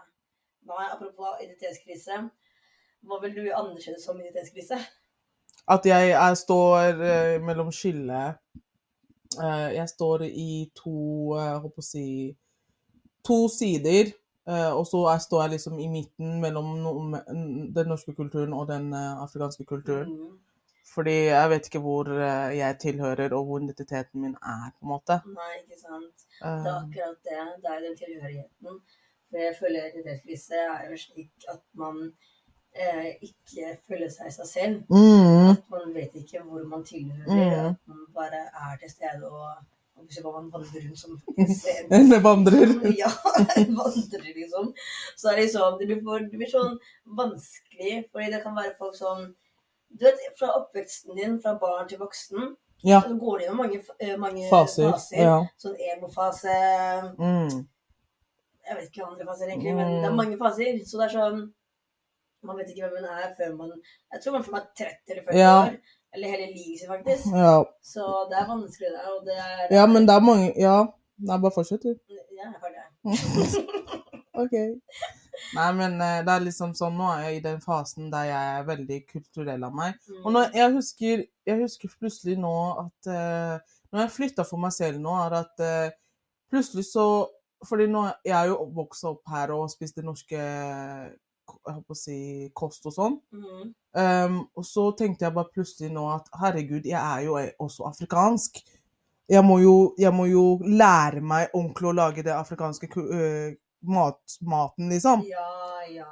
Nei, 0.67 0.87
apropos 0.89 1.39
identitetskrise. 1.43 2.19
Hva 3.07 3.19
vil 3.23 3.37
du 3.37 3.47
anerkjenne 3.51 4.01
som 4.03 4.19
identitetskrise? 4.19 4.79
At 5.71 5.87
jeg, 5.87 6.11
jeg 6.11 6.39
står 6.39 6.99
uh, 6.99 7.37
mellom 7.45 7.69
skillet 7.71 8.39
uh, 9.37 9.69
Jeg 9.71 9.85
står 9.93 10.25
i 10.27 10.65
to 10.75 10.95
uh, 11.37 11.39
Jeg 11.39 11.61
håper 11.63 11.83
å 11.83 11.85
si 11.87 12.07
To 13.23 13.37
sider. 13.47 14.11
Eh, 14.47 14.71
og 14.71 14.87
så 14.87 15.03
står 15.27 15.43
jeg 15.43 15.53
liksom 15.57 15.79
i 15.79 15.87
midten 15.91 16.39
mellom 16.41 17.13
den 17.75 17.87
norske 17.91 18.15
kulturen 18.15 18.53
og 18.53 18.67
den 18.71 18.93
eh, 18.93 19.21
afrikanske 19.23 19.65
kulturen. 19.65 20.09
Mm. 20.09 20.39
Fordi 20.93 21.15
jeg 21.31 21.49
vet 21.49 21.67
ikke 21.69 21.79
hvor 21.79 22.09
eh, 22.11 22.57
jeg 22.57 22.79
tilhører, 22.81 23.33
og 23.33 23.45
hvor 23.45 23.59
identiteten 23.63 24.21
min 24.21 24.35
er, 24.35 24.67
på 24.75 24.85
en 24.85 24.91
måte. 24.91 25.21
Nei, 25.25 25.53
ikke 25.63 25.79
sant. 25.79 26.27
Det 26.41 26.69
er 26.69 26.75
akkurat 26.75 27.17
det. 27.29 27.45
Det 27.63 27.71
er 27.75 27.81
den 27.87 27.97
tilhørigheten. 28.01 28.81
For 29.29 29.41
jeg 29.41 29.55
føler 29.59 29.87
identitetskrise 29.89 30.59
er 30.75 30.89
jo 30.91 30.97
slik 31.01 31.47
at 31.49 31.61
man 31.73 31.95
eh, 32.75 33.15
ikke 33.29 33.77
føler 33.87 34.09
seg 34.13 34.33
seg 34.35 34.49
selv. 34.51 34.75
mm, 34.89 35.49
At 35.53 35.71
man 35.73 35.95
vet 35.95 36.13
ikke 36.21 36.43
hvor 36.45 36.67
man 36.73 36.83
tilhører. 36.85 37.31
Mm. 37.31 37.69
At 37.69 37.87
man 37.87 38.03
bare 38.19 38.41
er 38.65 38.75
til 38.81 38.91
stede 38.91 39.31
og 39.31 39.49
og 40.03 40.09
hvis 40.11 40.23
man 40.23 40.49
vandrer 40.51 40.83
rundt 40.83 40.99
som 40.99 41.15
en 41.97 42.11
en 42.13 42.23
vandrer. 42.23 42.73
Ja, 43.01 43.09
vandrer 43.77 44.25
liksom. 44.35 44.73
Så 45.15 45.29
det 45.31 45.45
liksom, 45.45 45.77
det 45.79 45.87
blir, 45.89 46.01
for, 46.03 46.19
det 46.19 46.37
blir 46.41 46.51
sånn 46.51 46.75
vanskelig, 47.19 48.03
fordi 48.11 48.31
det 48.33 48.43
kan 48.43 48.55
være 48.57 48.75
folk 48.79 48.95
som 48.99 49.31
Du 49.93 50.05
vet, 50.07 50.17
fra 50.39 50.47
oppveksten 50.57 51.15
din, 51.15 51.35
fra 51.41 51.51
barn 51.61 51.87
til 51.87 51.99
voksen, 52.01 52.55
Ja. 52.83 52.99
så 53.05 53.13
går 53.19 53.37
det 53.39 53.45
gjennom 53.45 53.59
mange, 53.61 53.77
eh, 54.01 54.15
mange 54.17 54.47
Faser. 54.49 54.89
Ja. 55.15 55.35
Sånn 55.61 55.75
emo-fase 55.77 56.55
Mm. 57.19 57.67
Jeg 58.63 58.77
vet 58.77 58.87
ikke 58.89 59.03
hva 59.03 59.11
andre 59.11 59.25
faser 59.27 59.47
egentlig, 59.51 59.75
men 59.75 59.87
Mm. 59.91 60.01
det 60.01 60.09
er 60.09 60.15
mange 60.15 60.37
faser. 60.39 60.79
Så 60.87 60.97
det 60.99 61.09
er 61.09 61.17
sånn 61.19 61.53
Man 62.43 62.57
vet 62.57 62.69
ikke 62.73 62.89
hvem 62.89 63.01
man 63.01 63.05
er 63.23 63.35
før 63.37 63.55
man 63.55 63.69
Jeg 64.11 64.21
tror 64.23 64.33
man 64.33 64.43
får 64.43 64.51
meg 64.51 64.63
30 64.75 65.11
eller 65.13 65.23
40 65.23 65.37
Ja. 65.37 65.53
år. 65.63 65.77
Eller 66.13 66.33
hele 66.33 66.47
livet 66.53 66.79
sitt, 66.79 66.89
faktisk. 66.89 67.25
ja. 67.45 67.55
Så 67.93 68.03
det 68.29 68.37
er 68.41 68.47
vanskelig 68.49 68.89
der, 68.95 69.07
og 69.13 69.25
det 69.27 69.37
er 69.37 69.75
Ja, 69.77 69.85
men 69.89 70.07
det 70.07 70.13
er 70.15 70.27
mange 70.31 70.53
Ja. 70.57 70.77
Nei, 71.23 71.37
bare 71.39 71.55
fortsett, 71.55 71.83
du. 71.83 71.93
Ja, 72.09 72.23
jeg 72.39 72.47
har 72.61 72.69
det. 72.73 72.85
OK. 74.43 74.55
Nei, 75.53 75.67
men 75.77 76.01
eh, 76.01 76.21
det 76.25 76.33
er 76.33 76.45
liksom 76.45 76.73
sånn 76.77 76.95
Nå 76.97 77.07
er 77.09 77.23
jeg 77.27 77.37
i 77.37 77.43
den 77.45 77.59
fasen 77.61 78.09
der 78.13 78.27
jeg 78.29 78.57
er 78.57 78.67
veldig 78.67 78.99
kulturell 79.09 79.65
av 79.65 79.75
meg. 79.77 79.97
Mm. 80.09 80.19
Og 80.23 80.35
når, 80.35 80.49
jeg, 80.57 80.73
husker, 80.77 81.23
jeg 81.49 81.61
husker 81.61 81.93
plutselig 81.99 82.37
nå 82.41 82.53
at 82.85 83.09
uh, 83.09 83.77
Når 83.93 84.05
jeg 84.05 84.15
flytta 84.17 84.45
for 84.47 84.61
meg 84.61 84.73
selv 84.75 85.01
nå, 85.03 85.13
er 85.25 85.37
at 85.43 85.63
uh, 85.63 85.93
plutselig 86.53 86.85
så 86.89 87.07
Fordi 87.67 87.87
nå 87.91 88.07
jeg 88.25 88.35
er 88.37 88.51
jo 88.51 88.69
vokst 88.75 89.05
opp 89.09 89.21
her 89.33 89.53
og 89.55 89.69
spist 89.71 89.99
det 89.99 90.05
norske 90.05 90.39
jeg 91.67 91.75
håper 91.77 91.95
å 91.95 91.97
si, 91.97 92.19
kost 92.55 92.85
og 92.89 92.95
sånn. 92.95 93.17
Mm. 93.33 93.73
Um, 93.93 94.37
og 94.57 94.65
så 94.67 94.89
tenkte 94.97 95.27
jeg 95.27 95.35
bare 95.35 95.53
plutselig 95.53 95.91
nå 95.93 96.05
at 96.13 96.29
herregud, 96.41 96.87
jeg 96.89 96.99
er 96.99 97.25
jo 97.27 97.37
også 97.63 97.87
afrikansk. 97.89 98.61
Jeg 99.31 99.43
må 99.45 99.59
jo, 99.63 99.75
jeg 99.97 100.11
må 100.13 100.27
jo 100.27 100.45
lære 100.65 101.23
meg 101.23 101.53
ordentlig 101.53 101.89
å 101.89 101.95
lage 101.95 102.25
det 102.25 102.33
afrikanske 102.35 102.89
øh, 102.99 103.53
mat, 103.87 104.37
maten, 104.43 104.89
liksom. 104.91 105.23
Ja, 105.29 105.83
ja. 105.93 106.09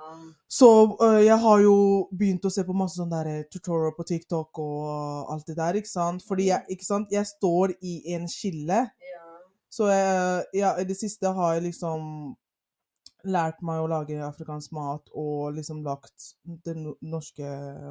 Så 0.48 0.70
uh, 1.02 1.20
jeg 1.20 1.38
har 1.44 1.64
jo 1.64 1.76
begynt 2.16 2.48
å 2.48 2.54
se 2.54 2.64
på 2.68 2.76
masse 2.76 3.00
sånne 3.00 3.24
der 3.24 3.50
tutorial 3.52 3.96
på 3.98 4.08
TikTok 4.08 4.62
og 4.64 5.34
alt 5.34 5.52
det 5.52 5.58
der, 5.60 5.80
ikke 5.82 5.92
sant? 5.92 6.24
Fordi 6.28 6.50
jeg, 6.52 6.64
ikke 6.78 6.88
sant? 6.88 7.12
jeg 7.12 7.28
står 7.28 7.76
i 7.82 8.02
en 8.16 8.30
skille. 8.32 8.86
ja. 9.12 9.22
Så 9.72 9.88
jeg, 9.88 10.44
ja, 10.60 10.74
i 10.82 10.84
det 10.84 10.98
siste 11.00 11.30
har 11.32 11.56
jeg 11.56 11.70
liksom 11.70 12.34
lært 13.24 13.62
meg 13.66 13.82
å 13.82 13.88
lage 13.90 14.18
afrikansk 14.26 14.74
mat 14.76 15.10
og 15.18 15.54
liksom 15.58 15.84
lagt 15.86 16.32
den 16.66 16.92
norske 17.02 17.48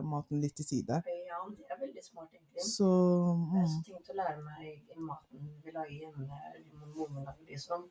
maten 0.07 0.41
litt 0.43 0.57
til 0.59 0.67
side. 0.67 1.01
Ja, 1.07 1.41
det 1.49 1.67
er 1.71 1.81
veldig 1.81 2.05
smart, 2.05 2.29
egentlig. 2.35 2.67
Så 2.67 2.91
Jeg 2.91 3.49
har 3.55 3.57
mm. 3.57 3.65
også 3.65 3.81
tenkt 3.87 4.13
å 4.13 4.19
lære 4.21 4.41
meg 4.45 4.95
maten 4.99 5.51
vi 5.65 5.75
lager 5.75 5.97
hjemme. 5.97 6.29
eller 6.55 7.25
lager 7.25 7.43
liksom. 7.49 7.89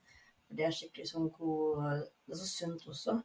For 0.48 0.58
det 0.58 0.66
er 0.66 0.74
skikkelig 0.74 1.12
sånn 1.12 1.28
god 1.38 1.84
Det 2.26 2.34
er 2.34 2.42
så 2.42 2.48
sunt 2.50 2.88
også. 2.88 3.20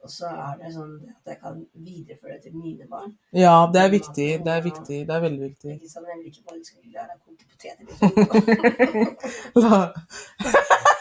Og 0.00 0.08
så 0.08 0.30
er 0.32 0.54
det 0.62 0.70
sånn 0.72 0.94
at 1.10 1.28
jeg 1.28 1.38
kan 1.42 1.58
videreføre 1.76 2.38
det 2.38 2.42
til 2.46 2.54
mine 2.56 2.86
barn. 2.88 3.10
Ja, 3.36 3.68
det 3.72 3.82
er 3.82 3.90
viktig. 3.92 4.28
Det 4.46 4.52
er 4.54 4.62
viktig. 4.64 5.00
Det 5.08 5.14
er 5.16 5.20
veldig 5.26 5.42
viktig. 5.42 5.74
Ikke 5.76 5.92
sånn, 5.92 6.08
Jeg 6.08 6.22
liker 6.24 6.42
bare 6.48 6.64
skal 6.64 6.80
lære 6.94 7.12
å 7.16 7.20
koke 7.26 7.44
poteter. 7.50 7.84
Liksom. 9.54 10.88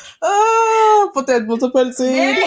Ah, 0.20 1.06
Potetmos 1.14 1.62
og 1.64 1.72
pølser! 1.74 2.40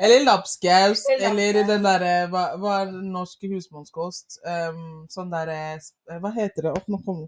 Eller 0.00 0.24
lapskaus. 0.24 1.04
Eller 1.16 1.60
den 1.68 1.84
derre 1.84 2.14
hva, 2.32 2.46
hva 2.60 2.78
er 2.84 2.94
norsk 2.94 3.44
husmannskost? 3.50 4.38
Um, 4.46 5.04
sånn 5.12 5.32
derre 5.32 5.76
Hva 6.22 6.32
heter 6.36 6.68
det? 6.68 6.72
Oh, 6.72 6.88
nå 6.92 7.02
kom 7.04 7.26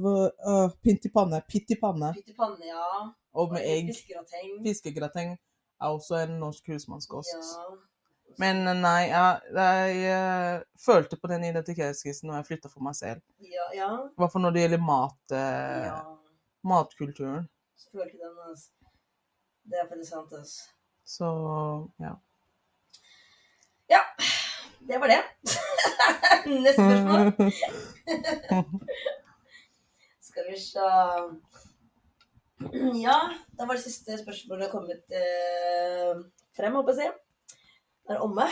uh, 0.00 0.72
Pynt 0.80 1.06
i 1.06 1.12
panne. 1.12 1.42
Pytt 1.48 1.76
i 1.76 1.78
panne. 1.80 2.14
Pytt 2.16 2.32
i 2.32 2.38
panne, 2.38 2.64
ja. 2.70 3.04
Og 3.36 3.54
med 3.54 3.66
egg. 3.66 3.92
Fiskegrateng. 3.92 4.50
Fiskegrateng 4.64 5.36
er 5.36 5.94
også 5.94 6.24
en 6.24 6.36
norsk 6.40 6.72
husmannskost. 6.72 7.36
Ja. 7.36 7.70
Men 8.40 8.62
eh, 8.68 8.76
nei, 8.78 9.10
jeg, 9.10 9.54
jeg, 9.56 10.02
eh, 10.14 10.62
følte 10.80 11.18
på 11.20 11.30
den 11.32 11.46
identitetskrisen 11.50 12.30
når 12.30 12.40
jeg 12.40 12.48
flytta 12.50 12.72
for 12.72 12.84
meg 12.86 12.96
selv. 12.98 13.22
Ja, 13.44 13.66
ja. 13.76 13.90
I 14.06 14.22
hvert 14.22 14.34
fall 14.34 14.44
når 14.46 14.56
det 14.56 14.66
gjelder 14.66 14.84
mat, 14.86 15.34
eh, 15.36 15.88
ja. 15.88 15.96
matkulturen. 16.72 17.48
Så 17.80 17.90
følte 17.96 18.16
den, 18.20 18.36
altså. 18.48 18.70
Det 19.70 19.78
er 19.78 19.86
faktisk 19.88 20.10
sant, 20.10 20.32
altså. 20.34 20.62
Så 21.06 21.28
ja. 22.02 22.14
Ja, 23.90 24.00
det 24.88 24.98
var 24.98 25.08
det. 25.08 25.22
Neste 26.64 26.82
spørsmål. 26.82 27.52
Skal 30.30 30.44
vi 30.50 30.56
se 30.58 30.88
Ja, 33.04 33.16
da 33.58 33.66
var 33.66 33.74
det 33.74 33.82
siste 33.82 34.18
spørsmålet 34.18 34.70
kommet 34.70 35.14
eh, 35.14 36.18
frem, 36.56 36.74
håper 36.78 36.98
jeg 36.98 36.98
å 36.98 37.00
si. 37.00 37.56
Det 38.06 38.16
er 38.16 38.26
omme. 38.26 38.46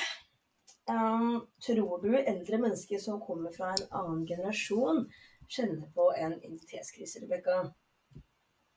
Um, 0.89 1.43
tror 1.67 1.99
du 2.03 2.15
eldre 2.17 2.63
mennesker 2.63 3.03
som 3.03 3.21
kommer 3.21 3.53
fra 3.53 3.75
en 3.75 3.85
annen 3.91 4.23
generasjon, 4.27 5.05
kjenner 5.51 5.91
på 5.95 6.13
en 6.17 6.39
identitetskrise, 6.39 7.21
Rebekka? 7.27 7.59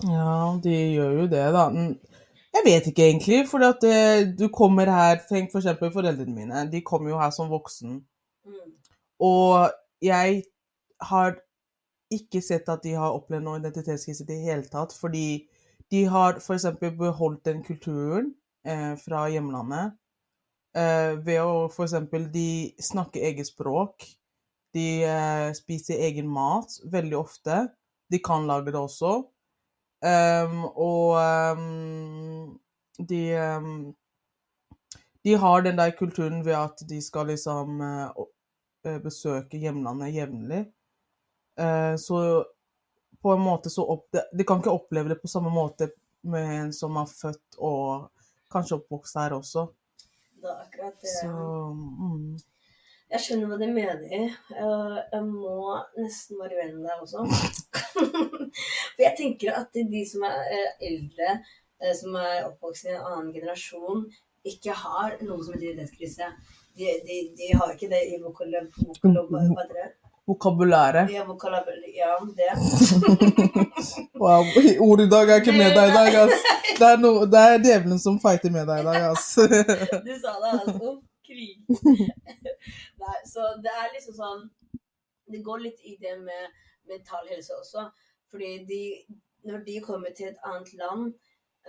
Ja, 0.10 0.60
de 0.64 0.76
gjør 0.96 1.22
jo 1.22 1.30
det, 1.32 1.46
da. 1.56 1.70
Jeg 2.52 2.64
vet 2.66 2.88
ikke 2.88 3.06
egentlig, 3.08 3.46
for 3.48 3.64
eh, 3.64 4.26
du 4.40 4.50
kommer 4.52 4.90
her 4.92 5.22
Tenk 5.30 5.52
for 5.54 5.62
eksempel 5.62 5.92
foreldrene 5.94 6.36
mine. 6.36 6.66
De 6.72 6.82
kommer 6.82 7.10
jo 7.10 7.20
her 7.20 7.32
som 7.32 7.50
voksen. 7.50 8.02
Mm. 8.46 8.74
Og 9.20 9.72
jeg 10.02 10.44
har 11.02 11.38
ikke 12.12 12.42
sett 12.44 12.70
at 12.70 12.84
de 12.84 12.94
har 13.00 13.16
opplevd 13.16 13.46
noen 13.46 13.64
identitetskrise 13.64 14.26
i 14.26 14.30
det 14.34 14.40
hele 14.44 14.68
tatt. 14.68 14.94
Fordi 14.98 15.48
de 15.92 16.06
har 16.12 16.40
f.eks. 16.42 16.68
beholdt 16.80 17.46
den 17.48 17.64
kulturen 17.64 18.34
eh, 18.68 18.96
fra 19.00 19.26
hjemlandet. 19.32 19.96
Eh, 20.76 21.18
ved 21.24 21.42
å 21.44 21.68
f.eks. 21.72 21.96
de 22.32 22.50
snakker 22.84 23.28
eget 23.32 23.48
språk. 23.48 24.08
De 24.76 25.04
eh, 25.08 25.50
spiser 25.56 26.04
egen 26.08 26.28
mat 26.32 26.80
veldig 26.92 27.18
ofte. 27.20 27.66
De 28.12 28.20
kan 28.24 28.48
lage 28.48 28.72
det 28.72 28.80
også. 28.80 29.22
Ehm, 30.02 30.64
og 30.66 31.18
um, 31.58 32.60
de 32.98 33.22
um, 33.38 33.96
De 35.24 35.36
har 35.38 35.62
den 35.62 35.78
der 35.78 35.92
kulturen 35.94 36.40
ved 36.46 36.56
at 36.58 36.82
de 36.90 36.98
skal 37.02 37.28
liksom 37.30 37.82
uh, 37.82 38.96
besøke 39.04 39.60
hjemlandet 39.62 40.16
jevnlig. 40.16 40.64
Uh, 41.60 41.94
så 42.02 42.46
på 43.22 43.34
en 43.36 43.44
måte 43.46 43.70
så 43.70 43.86
opp, 43.86 44.08
de 44.10 44.46
kan 44.48 44.64
ikke 44.64 44.74
oppleve 44.74 45.14
det 45.14 45.20
på 45.22 45.30
samme 45.30 45.52
måte 45.54 45.92
med 46.26 46.56
en 46.56 46.72
som 46.74 46.98
er 46.98 47.10
født 47.10 47.60
og 47.62 48.10
kanskje 48.52 48.80
oppvokst 48.80 49.20
her 49.22 49.36
også. 49.38 49.68
Det 50.42 50.50
er 50.50 50.64
akkurat 50.64 50.98
det. 51.04 51.14
Så 51.20 51.30
mm. 51.30 52.40
Jeg 53.12 53.24
skjønner 53.26 53.50
hva 53.52 53.58
du 53.60 53.68
mener. 53.76 54.36
Eh, 54.56 54.98
Jeg 55.12 55.24
må 55.28 55.76
nesten 56.00 56.40
være 56.40 56.62
uenig 56.62 56.78
med 56.78 56.88
deg 56.88 57.02
også. 57.04 57.26
For 58.96 59.04
jeg 59.04 59.16
tenker 59.20 59.58
at 59.60 59.76
de 59.76 60.04
som 60.08 60.24
er 60.30 60.38
eh, 60.56 60.70
eldre, 60.92 61.34
eh, 61.84 61.96
som 61.98 62.16
er 62.20 62.46
oppvokst 62.48 62.88
i 62.88 62.94
en 62.96 63.02
annen 63.02 63.34
generasjon, 63.36 64.06
ikke 64.48 64.74
har 64.74 65.18
noe 65.28 65.44
som 65.44 65.54
heter 65.58 65.74
identitetskrise. 65.74 66.32
De, 66.78 66.88
de, 67.08 67.18
de 67.36 67.52
har 67.60 67.76
ikke 67.76 67.92
det 67.92 68.00
i? 68.14 68.16
Vokabulæret. 68.24 69.98
De 71.12 71.18
har. 71.20 71.28
Ja, 71.98 72.16
det. 72.40 72.52
Wow, 74.22 74.46
ord 74.86 75.02
i 75.02 75.08
dag 75.10 75.30
er 75.34 75.40
ikke 75.42 75.56
med 75.58 75.74
deg 75.76 75.90
i 75.90 75.96
dag, 75.98 76.18
ass. 76.24 76.44
Det 76.82 76.88
er, 76.88 76.98
no, 76.98 77.10
det 77.30 77.38
er 77.38 77.60
djevelen 77.62 78.00
som 78.02 78.16
fighter 78.22 78.54
med 78.54 78.66
deg 78.70 78.82
i 78.82 78.86
dag, 78.88 79.04
ass. 79.12 79.34
Du 79.36 80.14
sa 80.24 80.38
det, 80.40 80.54
altså. 80.56 80.94
Krig. 81.32 81.66
Nei, 83.02 83.18
så 83.34 83.48
det 83.64 83.72
er 83.72 83.94
liksom 83.96 84.18
sånn 84.18 84.48
Det 85.32 85.42
går 85.46 85.64
litt 85.64 85.84
i 85.88 85.98
det 86.02 86.18
med 86.20 86.62
mental 86.92 87.28
helse 87.32 87.56
også. 87.56 87.88
Fordi 88.32 88.52
de, 88.68 88.82
når 89.48 89.64
de 89.68 89.78
kommer 89.86 90.12
til 90.16 90.32
et 90.32 90.42
annet 90.48 90.74
land 90.80 91.14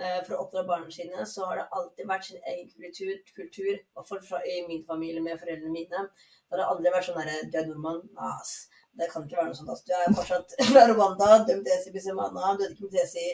uh, 0.00 0.20
for 0.26 0.34
å 0.34 0.40
oppdra 0.44 0.64
barna 0.66 0.90
sine, 0.94 1.26
så 1.28 1.46
har 1.48 1.60
det 1.60 1.68
alltid 1.78 2.10
vært 2.10 2.28
sin 2.28 2.42
egen 2.52 2.70
kultur. 2.74 3.14
kultur 3.38 3.70
I 3.72 3.78
hvert 3.98 4.28
fall 4.28 4.50
i 4.50 4.60
min 4.68 4.84
familie 4.88 5.22
med 5.22 5.40
foreldrene 5.42 5.74
mine. 5.74 6.04
Da 6.50 6.56
har 6.56 6.62
det 6.62 6.68
aldri 6.74 6.94
vært 6.94 7.08
sånn 7.08 7.20
derre 7.20 7.50
Du 7.52 7.58
er 7.60 7.68
nordmann? 7.70 8.02
Ass. 8.30 8.56
Det 8.98 9.08
kan 9.08 9.24
ikke 9.24 9.38
være 9.38 9.50
noe 9.52 9.58
sånt. 9.58 9.72
ass. 9.72 9.84
Du 9.86 9.94
er 9.96 10.16
fortsatt 10.18 10.56
fra 10.72 10.86
Rwanda. 10.90 11.30
dømt 11.48 11.70
esi 11.76 11.94
bisemana. 11.94 12.56
Du 12.58 12.66
er 12.66 12.74
ikke 12.74 12.90
MTS 12.90 13.14
i 13.22 13.28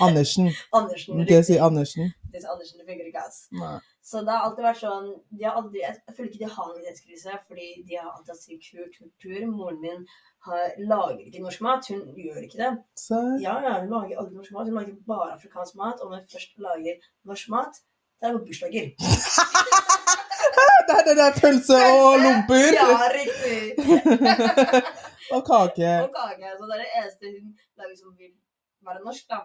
Andersen. 0.00 0.50
Andersen. 0.72 1.20
Ikke 1.22 1.42
si 1.46 1.58
Andersen? 1.58 2.12
Disse 2.32 2.48
Andersen, 2.50 2.78
det 2.80 2.86
funker 2.88 3.06
ikke. 3.10 3.26
Nei. 3.60 3.76
Så 4.04 4.20
det 4.20 4.34
har 4.34 4.44
alltid 4.44 4.66
vært 4.66 4.80
sånn 4.82 5.06
de 5.32 5.44
har 5.46 5.54
aldri, 5.56 5.80
Jeg 5.80 6.14
føler 6.16 6.26
ikke 6.28 6.42
de 6.42 6.48
har 6.52 6.66
noen 6.68 6.80
identitetskrise, 6.82 7.36
fordi 7.48 7.68
de 7.88 7.96
har 7.96 8.10
alltid 8.10 8.32
hatt 8.34 8.42
sin 8.42 8.60
kultur. 8.98 9.46
Moren 9.48 9.80
min 9.80 10.02
har, 10.48 10.74
lager 10.90 11.22
ikke 11.24 11.40
norsk 11.44 11.62
mat. 11.64 11.88
Hun 11.88 12.02
gjør 12.26 12.42
ikke 12.44 12.60
det. 12.60 12.72
Så, 13.00 13.20
Ja, 13.40 13.54
ja, 13.64 13.78
Hun 13.80 13.94
lager 13.94 14.20
aldri 14.20 14.36
norsk 14.36 14.52
mat. 14.52 14.68
Hun 14.68 14.76
lager 14.80 14.98
bare 15.08 15.30
afrikansk 15.38 15.78
mat. 15.80 16.02
Og 16.04 16.10
når 16.10 16.20
hun 16.20 16.28
først 16.34 16.52
lager 16.66 17.08
norsk 17.30 17.48
mat, 17.56 17.80
det 18.20 18.28
er 18.28 18.36
på 18.36 18.44
bursdager. 18.44 18.86
det 20.86 20.94
er 20.98 21.04
det 21.08 21.16
der 21.22 21.32
pølse 21.40 21.78
og 21.96 22.20
lomper 22.26 22.66
Ja, 22.76 22.88
riktig. 23.16 23.60
og 25.34 25.40
kake. 25.48 25.90
Og 26.04 26.10
kake. 26.20 26.52
Så 26.58 26.68
det 26.68 26.74
er 26.76 26.82
det 26.84 26.90
eneste 27.00 27.32
hun 27.32 27.48
lager 27.80 27.96
som 27.98 28.14
vil 28.18 28.34
være 28.84 29.04
norsk, 29.04 29.26
da. 29.30 29.44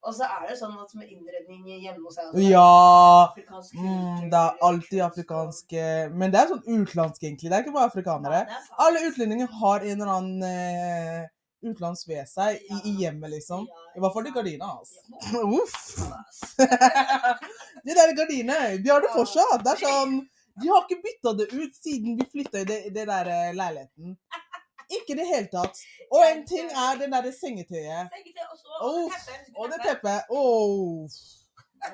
Og 0.00 0.14
så 0.16 0.24
er 0.24 0.46
det 0.48 0.54
sånn 0.56 0.76
at 0.80 0.94
med 0.96 1.10
innredning 1.12 1.66
hjemme 1.68 2.06
hos 2.06 2.16
deg 2.16 2.46
Ja. 2.48 3.32
Mm, 3.76 4.30
det 4.32 4.38
er 4.38 4.62
alltid 4.64 5.02
afrikanske 5.04 5.82
Men 6.14 6.32
det 6.32 6.40
er 6.40 6.48
sånn 6.54 6.62
utenlandsk, 6.64 7.20
egentlig. 7.20 7.50
Det 7.50 7.58
er 7.58 7.66
ikke 7.66 7.74
bare 7.74 7.90
afrikanere. 7.90 8.40
Ja. 8.48 8.62
Alle 8.86 9.04
utlendinger 9.10 9.52
har 9.60 9.84
en 9.84 9.92
eller 9.98 10.14
annen 10.14 10.46
eh, 10.48 11.28
utenlandsk 11.66 12.08
ved 12.08 12.24
seg 12.30 12.62
i, 12.64 12.80
i 12.88 12.94
hjemmet, 13.02 13.34
liksom. 13.34 13.66
Ja, 13.68 13.86
I 13.98 14.04
hvert 14.04 14.16
fall 14.16 14.28
de 14.28 14.34
gardina. 14.38 14.72
Altså. 14.80 15.04
Ja. 15.20 15.44
Uff. 15.60 15.76
De 17.84 17.96
der 17.96 18.12
gardinene, 18.16 18.76
de 18.80 18.90
har 18.92 19.04
det 19.04 19.12
fortsatt. 19.12 19.62
Det 19.64 19.72
er 19.72 19.84
sånn 19.84 20.18
De 20.60 20.68
har 20.68 20.82
ikke 20.84 21.00
bytta 21.04 21.32
det 21.38 21.46
ut 21.52 21.76
siden 21.76 22.18
vi 22.18 22.26
flytta 22.28 22.60
i 22.60 22.68
det, 22.68 22.80
det 22.96 23.04
der 23.08 23.28
eh, 23.32 23.52
leiligheten. 23.56 24.16
Ikke 24.96 25.12
i 25.14 25.18
det 25.20 25.26
hele 25.26 25.48
tatt. 25.52 25.76
Og 26.10 26.22
en 26.26 26.40
ting 26.46 26.66
er 26.84 26.98
det 27.00 27.08
derre 27.12 27.32
sengetøyet. 27.32 28.08
Sengetøy, 28.14 28.46
og 28.50 28.56
så 28.58 28.68
og 28.80 28.94
det 29.10 29.18
teppet. 29.26 29.52
Og 29.56 29.64
det 29.70 29.78
teppet. 29.86 30.20
Oh. 30.30 31.08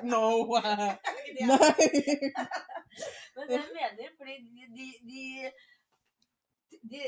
No. 0.03 0.23
Nei. 1.51 1.87
Men 3.35 3.45
jeg 3.53 3.65
mener, 3.77 4.09
fordi 4.17 4.35
de, 4.43 4.61
de, 4.77 4.87
de, 5.09 5.21
de 6.91 7.01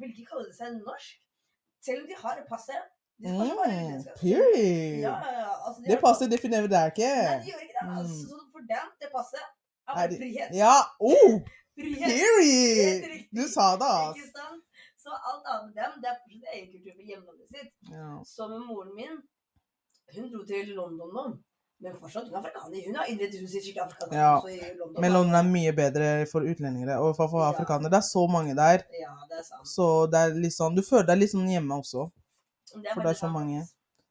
vil 0.00 0.10
ikke 0.12 0.26
kalle 0.32 0.50
seg 0.56 0.74
norsk. 0.82 1.14
Selv 1.84 2.02
om 2.02 2.08
de 2.10 2.16
har 2.24 2.42
passet. 2.50 2.82
De 3.18 3.28
Mm, 3.28 4.04
period. 4.20 5.00
Ja. 5.02 5.14
Altså, 5.66 5.78
de 5.82 5.90
Det 5.90 5.96
passet 6.04 6.30
definerer 6.30 6.68
deg 6.70 6.92
ikke. 6.92 7.08
Nei, 7.28 7.38
de 7.42 7.48
gjør 7.50 7.62
ikke 7.64 7.76
det. 7.78 7.86
Altså, 7.98 8.34
Mm. 8.34 8.44
for 8.52 8.60
dem, 8.74 8.86
det 9.00 9.08
passet 9.16 9.46
er 9.88 10.12
frihet. 10.20 10.50
Ja. 10.54 10.74
Oh, 11.00 11.32
Frihet. 11.78 12.10
period. 12.12 13.24
Du 13.38 13.42
sa 13.54 13.66
det, 13.80 13.90
ass. 14.02 14.20
Så 15.08 15.14
alt 15.32 15.44
annet 15.52 15.66
med 15.66 15.74
dem, 15.80 15.92
det 16.02 16.08
er 16.10 16.16
fortsatt 16.20 16.54
egen 16.54 16.66
kultur 16.72 16.92
for 16.98 17.04
hjemlandet 17.10 17.46
sitt. 17.54 17.70
Ja. 17.92 18.08
Så 18.28 18.42
med 18.50 18.60
moren 18.68 18.90
min, 18.98 19.14
hun 20.16 20.26
dro 20.32 20.40
til 20.50 20.66
London 20.76 21.10
nå. 21.16 21.22
Men 21.80 21.94
fortsatt, 22.02 22.26
hun 22.28 22.34
er 22.36 22.40
afrikaner. 22.42 22.82
Hun 22.88 22.96
har 23.00 23.06
innredet 23.08 23.40
huset 23.40 23.62
sitt 23.64 23.78
afrikansk 23.80 24.12
Ja. 24.18 24.34
London. 24.80 25.00
Men 25.04 25.14
London 25.16 25.38
er 25.40 25.46
mye 25.48 25.72
bedre 25.78 26.08
for 26.32 26.40
utlendinger 26.44 26.92
og 26.98 27.14
for, 27.16 27.26
for 27.32 27.40
afrikanere. 27.46 27.92
Det 27.94 28.00
er 28.02 28.08
så 28.10 28.22
mange 28.34 28.52
der. 28.58 28.78
Ja, 29.00 29.14
det 29.30 29.36
er 29.40 29.46
sant. 29.48 29.66
Så 29.72 29.84
det 30.12 30.18
er 30.26 30.36
litt 30.44 30.56
sånn, 30.58 30.76
du 30.76 30.82
føler 30.84 31.06
deg 31.12 31.22
litt 31.22 31.32
sånn 31.32 31.48
hjemme 31.48 31.78
også. 31.80 32.00
Det 32.74 32.92
For 32.92 33.00
det 33.06 33.14
er 33.14 33.20
så 33.22 33.28
sant. 33.28 33.36
mange. 33.38 33.60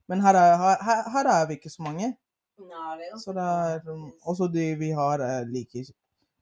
Men 0.10 0.18
her 0.26 0.36
er, 0.40 0.56
her, 0.64 0.78
her- 1.14 1.30
er 1.36 1.46
vi 1.52 1.60
ikke 1.60 1.70
så 1.76 1.82
mange. 1.86 2.08
Nei, 2.58 2.92
vi 2.98 3.04
er 3.12 3.20
Så 3.22 3.36
det 3.38 3.44
er 3.44 3.84
faktisk. 3.86 4.18
Også 4.34 4.46
de 4.58 4.66
vi 4.80 4.90
har, 4.98 5.22
eh, 5.22 5.44
liker 5.46 5.84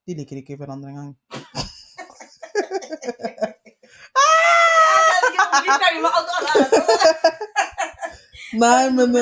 De 0.07 0.13
liker 0.15 0.37
ikke 0.37 0.55
hverandre 0.61 0.89
engang. 0.93 1.15
Vi 5.65 5.71
trenger 5.81 6.01
med 6.05 6.11
alt 6.17 6.29
alle 6.37 6.49
er 6.55 6.61
Nei, 8.63 8.83
men. 8.93 9.09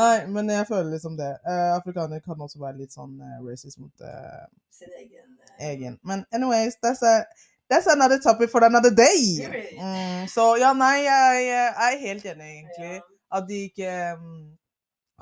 Nei, 0.00 0.16
men 0.26 0.50
jeg 0.50 0.66
føler 0.66 0.90
liksom 0.94 1.16
det. 1.18 1.30
Uh, 1.46 1.76
afrikanere 1.76 2.20
kan 2.22 2.40
også 2.40 2.58
være 2.62 2.76
litt 2.78 2.92
sånn 2.94 3.18
uh, 3.18 3.46
racist 3.46 3.78
mot 3.82 3.92
uh, 4.06 4.46
Sin 4.74 4.88
egen 4.98 5.30
egen. 5.60 5.98
Men 6.02 6.24
anyways, 6.32 6.76
that's, 6.82 7.02
a, 7.02 7.24
that's 7.70 7.86
another 7.86 8.18
topic 8.18 8.50
for 8.50 8.64
another 8.64 8.90
day. 8.90 9.46
Mm, 9.78 10.28
så 10.28 10.56
ja, 10.60 10.72
nei, 10.72 11.02
jeg, 11.04 11.46
jeg 11.46 11.74
er 11.86 11.98
helt 12.06 12.24
enig, 12.34 12.50
egentlig. 12.56 12.94
ja. 12.94 13.00
At 13.30 13.44
de 13.46 13.54
ikke 13.68 13.90
um, 14.18 14.58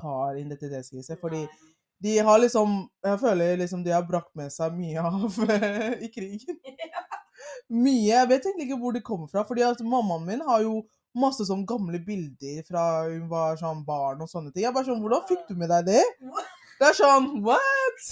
har 0.00 0.36
identitetskrise. 0.40 1.16
Fordi 1.20 1.42
de 2.02 2.18
har 2.18 2.38
liksom 2.38 2.88
Jeg 3.04 3.20
føler 3.20 3.56
liksom 3.56 3.84
de 3.84 3.90
har 3.90 4.06
brakt 4.08 4.30
med 4.38 4.50
seg 4.54 4.72
mye 4.78 5.02
av 5.02 5.34
i 6.06 6.08
krigen. 6.14 6.56
Mye. 7.68 8.06
Jeg 8.10 8.28
vet 8.30 8.46
egentlig 8.46 8.68
ikke 8.68 8.80
hvor 8.82 8.94
det 8.96 9.04
kommer 9.06 9.28
fra. 9.30 9.44
fordi 9.48 9.64
at 9.66 9.80
mammaen 9.84 10.26
min 10.26 10.44
har 10.46 10.62
jo 10.64 10.82
masse 11.18 11.46
sånn 11.48 11.64
gamle 11.66 11.98
bilder 12.04 12.62
fra 12.68 12.84
hun 13.08 13.28
var 13.30 13.58
sånn 13.60 13.84
barn 13.86 14.22
og 14.22 14.30
sånne 14.30 14.52
ting. 14.52 14.62
Jeg 14.64 14.70
er 14.70 14.76
bare 14.76 14.88
sånn 14.90 15.02
Hvordan 15.02 15.28
fikk 15.28 15.46
du 15.48 15.54
med 15.58 15.72
deg 15.72 15.88
det? 15.88 16.04
Det 16.78 16.90
er 16.90 16.98
sånn 16.98 17.30
What? 17.46 18.04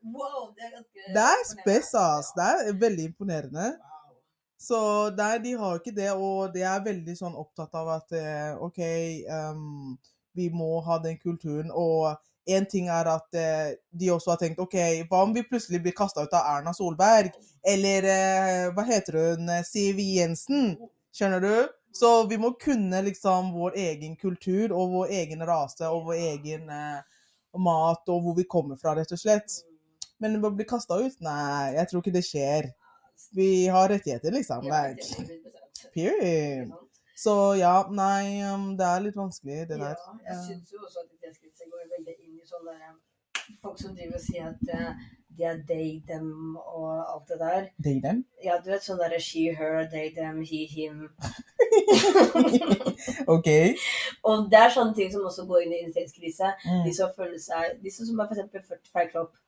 Wow, 0.00 0.50
det 0.56 0.64
er 0.64 0.74
ganske 0.74 1.12
Det 1.14 1.22
er 1.28 1.46
spes, 1.48 1.94
ass. 1.94 2.32
Det 2.36 2.44
er 2.44 2.76
veldig 2.80 3.10
imponerende. 3.10 3.70
Så 4.60 4.78
nei, 5.16 5.34
de 5.40 5.54
har 5.56 5.78
ikke 5.78 5.94
det, 5.96 6.10
og 6.12 6.52
de 6.54 6.64
er 6.68 6.82
veldig 6.84 7.14
sånn 7.16 7.36
opptatt 7.40 7.76
av 7.80 7.88
at 7.94 8.12
eh, 8.16 8.50
OK, 8.60 8.80
um, 9.32 9.94
vi 10.36 10.50
må 10.52 10.82
ha 10.84 10.98
den 11.00 11.16
kulturen. 11.20 11.72
Og 11.72 12.12
en 12.56 12.66
ting 12.68 12.88
er 12.92 13.08
at 13.10 13.36
eh, 13.38 13.74
de 13.90 14.10
også 14.14 14.32
har 14.34 14.40
tenkt 14.40 14.60
OK, 14.62 14.76
hva 15.10 15.22
om 15.26 15.34
vi 15.36 15.44
plutselig 15.46 15.80
blir 15.84 15.94
kasta 15.96 16.24
ut 16.24 16.34
av 16.36 16.48
Erna 16.56 16.72
Solberg? 16.76 17.32
Eller 17.66 18.06
eh, 18.08 18.64
hva 18.74 18.84
heter 18.88 19.18
hun? 19.20 19.48
eh, 19.52 19.62
Siv 19.66 20.00
Jensen? 20.02 20.74
Skjønner 21.14 21.44
du? 21.44 21.54
Så 21.92 22.10
vi 22.30 22.38
må 22.38 22.52
kunne 22.60 23.02
liksom 23.02 23.50
vår 23.54 23.78
egen 23.82 24.14
kultur 24.16 24.70
og 24.76 24.92
vår 24.94 25.14
egen 25.22 25.42
rase 25.46 25.88
og 25.90 26.06
vår 26.10 26.20
egen 26.34 26.68
eh, 26.70 27.00
mat 27.58 28.12
og 28.12 28.22
hvor 28.24 28.36
vi 28.38 28.46
kommer 28.46 28.78
fra, 28.78 28.94
rett 28.98 29.10
og 29.12 29.20
slett. 29.20 29.60
Men 30.22 30.38
å 30.44 30.52
bli 30.54 30.66
kasta 30.68 31.00
ut? 31.00 31.16
Nei, 31.24 31.72
jeg 31.78 31.90
tror 31.90 32.04
ikke 32.04 32.14
det 32.14 32.26
skjer. 32.26 32.70
Vi 33.36 33.50
har 33.72 33.90
rettigheter, 33.90 34.32
liksom. 34.34 34.66
Like, 34.68 35.00
det 35.00 35.34
er 35.34 35.50
100%. 35.50 35.90
period. 35.94 36.78
Så 37.20 37.32
ja, 37.60 37.74
nei, 37.92 38.40
um, 38.48 38.70
det 38.78 38.86
er 38.86 39.02
litt 39.04 39.16
vanskelig, 39.18 39.66
det 39.68 39.76
der. 39.80 39.96
Ja, 39.98 40.12
jeg 40.30 40.38
syns 40.46 40.70
jo 40.72 40.78
også 40.86 41.02
at 41.02 41.10
det 41.10 41.66
går 41.68 41.82
veldig 41.96 42.14
inn 42.16 42.29
i 42.50 42.56
sånne 42.56 42.74
der, 42.74 42.94
folk 43.62 43.78
som 43.78 43.94
driver 43.94 44.18
og 44.18 44.22
sier 44.24 44.46
at 44.50 44.70
eh, 44.74 45.02
de 45.38 45.44
er 45.46 45.58
they, 45.68 46.02
them 46.08 46.56
og 46.56 47.14
alt 47.14 47.28
det 47.28 47.38
der. 47.40 47.66
They, 47.84 48.00
them? 48.02 48.24
Ja, 48.44 48.58
du 48.64 48.70
vet 48.72 48.84
sånn 48.84 48.98
derre 48.98 49.20
she, 49.22 49.44
her, 49.56 49.84
they, 49.92 50.10
them, 50.14 50.40
he, 50.42 50.64
him. 50.66 51.06
OK. 53.34 53.48
Og 54.26 54.48
det 54.50 54.58
er 54.58 54.74
sånne 54.74 54.96
ting 54.96 55.12
som 55.12 55.28
også 55.30 55.46
går 55.46 55.62
inn 55.64 55.76
i 55.76 55.78
identitetskrise. 55.84 56.50
Mm. 56.64 56.82
De 56.88 56.94
som 56.96 57.12
føler 57.16 57.38
seg 57.38 57.78
De 57.84 57.92
som 57.94 58.24
er 58.24 58.34
født 58.34 58.90
feil 58.90 59.12
kropp. 59.12 59.38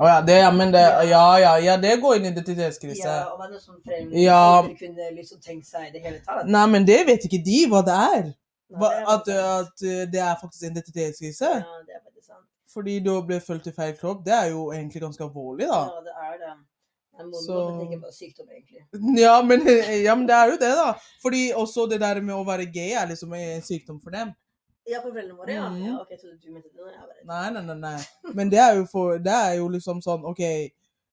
Å 0.00 0.08
ja, 0.08 0.20
det, 0.24 0.38
ja, 0.40 0.52
men 0.56 0.70
det, 0.72 0.82
ja, 1.10 1.24
ja, 1.42 1.50
ja, 1.60 1.74
det 1.80 1.98
går 2.00 2.16
inn 2.16 2.30
i 2.30 2.30
identitetskrise. 2.32 3.02
Ja, 3.02 3.26
og 3.34 3.42
hva 3.42 3.50
er 3.50 3.58
det 3.58 3.60
som 3.60 3.76
fremmer. 3.82 4.14
Ja. 4.16 4.62
De 4.64 4.78
kunne 4.78 5.10
liksom 5.18 5.42
tenkt 5.44 5.68
seg 5.68 5.90
i 5.90 5.92
det 5.92 6.00
hele 6.06 6.22
tatt. 6.22 6.46
Nei, 6.48 6.62
men 6.72 6.86
det 6.88 7.02
vet 7.10 7.26
ikke 7.28 7.42
de 7.44 7.58
hva 7.68 7.82
det 7.84 7.98
er. 8.14 8.30
Nei, 8.72 8.88
det 9.26 9.34
er 9.36 9.50
at, 9.58 9.66
at 9.66 9.84
det 10.14 10.22
er 10.30 10.40
faktisk 10.40 10.70
identitetskrise. 10.70 11.50
Ja, 11.58 11.82
det 11.84 11.98
er 11.98 12.06
Fordi 12.72 12.98
du 13.04 13.10
ble 13.28 13.40
følt 13.44 13.66
i 13.68 13.72
feil 13.76 13.96
kropp. 13.98 14.22
Det 14.24 14.32
er 14.32 14.50
jo 14.52 14.70
egentlig 14.72 15.02
ganske 15.02 15.24
alvorlig, 15.24 15.66
da. 15.68 15.80
Ja, 15.88 16.04
det 16.06 16.14
er 16.26 16.38
det. 16.42 16.52
Jeg 17.18 17.26
må 17.28 17.40
Så- 17.44 17.64
tenke 17.80 17.98
på 18.00 18.12
sykdom, 18.12 18.46
egentlig. 18.48 19.18
Ja 19.20 19.42
men, 19.42 19.60
ja, 20.06 20.14
men 20.14 20.26
det 20.28 20.34
er 20.34 20.46
jo 20.46 20.52
det, 20.52 20.70
da. 20.78 20.92
Fordi 21.22 21.42
også 21.52 21.86
det 21.90 22.00
der 22.00 22.20
med 22.20 22.34
å 22.34 22.44
være 22.46 22.70
gay 22.72 22.94
er 22.96 23.06
liksom 23.10 23.34
en 23.34 23.62
sykdom 23.62 24.00
for 24.02 24.10
dem. 24.10 24.32
Ja, 24.88 24.98
for 25.02 25.12
foreldrene 25.12 25.36
våre, 25.38 25.52
ja. 25.52 25.68
Mm. 25.68 25.82
ja. 25.84 25.98
Ok, 26.00 26.16
så 26.18 26.32
du 26.32 26.48
mente 26.52 26.68
det. 26.72 26.80
bare... 26.80 27.20
Nei, 27.24 27.50
nei, 27.52 27.62
nei. 27.74 27.76
nei. 27.80 28.32
Men 28.34 28.50
det 28.50 28.58
er 28.58 28.78
jo, 28.80 28.86
for, 28.90 29.18
det 29.18 29.32
er 29.32 29.58
jo 29.60 29.68
liksom 29.68 30.00
sånn 30.02 30.24
OK, 30.26 30.40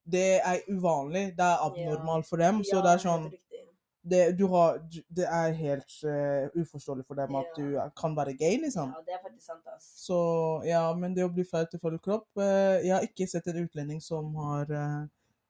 det 0.10 0.40
er 0.40 0.64
uvanlig. 0.72 1.36
Det 1.38 1.46
er 1.46 1.62
abnormalt 1.68 2.26
for 2.30 2.42
dem. 2.42 2.64
Så 2.64 2.82
det 2.86 2.96
er 2.96 3.04
sånn. 3.04 3.28
Det, 4.02 4.38
du 4.40 4.46
har, 4.48 4.78
det 5.12 5.26
er 5.28 5.52
helt 5.58 5.92
uh, 6.08 6.48
uforståelig 6.62 7.04
for 7.06 7.20
dem 7.20 7.36
at 7.36 7.50
Ja. 7.58 7.86
du 7.88 7.92
kan 8.00 8.16
være 8.16 8.34
gay, 8.40 8.56
liksom. 8.62 8.94
Ja, 8.96 9.02
det 9.06 9.14
er 9.18 9.20
faktisk 9.24 9.46
sant, 9.46 9.66
ass. 9.76 9.90
Så 10.06 10.20
ja, 10.66 10.86
men 10.96 11.14
det 11.18 11.26
å 11.26 11.32
bli 11.34 11.44
flau 11.44 11.66
til 11.68 11.82
full 11.84 11.98
kropp 12.00 12.28
uh, 12.40 12.80
Jeg 12.80 12.94
har 12.96 13.04
ikke 13.04 13.28
sett 13.28 13.48
en 13.52 13.60
utlending 13.66 14.00
som 14.02 14.32
har 14.40 14.72
uh, 14.72 15.04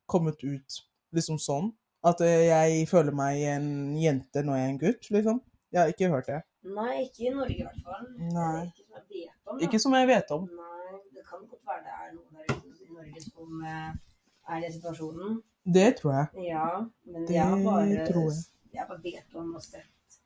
kommet 0.10 0.41
ut 0.43 0.80
liksom 1.14 1.38
sånn. 1.39 1.70
At 2.04 2.22
jeg 2.24 2.88
føler 2.88 3.12
meg 3.12 3.41
en 3.54 3.66
jente 4.00 4.41
når 4.41 4.56
jeg 4.56 4.66
er 4.66 4.70
en 4.74 4.82
gutt, 4.82 5.10
liksom. 5.12 5.41
Jeg 5.70 5.82
har 5.82 5.89
ikke 5.93 6.10
hørt 6.10 6.30
det. 6.32 6.41
Nei, 6.64 6.93
ikke 7.06 7.26
i 7.28 7.34
Norge 7.36 7.56
i 7.56 7.66
hvert 7.68 7.82
fall. 7.86 8.06
Nei. 8.34 8.64
Ikke 8.70 8.86
som 8.88 8.95
jeg 9.04 9.18
vet 9.28 9.45
om. 9.45 9.58
da. 9.60 9.66
Ikke 9.68 9.80
som 9.84 9.95
jeg 10.00 10.08
vet 10.10 10.32
om. 10.36 10.47
Nei, 10.58 11.00
det 11.16 11.26
kan 11.28 11.43
godt 11.45 11.62
være 11.70 11.84
det 11.86 11.93
er 12.00 12.14
noen 12.16 12.39
der 12.39 12.56
ute 12.56 12.88
i 12.88 12.93
Norge 12.95 13.24
som 13.26 13.64
er 13.70 14.58
i 14.58 14.62
den 14.64 14.74
situasjonen. 14.74 15.38
Det 15.66 15.97
tror 15.99 16.14
jeg. 16.14 16.45
Ja, 16.49 16.68
men 17.05 17.28
Det 17.28 17.36
jeg 17.36 17.64
bare 17.66 18.05
tror 18.07 18.30
jeg. 18.32 18.43
Jeg 18.74 18.86
bare 18.89 19.03
vet 19.03 19.36
om 19.36 19.55
og 19.55 19.64
sett 19.64 20.20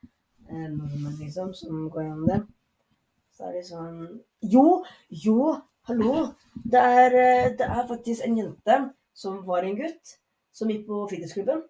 eh, 0.50 0.68
nordmenn 0.70 1.16
liksom 1.18 1.54
som 1.56 1.88
går 1.90 2.02
gjennom 2.06 2.26
det. 2.28 2.40
Så 3.34 3.48
er 3.48 3.56
det 3.56 3.64
sånn 3.66 3.96
Jo, 4.46 4.84
jo, 5.10 5.54
hallo! 5.88 6.28
Det 6.64 6.80
er, 6.80 7.16
eh, 7.18 7.52
det 7.58 7.66
er 7.66 7.86
faktisk 7.88 8.24
en 8.26 8.36
jente 8.38 8.78
som 9.14 9.40
var 9.46 9.64
en 9.66 9.76
gutt, 9.78 10.16
som 10.54 10.70
gikk 10.70 10.86
på 10.86 11.04
fritidsklubben. 11.10 11.64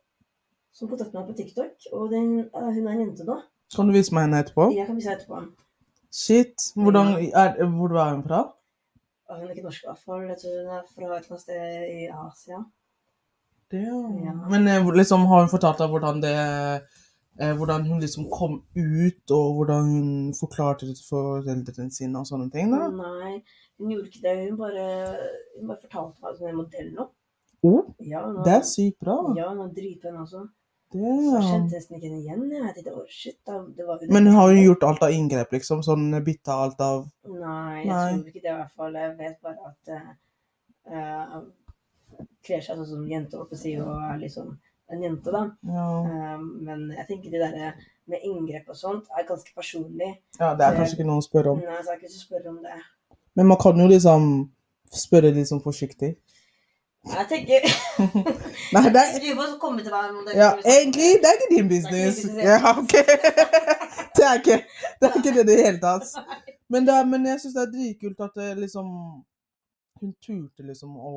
Som 0.74 0.90
kontaktet 0.90 1.14
meg 1.14 1.28
på 1.28 1.36
TikTok, 1.38 1.86
og 1.92 2.10
den, 2.10 2.48
eh, 2.50 2.70
hun 2.74 2.86
er 2.88 2.92
en 2.96 3.04
jente 3.06 3.24
nå. 3.24 3.38
Kan 3.74 3.86
du 3.88 3.94
vise 3.94 4.14
meg 4.14 4.26
henne 4.26 4.42
etterpå? 4.42 4.68
Jeg 4.74 4.86
kan 4.86 4.96
vise 4.98 5.10
deg 5.10 5.20
etterpå. 5.22 5.44
Shit. 6.14 6.70
Hvordan 6.76 7.14
er, 7.32 7.56
Hvor 7.66 7.96
er 7.98 8.14
hun 8.14 8.22
fra? 8.22 8.40
Hun 9.30 9.46
er 9.48 9.54
ikke 9.54 9.64
norsk, 9.66 9.82
i 9.82 9.88
hvert 9.88 10.02
fall. 10.04 10.22
Jeg 10.28 10.38
tror 10.38 10.58
hun 10.60 10.70
er 10.70 10.82
fra 10.86 11.02
et 11.02 11.06
eller 11.06 11.16
annet 11.16 11.40
sted 11.40 11.86
i 11.90 12.06
Asia. 12.12 12.60
Det, 13.74 13.84
Ja. 14.24 14.34
Men 14.52 14.68
eh, 14.70 14.90
liksom, 15.00 15.26
har 15.30 15.44
hun 15.44 15.52
fortalt 15.52 15.82
deg 15.82 15.90
hvordan 15.92 16.22
det 16.22 16.34
eh, 16.38 17.52
Hvordan 17.58 17.86
hun 17.90 17.98
liksom 17.98 18.28
kom 18.30 18.60
ut, 18.78 19.30
og 19.34 19.46
hvordan 19.58 19.88
hun 19.90 20.10
forklarte 20.38 20.86
det 20.86 20.94
for 21.02 21.40
foreldrene 21.42 21.90
sine 21.90 22.20
og 22.20 22.28
sånne 22.28 22.46
ting? 22.54 22.70
da? 22.70 22.86
Nei, 22.94 23.40
hun 23.80 23.90
gjorde 23.90 24.10
ikke 24.12 24.22
det. 24.22 24.34
Hun 24.50 24.58
bare, 24.60 24.84
hun 25.58 25.72
bare 25.72 25.82
fortalte 25.82 26.22
meg 26.22 26.30
at 26.30 26.38
hun 26.42 26.50
er 26.52 26.58
modell 26.60 26.92
nå. 26.94 27.08
Oh, 27.64 27.80
Ja, 28.04 28.20
nå, 28.28 28.44
det 28.46 28.52
er 28.60 28.68
sykt 28.68 29.00
bra. 29.02 29.16
Ja, 29.34 29.48
hun 29.50 29.64
er 29.64 29.72
dritpen 29.74 30.20
også. 30.20 30.44
Så 30.94 31.00
jeg 31.00 31.42
kjente 31.48 31.74
nesten 31.74 31.96
ikke 31.96 32.06
henne 32.06 32.20
igjen. 32.22 32.42
Jeg 32.52 32.74
tenkte, 32.76 32.92
oh, 32.94 33.06
shit, 33.10 33.38
da, 33.48 33.56
det 33.74 33.86
var 33.88 34.04
Men 34.14 34.30
har 34.36 34.52
hun 34.52 34.60
gjort 34.62 34.84
alt 34.86 35.02
av 35.08 35.14
inngrep, 35.16 35.56
liksom? 35.56 35.82
Sånn 35.82 36.04
bytta 36.28 36.58
alt 36.68 36.84
av 36.86 37.00
Nei, 37.26 37.80
jeg 37.80 37.88
Nei. 37.90 38.04
tror 38.12 38.28
ikke 38.30 38.44
det 38.44 38.52
i 38.52 38.58
hvert 38.60 38.76
fall. 38.78 38.98
Jeg 39.00 39.16
vet 39.18 39.40
bare 39.42 39.72
at 39.72 39.94
uh, 39.98 41.40
kler 42.44 42.62
seg 42.64 42.78
sånn 42.78 42.88
som 42.88 43.04
jente, 43.08 43.36
holdt 43.38 43.52
på 43.52 43.58
å 43.58 43.62
si, 43.62 43.74
og 43.80 43.92
er 44.10 44.18
liksom 44.22 44.54
en 44.92 45.02
jente, 45.02 45.32
da. 45.32 45.44
Ja, 45.74 45.86
Um, 46.34 46.48
men 46.66 46.90
jeg 46.92 47.06
tenker 47.08 47.30
det 47.32 47.40
der 47.40 47.78
med 48.10 48.24
inngrep 48.26 48.68
og 48.68 48.76
sånt 48.76 49.06
er 49.16 49.24
ganske 49.28 49.50
personlig. 49.56 50.10
ja 50.40 50.50
det 50.58 50.66
er 50.66 50.76
kanskje 50.76 50.98
ikke 50.98 51.06
noe 51.08 51.22
å 51.22 51.24
spørre 51.24 51.54
om. 51.54 51.62
Nei, 51.64 51.80
så 51.84 51.94
er 51.94 52.00
ikke 52.00 52.12
så 52.12 52.20
spørre 52.20 52.50
om 52.52 52.58
det. 52.64 52.76
Men 53.34 53.48
man 53.50 53.58
kan 53.62 53.80
jo 53.80 53.86
liksom 53.90 54.28
spørre 54.94 55.32
litt 55.34 55.48
sånn 55.50 55.62
forsiktig. 55.64 56.14
Jeg 57.04 57.26
tenker 57.28 57.64
Nei, 58.74 58.82
det 58.94 59.00
er 59.02 59.18
Du 59.20 59.26
får 59.36 59.56
komme 59.60 59.82
til 59.84 59.92
meg 59.92 60.14
om 60.14 60.22
det. 60.24 60.36
Ja, 60.38 60.54
egentlig, 60.64 61.10
det 61.20 61.28
er 61.28 61.36
ikke 61.36 61.50
din 61.50 61.68
business. 61.68 62.22
Ja, 62.40 62.60
ok. 62.78 62.94
Det 64.16 64.24
er 64.24 64.38
ikke 64.38 64.56
det 65.00 65.08
er 65.08 65.16
ikke 65.18 65.32
det 65.34 65.42
i 65.42 65.46
det 65.48 65.56
hele 65.58 65.80
tatt. 65.82 66.06
Men, 66.72 66.86
det 66.86 66.94
men 67.10 67.26
jeg 67.26 67.40
syns 67.42 67.54
det 67.56 67.62
er 67.64 67.72
dritkult 67.72 68.20
at 68.24 68.38
det 68.38 68.46
liksom 68.62 68.86
Hun 70.00 70.12
turte 70.22 70.64
liksom 70.64 70.94
å 70.96 71.12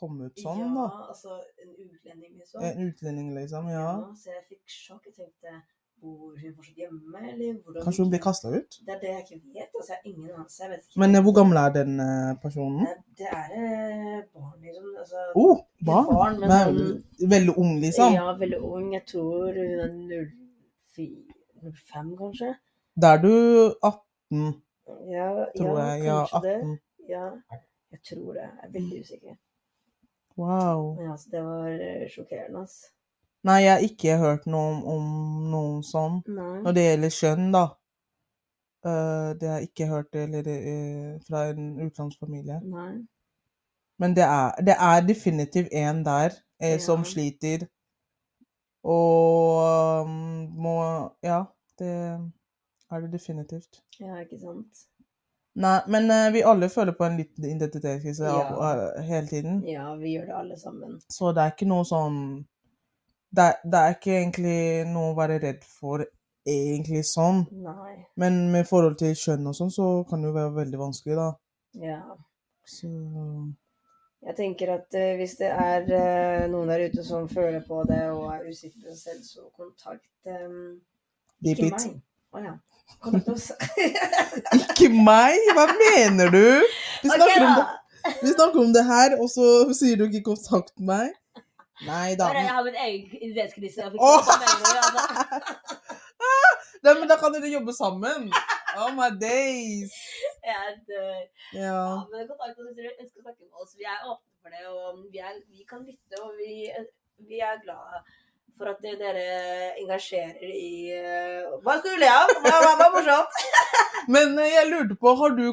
komme 0.00 0.30
ut 0.30 0.40
sånn, 0.40 0.58
ja, 0.64 0.70
da. 0.76 0.86
altså 1.12 1.36
en 1.62 1.74
utlending, 1.84 2.32
liksom. 2.40 2.62
En 2.64 2.88
utlending, 2.88 3.28
liksom. 3.36 3.68
Ja. 3.72 3.90
Så 4.16 4.32
jeg 4.34 4.42
fikk 4.48 4.64
sjokk. 4.80 5.04
Jeg 5.10 5.14
tenkte 5.20 5.60
Bor 6.00 6.32
hun 6.32 6.52
fortsatt 6.56 6.78
hjemme, 6.80 7.18
eller 7.28 7.56
hvordan 7.60 7.82
Kanskje 7.84 8.00
hun 8.06 8.10
blir 8.12 8.20
kasta 8.24 8.48
ut? 8.54 8.76
Det 8.86 8.92
er 8.94 9.00
det 9.02 9.08
jeg 9.10 9.24
ikke 9.26 9.40
vet. 9.58 9.74
altså 9.76 9.90
Jeg 9.92 9.98
har 10.00 10.06
ingen 10.08 10.30
anelse. 10.32 10.62
Jeg 10.62 10.70
vet 10.70 10.86
ikke. 10.86 11.00
Men 11.02 11.14
eh, 11.18 11.22
hvor 11.26 11.34
gammel 11.38 11.58
er 11.60 11.74
den 11.74 12.00
eh, 12.00 12.30
personen? 12.44 12.86
det, 13.18 13.26
er 13.28 13.50
eh, 13.58 14.22
barn, 14.32 14.54
liksom. 14.64 14.86
Altså, 15.02 15.24
Oh, 15.36 15.58
barn. 15.90 16.08
barn, 16.14 16.38
men 16.40 16.48
men, 16.48 16.78
sånn- 16.80 17.28
veldig 17.34 17.54
ung, 17.64 17.74
liksom. 17.84 18.14
Ja, 18.16 18.32
veldig 18.40 18.60
ung. 18.70 18.88
Jeg 18.96 19.04
tror 19.12 19.52
hun 19.60 20.00
er 20.16 20.24
05, 20.96 22.16
kanskje. 22.22 22.54
Da 22.96 23.12
er 23.16 23.22
du 23.26 23.34
18, 23.82 24.48
Ja, 25.12 25.28
tror 25.56 25.78
ja, 25.78 25.84
jeg. 25.92 26.04
Ja, 26.08 26.18
kanskje 26.24 26.40
det. 26.48 26.78
Ja, 27.12 27.26
jeg 27.92 28.00
tror 28.08 28.32
det. 28.40 28.48
Jeg 28.48 28.64
er 28.68 28.72
veldig 28.78 29.00
usikker. 29.04 29.36
Wow. 30.40 30.96
Ja, 31.04 31.16
så 31.20 31.30
det 31.34 31.42
var 31.44 31.68
eh, 31.74 32.08
sjokkerende, 32.08 32.64
altså. 32.64 32.88
Nei, 33.48 33.58
jeg 33.64 33.72
har 33.72 33.84
ikke 33.84 34.16
hørt 34.20 34.48
noe 34.52 34.72
om, 34.72 34.80
om 34.94 35.06
noen 35.52 35.84
sånn. 35.86 36.18
Nei. 36.28 36.56
Når 36.64 36.76
det 36.76 36.84
gjelder 36.86 37.14
kjønn, 37.16 37.46
da. 37.54 37.62
Uh, 38.80 39.36
det 39.36 39.48
har 39.48 39.58
jeg 39.60 39.68
ikke 39.68 39.88
hørt 39.90 40.16
eller, 40.16 40.46
uh, 40.48 41.16
fra 41.26 41.46
en 41.52 41.66
utenlandsfamilie. 41.80 42.60
Nei. 42.64 42.92
Men 44.00 44.16
det 44.16 44.24
er, 44.24 44.54
det 44.64 44.76
er 44.80 45.02
definitivt 45.04 45.74
en 45.76 46.04
der 46.04 46.36
eh, 46.62 46.78
som 46.80 47.04
sliter. 47.04 47.66
Og 48.82 50.06
um, 50.06 50.46
må 50.56 50.76
Ja, 51.22 51.42
det 51.78 51.92
er 52.90 53.00
det 53.04 53.12
definitivt. 53.12 53.82
Ja, 54.00 54.16
ikke 54.24 54.40
sant. 54.40 54.86
Nei, 55.56 55.80
men 55.90 56.10
eh, 56.10 56.28
vi 56.32 56.42
alle 56.46 56.68
føler 56.70 56.92
på 56.94 57.04
en 57.04 57.16
liten 57.18 57.44
identitetskrise 57.44 58.24
Ja. 58.24 59.02
hele 59.02 59.26
tiden. 59.26 59.62
Ja, 59.66 59.94
vi 59.98 60.12
gjør 60.16 60.26
det 60.26 60.34
alle 60.38 60.56
sammen. 60.56 61.00
Så 61.10 61.32
det 61.34 61.42
er 61.42 61.50
ikke 61.56 61.66
noe 61.68 61.84
sånn 61.84 62.20
det, 63.34 63.42
er- 63.44 63.60
det 63.70 63.78
er 63.80 63.94
ikke 63.94 64.14
egentlig 64.20 64.86
noe 64.92 65.12
å 65.12 65.16
være 65.16 65.38
redd 65.42 65.64
for, 65.64 66.04
egentlig 66.46 67.04
sånn. 67.04 67.44
Nei. 67.62 68.06
Men 68.16 68.50
med 68.52 68.66
forhold 68.66 68.96
til 68.98 69.14
kjønn 69.14 69.46
og 69.46 69.54
sånn, 69.54 69.70
så 69.70 70.08
kan 70.08 70.22
det 70.22 70.28
jo 70.30 70.34
være 70.38 70.54
veldig 70.56 70.78
vanskelig, 70.78 71.16
da. 71.16 71.28
Ja. 71.74 72.00
Så 72.66 72.88
Jeg 74.26 74.36
tenker 74.36 74.74
at 74.74 74.94
uh, 74.94 75.16
hvis 75.16 75.36
det 75.38 75.48
er 75.48 75.82
uh, 75.88 76.46
noen 76.52 76.68
der 76.68 76.82
ute 76.90 77.02
som 77.06 77.28
føler 77.28 77.62
på 77.66 77.84
det 77.88 78.02
og 78.10 78.26
er 78.34 78.48
usikker 78.50 78.82
på 78.82 78.92
seg 78.94 78.98
selv, 78.98 79.22
så 79.24 79.46
kontakt 79.56 80.10
um, 80.26 80.80
ikke 81.42 81.70
meg. 81.70 82.02
Å 82.30 82.42
ja. 82.44 82.52
Kontakt 83.00 83.28
oss. 83.32 83.48
Ikke 84.60 84.90
meg? 84.92 85.38
Hva 85.56 85.66
mener 85.72 86.30
du? 86.34 86.44
Vi 87.02 87.08
snakker, 87.08 87.32
snakker, 87.32 87.46
om 87.46 87.56
det, 87.56 88.14
vi 88.20 88.32
snakker 88.34 88.60
om 88.64 88.74
det 88.76 88.84
her, 88.86 89.16
og 89.22 89.30
så 89.32 89.46
sier 89.76 89.96
du 89.96 90.04
ikke 90.08 90.22
'kontakt 90.30 90.74
meg'? 90.90 91.14
Nei 91.86 92.12
da. 92.20 92.28
Jeg 92.36 92.52
har 92.52 92.64
min 92.66 92.76
egen 92.76 93.14
identitetskrise. 93.24 93.88
Oh! 93.96 94.20
Altså. 94.20 94.34
Nei, 96.84 96.92
men 96.98 97.08
da 97.08 97.16
kan 97.20 97.32
dere 97.32 97.48
jobbe 97.48 97.72
sammen. 97.72 98.28
Oh 98.76 98.90
my 98.96 99.08
days. 99.20 99.94
Jeg 100.44 100.76
dør. 100.88 101.22
Ja, 101.56 101.60
Ja. 101.64 102.04
men 102.12 102.28
kontakt 102.28 102.58
oss 102.60 102.68
hvis 102.68 102.76
dere 102.76 102.92
ønsker 103.00 103.20
å 103.20 103.24
snakke 103.24 103.42
med 103.48 103.64
oss. 103.64 103.72
Vi 103.80 103.88
er 103.88 104.04
åpne 104.04 104.28
for 104.42 104.52
det, 104.52 104.62
og 104.68 105.00
vi, 105.12 105.18
er, 105.24 105.40
vi 105.48 105.64
kan 105.72 105.80
lytte, 105.88 106.20
og 106.24 106.36
vi, 106.40 106.68
vi 107.32 107.40
er 107.48 107.56
glade 107.64 108.04
for 108.60 108.68
at 108.68 108.82
dere 108.84 109.26
engasjerer 109.80 110.50
i 110.52 110.92
eh, 110.92 111.46
Hva 111.64 111.78
skal 111.78 111.94
du 111.94 112.02
le 112.02 112.10
av? 112.12 112.32
Hva 112.44 112.56
er 112.74 112.90
morsomt? 112.92 113.38
Men 114.14 114.36
eh, 114.38 114.52
jeg 114.52 114.68
lurte 114.68 114.96
på, 115.00 115.14
har 115.16 115.36
du, 115.38 115.46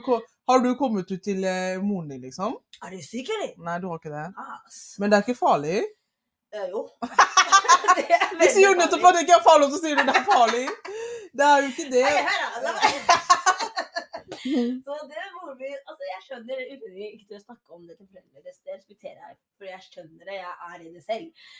har 0.52 0.64
du 0.66 0.74
kommet 0.80 1.12
ut 1.12 1.24
til 1.24 1.46
eh, 1.48 1.78
moren 1.84 2.12
din, 2.12 2.26
liksom? 2.28 2.58
Er 2.84 2.92
du 2.92 3.00
syk, 3.04 3.32
eller? 3.38 3.54
Nei, 3.64 3.78
du 3.84 3.88
har 3.92 4.02
ikke 4.02 4.12
det. 4.12 4.26
Ass. 4.44 4.82
Men 5.00 5.12
det 5.14 5.20
er 5.20 5.28
ikke 5.28 5.40
farlig? 5.40 5.78
Eh, 6.52 6.68
jo. 6.74 6.84
Vi 8.42 8.50
sier 8.52 8.68
jo 8.68 8.76
nettopp 8.78 9.08
at 9.10 9.18
det 9.18 9.24
ikke 9.26 9.38
er 9.40 9.46
farlig, 9.48 9.70
og 9.70 9.78
så 9.78 9.82
sier 9.86 9.96
du 10.00 10.04
det 10.12 10.18
er 10.20 10.28
farlig. 10.28 10.66
Det 11.38 11.48
er 11.48 11.64
jo 11.64 11.72
ikke 11.72 11.88
det. 11.94 12.06
Da, 12.68 12.76
Så 14.84 15.00
det 15.08 15.18
er 15.24 15.32
moren 15.38 15.64
Altså, 15.64 16.04
jeg 16.12 16.22
skjønner 16.28 16.62
uten 16.74 17.02
ikke 17.08 17.26
til 17.30 17.40
å 17.40 17.46
snakke 17.46 17.74
om 17.74 17.88
det 17.88 17.96
til 17.98 18.08
foreldrene 18.12 18.44
deres. 18.44 18.60
Det 18.62 18.76
respekterer 18.76 19.20
jeg, 19.24 19.40
for 19.56 19.72
jeg 19.72 19.82
skjønner 19.88 20.24
det. 20.28 20.38
Jeg 20.42 20.56
er 20.70 20.78
i 20.84 20.94
det 20.94 21.04
selv. 21.08 21.52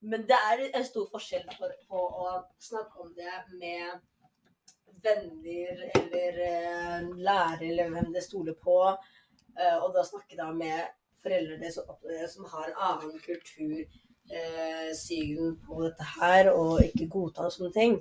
Men 0.00 0.26
det 0.28 0.36
er 0.36 0.66
en 0.68 0.84
stor 0.84 1.06
forskjell 1.10 1.46
for, 1.56 1.72
på 1.88 2.02
å 2.24 2.32
snakke 2.62 3.02
om 3.04 3.12
det 3.16 3.36
med 3.60 4.02
venner 5.02 5.82
eller 5.94 6.40
eh, 6.46 7.08
lærere 7.16 7.68
eller 7.70 7.90
hvem 7.94 8.12
det 8.14 8.24
stoler 8.24 8.56
på, 8.62 8.78
eh, 9.58 9.76
og 9.76 9.92
da 9.94 10.04
snakke 10.06 10.38
da 10.38 10.50
med 10.54 10.84
foreldrene 11.22 11.70
som, 11.72 11.88
som 12.32 12.48
har 12.52 12.68
en 12.70 12.82
annen 12.90 13.16
kultur, 13.24 13.86
eh, 14.30 14.90
syn 14.96 15.56
på 15.66 15.80
dette 15.84 16.10
her, 16.16 16.50
og 16.52 16.82
ikke 16.84 17.08
godta 17.12 17.50
sånne 17.52 17.72
ting. 17.74 17.96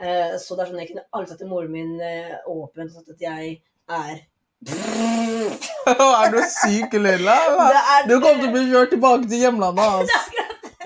Eh, 0.00 0.36
så 0.40 0.56
det 0.56 0.64
er 0.64 0.70
sånn 0.70 0.80
jeg 0.82 0.90
kunne 0.90 1.06
aldri 1.14 1.30
sagt 1.32 1.42
til 1.44 1.50
moren 1.50 1.74
min 1.74 1.98
eh, 2.02 2.34
åpent 2.50 2.90
og 2.90 2.96
sagt 2.96 3.12
at 3.14 3.20
jeg 3.22 3.58
er 3.88 4.24
er 6.24 6.30
du 6.32 6.40
syk? 6.48 6.94
Er 6.96 8.08
Du 8.08 8.16
kommer 8.16 8.40
til 8.40 8.48
å 8.48 8.54
bli 8.54 8.64
kjørt 8.70 8.94
tilbake 8.94 9.28
til 9.28 9.44
hjemlandet 9.44 9.84
hans. 9.92 10.10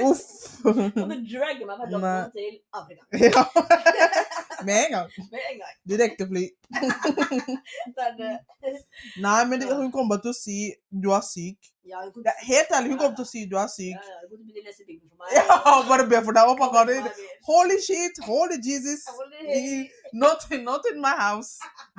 Uff. 0.02 0.37
Og 1.02 1.10
du 1.10 1.16
dragger 1.32 1.66
meg 1.68 1.76
fra 1.78 1.86
Nei. 1.86 1.92
London 1.94 2.30
til 2.36 2.58
Afrika. 2.72 3.02
Ja. 3.24 3.42
Med 4.66 4.74
en 4.84 4.90
gang. 4.92 5.10
Med 5.30 5.42
en 5.52 5.58
gang. 5.62 5.74
Direkte 5.90 6.26
fly. 6.26 6.44
Det 7.94 8.06
er. 8.26 8.38
Nei, 9.22 9.44
men 9.46 9.60
det, 9.60 9.68
hun 9.76 9.92
kommer 9.94 10.18
til 10.22 10.32
å 10.32 10.36
si 10.36 10.56
du 10.90 11.12
er 11.14 11.22
syk. 11.22 11.68
Ja, 11.88 12.00
hun 12.04 12.26
Ja, 12.26 12.34
helt 12.42 12.72
ærlig, 12.74 12.90
hun 12.90 12.98
kommer 12.98 13.14
til 13.20 13.24
å 13.24 13.30
si 13.30 13.44
du 13.48 13.54
er 13.56 13.62
Ja, 13.62 13.70
syk. 13.70 13.94
ja, 13.94 14.16
hun 14.26 14.34
kom 14.40 14.48
til 14.50 14.58
å 14.60 14.66
lese 14.66 14.82
Bibelen 14.88 15.08
for 15.12 15.22
meg. 15.22 15.36
Ja, 15.38 15.76
bare 15.88 16.08
be 16.10 16.20
for 16.26 16.36
deg. 16.36 16.50
Oh 16.50 16.58
my 16.58 16.68
God. 16.74 16.90
Holy 17.46 17.78
shit, 17.86 18.18
holy 18.26 18.58
Jesus. 18.58 19.06
Holy 19.06 19.86
Not, 20.12 20.42
not 20.66 20.90
in 20.92 21.00
my 21.00 21.14
house. 21.22 21.54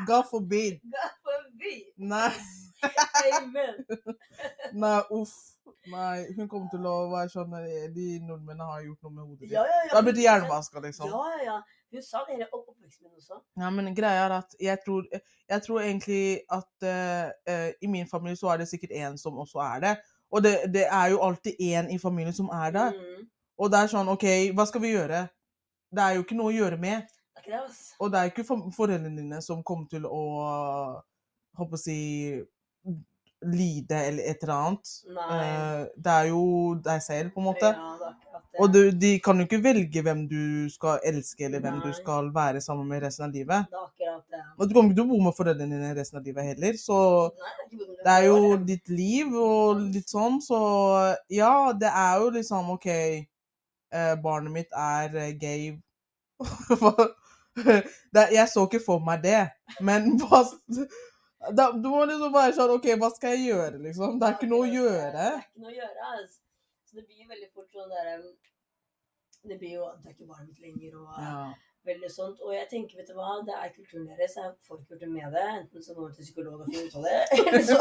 God 0.06 0.28
forbid. 0.30 0.82
God 0.84 1.16
forbi. 1.24 1.76
Nei, 1.98 2.34
Amen. 3.40 3.80
nei, 4.74 5.00
uff. 5.16 5.34
Nei, 5.88 6.34
hun 6.36 6.50
kommer 6.52 6.68
til 6.72 6.84
å 6.86 6.96
være 7.08 7.32
sånn 7.32 7.54
at 7.56 7.68
De 7.96 8.08
nordmennene 8.20 8.68
har 8.68 8.82
gjort 8.84 9.06
noe 9.06 9.14
med 9.14 9.24
hodet 9.24 9.46
ditt. 9.46 9.54
Ja, 9.54 9.64
ja, 9.64 9.78
ja. 9.88 9.94
da 9.96 10.02
blir 10.04 10.16
de 10.18 10.26
hjernevaska, 10.26 10.82
liksom. 10.84 11.12
Ja, 11.12 11.22
ja, 11.38 11.46
ja. 11.46 11.58
Hun 11.90 12.04
sa 12.06 12.22
det 12.28 12.36
hele 12.36 12.48
opp 12.52 12.68
oppveksten 12.68 13.08
min 13.08 13.16
også. 13.18 13.40
Ja, 13.58 13.70
men 13.74 13.90
greia 13.98 14.28
er 14.28 14.36
at 14.36 14.54
jeg 14.62 14.78
tror, 14.84 15.08
jeg 15.50 15.64
tror 15.66 15.82
egentlig 15.82 16.22
at 16.54 16.86
uh, 16.86 17.32
eh, 17.50 17.72
i 17.82 17.90
min 17.90 18.10
familie 18.12 18.38
så 18.38 18.52
er 18.54 18.62
det 18.62 18.70
sikkert 18.70 18.94
en 19.00 19.18
som 19.18 19.40
også 19.42 19.64
er 19.66 19.86
det. 19.86 19.96
Og 20.30 20.44
det, 20.46 20.54
det 20.74 20.86
er 20.86 21.08
jo 21.16 21.24
alltid 21.26 21.58
en 21.72 21.90
i 21.90 21.98
familien 21.98 22.36
som 22.36 22.52
er 22.54 22.76
det. 22.76 22.88
Mm. 22.94 23.24
Og 23.60 23.72
det 23.72 23.80
er 23.80 23.92
sånn, 23.96 24.12
OK, 24.14 24.28
hva 24.54 24.68
skal 24.70 24.84
vi 24.84 24.94
gjøre? 24.94 25.24
Det 25.90 26.04
er 26.04 26.20
jo 26.20 26.28
ikke 26.28 26.38
noe 26.38 26.52
å 26.52 26.58
gjøre 26.60 26.78
med. 26.78 27.10
Det 27.10 27.42
er 27.42 27.48
ikke 27.48 27.56
det, 27.56 27.64
altså. 27.64 27.96
Og 27.98 28.12
det 28.12 28.20
er 28.20 28.30
ikke 28.30 28.46
for- 28.46 28.70
foreldrene 28.76 29.18
dine 29.18 29.42
som 29.42 29.64
kommer 29.66 29.90
til 29.90 30.06
å 30.06 30.22
håper 31.58 31.76
å 31.76 31.82
si 31.82 32.00
lide 33.46 33.96
eller 34.10 34.32
et 34.32 34.44
eller 34.44 34.56
annet. 34.56 34.96
Nei. 35.16 35.28
Eh, 35.44 35.84
det 35.96 36.16
er 36.16 36.32
jo 36.32 36.42
deg 36.86 37.04
selv, 37.04 37.32
på 37.34 37.44
en 37.44 37.48
måte. 37.50 37.72
Ja. 37.76 38.12
Og 38.60 38.74
du, 38.74 38.80
de 38.92 39.12
kan 39.24 39.40
jo 39.40 39.46
ikke 39.46 39.62
velge 39.64 40.02
hvem 40.04 40.26
du 40.28 40.68
skal 40.74 41.00
elske, 41.08 41.46
eller 41.48 41.62
hvem 41.64 41.80
du 41.84 41.92
skal 41.96 42.32
være 42.36 42.62
sammen 42.62 42.90
med 42.90 43.04
resten 43.06 43.28
av 43.28 43.36
livet. 43.36 43.70
Det 43.70 43.78
er 43.78 43.86
akkurat 43.86 44.36
det. 44.36 44.42
Og 44.58 44.68
du 44.68 44.74
kommer 44.76 44.92
ikke 44.92 45.00
til 45.00 45.06
å 45.06 45.12
bo 45.14 45.20
med 45.24 45.38
foreldrene 45.38 45.78
dine 45.78 45.92
resten 45.96 46.20
av 46.20 46.28
livet 46.28 46.50
heller, 46.50 46.80
så 46.82 47.00
Nei, 47.30 47.54
det 47.70 47.86
er 47.86 48.04
det 48.04 48.16
er 48.16 48.26
jo 48.28 48.40
det. 48.42 48.60
ditt 48.72 48.92
liv 48.92 49.38
og 49.40 49.86
litt 49.94 50.12
sånn, 50.12 50.40
så 50.44 50.60
ja, 51.32 51.54
det 51.78 51.94
er 51.94 52.24
jo 52.24 52.34
liksom 52.36 52.74
OK, 52.76 52.90
eh, 52.90 54.14
barnet 54.24 54.56
mitt 54.58 54.76
er 54.76 55.16
eh, 55.24 55.32
gay. 55.40 55.72
jeg 58.36 58.48
så 58.52 58.66
ikke 58.68 58.82
for 58.86 59.04
meg 59.04 59.24
det, 59.24 59.42
men 59.86 60.12
hva 60.20 60.44
da, 61.56 61.70
Du 61.72 61.88
må 61.94 62.04
liksom 62.10 62.34
bare 62.36 62.52
sånn 62.58 62.74
OK, 62.76 62.90
hva 63.00 63.10
skal 63.16 63.36
jeg 63.38 63.48
gjøre, 63.54 63.80
liksom? 63.86 64.20
Det 64.20 64.28
er 64.28 64.38
ikke 64.38 64.52
noe 64.52 64.68
å 64.68 64.74
gjøre. 64.74 65.16
Det 65.16 65.32
er 65.32 65.42
ikke 65.48 65.64
noe 65.64 65.72
å 65.72 65.80
gjøre, 65.80 66.12
altså. 66.18 66.40
Så 66.90 66.98
det 67.00 67.06
blir 67.08 67.28
veldig 67.30 67.50
fort 67.54 67.70
sånn 67.74 67.90
der 67.94 68.22
Det 69.50 69.58
blir 69.62 69.76
jo 69.78 69.84
at 69.88 70.00
Det 70.04 70.10
er 70.10 70.16
ikke 70.18 70.30
varmt 70.36 70.58
lenger, 70.60 70.96
og 71.00 71.20
Ja. 71.24 71.40
veldig 71.90 72.10
sånt. 72.12 72.42
Og 72.46 72.52
jeg 72.54 72.66
tenker, 72.70 72.98
vet 73.00 73.08
du 73.08 73.14
hva, 73.18 73.38
det 73.48 73.54
er 73.56 73.70
kulturen 73.74 74.04
deres. 74.10 74.34
Jeg 74.36 74.46
er 74.46 74.52
gjort 74.68 75.00
det 75.00 75.08
med 75.10 75.32
det. 75.34 75.46
Enten 75.62 75.82
så 75.86 75.94
går 75.96 76.10
du 76.10 76.14
til 76.18 76.26
psykolog 76.28 76.60
og 76.60 76.68
finne 76.68 76.86
ut 76.90 76.98
av 77.00 77.04
det, 77.08 77.22
eller 77.48 77.64
så 77.70 77.78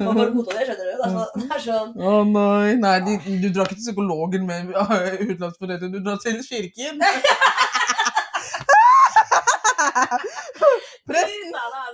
må 0.00 0.14
bare 0.16 0.32
godta 0.32 0.56
det, 0.58 0.64
skjønner 0.70 0.86
du. 0.88 0.94
Det 0.94 1.04
er 1.04 1.12
sånn, 1.14 1.42
det 1.42 1.50
er 1.58 1.62
sånn 1.66 1.90
Å 2.00 2.14
nei, 2.30 2.70
nei 2.86 2.96
de, 3.04 3.18
du 3.44 3.48
drar 3.52 3.68
ikke 3.68 3.76
til 3.78 3.84
psykologen 3.84 4.48
med 4.48 4.72
utenlandsforeldre, 5.28 5.92
du 5.92 6.00
drar 6.00 6.18
til 6.24 6.40
kirken. 6.48 7.04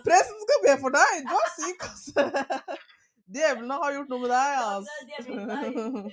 Presten, 0.06 0.40
skal 0.46 0.62
be 0.66 0.74
for 0.82 0.94
deg! 0.94 1.20
Du 1.28 1.36
er 1.40 1.50
syk, 1.56 1.84
altså. 1.90 2.24
Djevlene 3.34 3.76
har 3.82 3.92
gjort 3.94 4.08
noe 4.10 4.20
med 4.24 4.32
deg, 4.32 4.50
altså. 4.64 4.90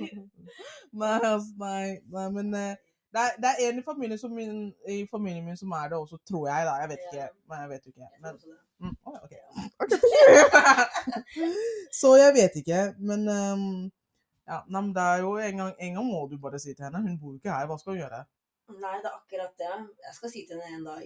Nei, 1.02 1.16
altså, 1.18 1.50
nei, 1.60 1.98
nei, 2.14 2.28
men 2.36 2.54
eh, 2.58 2.76
det 3.14 3.24
er, 3.24 3.34
det 3.42 3.50
er 3.52 3.62
en 3.72 3.80
i 3.82 3.84
familien, 3.86 4.20
som 4.22 4.32
min, 4.38 4.60
i 4.90 5.00
familien 5.12 5.46
min 5.46 5.58
som 5.58 5.72
er 5.78 5.90
det 5.92 5.98
også, 5.98 6.20
tror 6.30 6.48
jeg, 6.50 6.66
da. 6.68 6.76
Jeg 6.84 6.90
vet 6.94 7.04
ikke. 7.08 7.28
Nei, 7.52 7.60
jeg 7.64 7.70
vet 7.74 7.86
ikke. 7.92 8.10
Men, 8.24 8.40
mm, 8.84 8.96
å, 9.02 9.16
ok. 9.26 9.36
Ok. 9.84 9.92
Så 11.98 12.14
jeg 12.20 12.34
vet 12.38 12.58
ikke, 12.62 12.82
men 13.10 13.26
um, 13.32 13.68
ja, 14.48 14.62
nei, 14.70 14.82
men 14.82 14.92
det 14.96 15.04
er 15.04 15.24
jo 15.26 15.32
en 15.44 15.62
gang, 15.64 15.72
en 15.88 15.98
gang 16.00 16.08
må 16.08 16.24
du 16.32 16.38
bare 16.42 16.60
si 16.62 16.74
til 16.74 16.86
henne. 16.88 17.02
Hun 17.04 17.18
bor 17.22 17.34
jo 17.34 17.40
ikke 17.42 17.54
her, 17.54 17.68
hva 17.70 17.78
skal 17.82 17.96
hun 17.96 18.02
gjøre? 18.04 18.22
Nei, 18.78 18.96
det 19.04 19.10
er 19.10 19.16
akkurat 19.16 19.54
det. 19.64 19.76
Jeg 20.08 20.16
skal 20.20 20.34
si 20.34 20.44
til 20.50 20.62
henne 20.62 20.82
en 20.82 20.90
dag. 20.92 21.06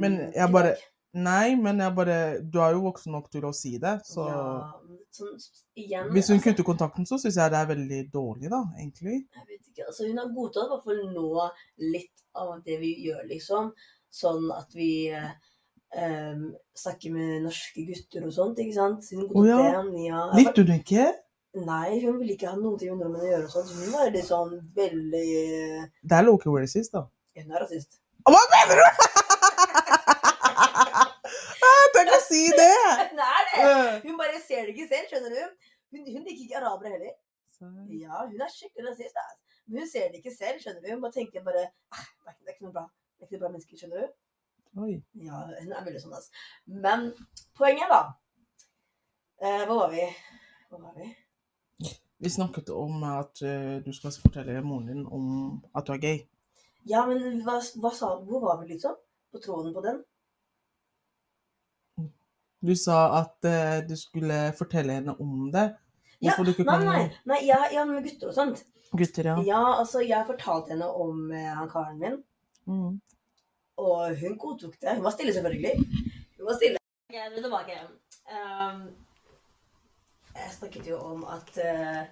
Men 0.00 0.12
jeg 0.32 0.48
i 0.48 0.52
bare- 0.54 0.72
dag- 0.74 0.86
Nei, 1.16 1.56
men 1.56 1.80
jeg 1.80 1.94
bare 1.96 2.16
Du 2.44 2.58
er 2.60 2.74
jo 2.76 2.82
voksen 2.84 3.14
nok 3.16 3.30
til 3.32 3.46
å 3.48 3.52
si 3.56 3.78
det, 3.80 3.94
så 4.04 4.26
Ja, 4.28 4.44
men 4.84 4.98
sånn, 5.14 5.36
igjen 5.78 6.10
Hvis 6.12 6.28
hun 6.28 6.36
altså, 6.36 6.50
kutter 6.50 6.66
kontakten, 6.68 7.08
så 7.08 7.16
syns 7.20 7.38
jeg 7.40 7.52
det 7.54 7.60
er 7.60 7.70
veldig 7.70 8.00
dårlig, 8.12 8.50
da, 8.52 8.62
egentlig. 8.76 9.22
Jeg 9.24 9.46
vet 9.46 9.70
ikke, 9.70 9.86
altså 9.86 10.08
Hun 10.08 10.20
har 10.20 10.32
godtatt 10.36 10.66
i 10.66 10.72
hvert 10.74 10.88
fall 10.90 11.04
nå 11.14 11.46
litt 11.94 12.26
av 12.38 12.50
det 12.66 12.76
vi 12.82 12.92
gjør, 13.06 13.22
liksom. 13.30 13.70
Sånn 14.14 14.50
at 14.54 14.76
vi 14.76 14.90
eh, 15.08 16.44
snakker 16.82 17.14
med 17.14 17.46
norske 17.46 17.86
gutter 17.88 18.28
og 18.28 18.34
sånt, 18.36 18.60
ikke 18.62 18.76
sant. 18.76 19.08
Hun 19.12 19.24
godtar 19.32 19.40
oh, 19.40 19.48
ja. 19.48 19.82
det. 19.88 20.04
Ja. 20.04 20.26
Likte 20.36 20.66
du 20.68 20.74
ikke? 20.76 21.08
Nei, 21.58 21.98
hun 22.04 22.18
ville 22.20 22.36
ikke 22.36 22.52
ha 22.52 22.58
noe 22.58 22.76
med 22.76 23.00
nordmenn 23.00 23.24
å 23.24 23.30
gjøre 23.30 23.48
og 23.48 23.54
sånt. 23.54 23.72
Hun 23.80 23.94
var 23.96 24.12
litt 24.12 24.28
sånn 24.28 24.58
veldig 24.76 25.24
Det 26.04 26.20
er 26.20 26.28
local 26.28 26.60
racist, 26.60 26.92
da. 26.94 27.06
Hun 27.38 27.56
er 27.56 27.64
rasist. 27.64 28.02
Hva 28.28 28.44
mener 28.52 28.84
du?! 28.84 29.24
Tenk 31.98 32.14
å 32.14 32.20
si 32.22 32.44
det! 32.54 32.74
Det! 33.18 33.70
Hun 34.04 34.18
bare 34.20 34.38
ser 34.42 34.68
det 34.68 34.74
ikke 34.76 34.86
selv, 34.86 35.08
skjønner 35.10 35.32
du. 35.34 35.68
Hun, 35.94 36.04
hun 36.04 36.22
liker 36.22 36.44
ikke 36.44 36.60
arabere 36.60 36.94
heller. 36.94 37.14
Ja, 37.90 38.22
hun 38.28 38.42
er 38.44 38.50
skikkelig 38.52 38.86
rasist. 38.86 39.16
Altså. 39.18 39.62
Men 39.66 39.82
hun 39.82 39.88
ser 39.90 40.12
det 40.12 40.20
ikke 40.20 40.34
selv, 40.34 40.60
skjønner 40.62 40.84
du. 40.84 40.90
Hun 40.92 41.02
bare 41.02 41.16
tenker 41.16 41.44
bare 41.46 41.64
ah, 41.66 42.04
det, 42.28 42.34
er 42.46 42.54
ikke, 42.54 42.66
noe 42.68 42.74
bra. 42.76 42.84
Det 43.16 43.24
er 43.24 43.28
ikke 43.28 43.38
noe 43.38 43.44
bra 43.44 43.50
mennesker, 43.54 43.80
skjønner 43.80 44.04
du. 44.04 44.18
Oi. 44.84 44.92
Ja, 45.24 45.40
hun 45.56 45.72
er 45.74 45.86
veldig 45.88 46.02
sånn, 46.04 46.14
altså. 46.18 46.44
Men 46.86 47.08
poenget, 47.58 47.90
da 47.90 48.02
eh, 49.42 49.64
Hvor 49.64 49.80
var 49.80 49.90
vi? 49.96 50.04
Hvor 50.68 50.84
var 50.84 51.00
vi? 51.00 51.08
Vi 52.18 52.30
snakket 52.34 52.70
om 52.74 53.02
at 53.06 53.42
uh, 53.46 53.78
du 53.82 53.92
skal 53.94 54.14
fortelle 54.18 54.58
moren 54.66 54.88
din 54.90 55.04
om 55.14 55.26
at 55.78 55.86
du 55.86 55.92
er 55.94 56.00
gay. 56.02 56.22
Ja, 56.90 57.04
men 57.06 57.42
hva, 57.46 57.58
hva 57.82 57.92
sa 57.94 58.14
du? 58.18 58.26
Hvor 58.30 58.42
var 58.42 58.62
vi, 58.62 58.72
liksom? 58.72 58.96
På 59.32 59.42
tråden 59.42 59.74
på 59.74 59.82
den? 59.84 60.00
Du 62.60 62.74
sa 62.76 63.20
at 63.20 63.44
eh, 63.46 63.78
du 63.86 63.94
skulle 63.96 64.52
fortelle 64.58 64.98
henne 64.98 65.14
om 65.22 65.50
det. 65.54 65.68
Ja, 66.18 66.34
du 66.42 66.50
ikke 66.50 66.64
Nei, 66.66 66.78
kan 66.80 66.86
nei, 66.88 67.02
nei 67.30 67.38
ja, 67.46 67.60
ja, 67.70 67.84
med 67.86 68.02
gutter 68.02 68.32
og 68.32 68.34
sånt. 68.34 68.64
Gutter, 68.98 69.28
ja. 69.30 69.36
Ja, 69.46 69.60
altså, 69.78 70.00
jeg 70.02 70.26
fortalte 70.26 70.72
henne 70.74 70.88
om 70.90 71.28
eh, 71.30 71.52
han 71.54 71.70
karen 71.70 72.00
min, 72.02 72.18
Mm. 72.68 72.98
og 73.80 74.16
hun 74.20 74.34
godtok 74.38 74.74
det. 74.82 74.96
Hun 74.98 75.04
var 75.06 75.14
stille, 75.14 75.32
selvfølgelig. 75.32 75.70
Hun 76.36 76.46
var 76.48 76.56
stille. 76.58 76.76
Ok, 77.08 77.14
jeg 77.14 77.22
er 77.24 77.36
tilbake. 77.42 77.76
Um, 78.28 78.82
jeg 80.34 80.50
snakket 80.52 80.90
jo 80.90 80.98
om 81.00 81.22
at 81.24 81.48
uh, 81.64 82.02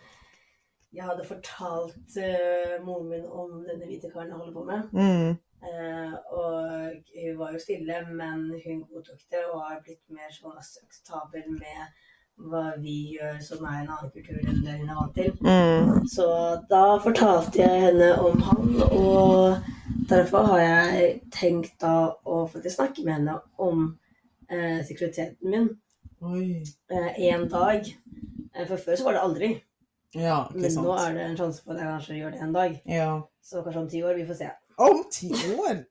jeg 0.96 1.04
hadde 1.04 1.26
fortalt 1.28 2.16
uh, 2.16 2.78
moren 2.86 3.10
min 3.10 3.26
om 3.28 3.58
denne 3.66 3.84
hvite 3.90 4.08
karen 4.14 4.32
jeg 4.32 4.38
holder 4.38 4.54
på 4.54 4.64
med. 4.64 4.88
Mm. 4.96 5.36
Eh, 5.66 6.16
og 6.30 6.90
hun 7.14 7.38
var 7.38 7.54
jo 7.54 7.62
stille, 7.62 8.02
men 8.10 8.50
hun 8.64 8.84
godtok 8.90 9.22
det 9.32 9.44
og 9.50 9.64
har 9.66 9.80
blitt 9.84 10.04
mer 10.14 10.30
sånn 10.34 10.58
akseptabel 10.60 11.48
med 11.56 12.04
hva 12.36 12.74
vi 12.80 13.16
gjør 13.16 13.38
som 13.40 13.64
er 13.64 13.80
en 13.80 13.92
annen 13.94 14.10
kultur 14.12 14.40
enn 14.42 14.62
det 14.64 14.76
hun 14.76 14.90
er 14.90 14.98
vant 14.98 15.14
til. 15.16 15.30
Mm. 15.40 16.08
Så 16.12 16.26
da 16.70 16.84
fortalte 17.02 17.62
jeg 17.62 17.84
henne 17.86 18.10
om 18.20 18.42
han, 18.44 18.74
og 18.90 20.10
derfor 20.10 20.50
har 20.52 20.62
jeg 20.62 21.12
tenkt 21.34 21.78
da 21.82 21.96
å 22.24 22.42
faktisk 22.52 22.76
snakke 22.76 23.06
med 23.06 23.18
henne 23.18 23.38
om 23.56 23.86
eh, 24.52 24.82
seksualiteten 24.84 25.54
min 25.54 25.70
eh, 26.92 27.24
en 27.32 27.48
dag. 27.48 27.88
Eh, 28.52 28.66
for 28.66 28.76
før 28.76 29.00
så 29.00 29.08
var 29.08 29.16
det 29.16 29.24
aldri. 29.24 29.50
Ja, 30.16 30.44
ikke 30.52 30.68
Men 30.68 30.78
nå 30.84 30.92
er 31.00 31.16
det 31.16 31.24
en 31.24 31.40
sjanse 31.40 31.64
for 31.64 31.74
at 31.74 31.82
jeg 31.82 31.92
kanskje 31.92 32.20
gjør 32.20 32.36
det 32.36 32.44
en 32.44 32.54
dag. 32.54 32.78
Ja. 32.88 33.10
Så 33.44 33.64
kanskje 33.64 33.82
om 33.82 33.90
ti 33.90 34.04
år. 34.04 34.16
Vi 34.16 34.28
får 34.28 34.40
se. 34.44 34.52
Om 34.76 35.04
ti 35.12 35.30
år? 35.58 35.84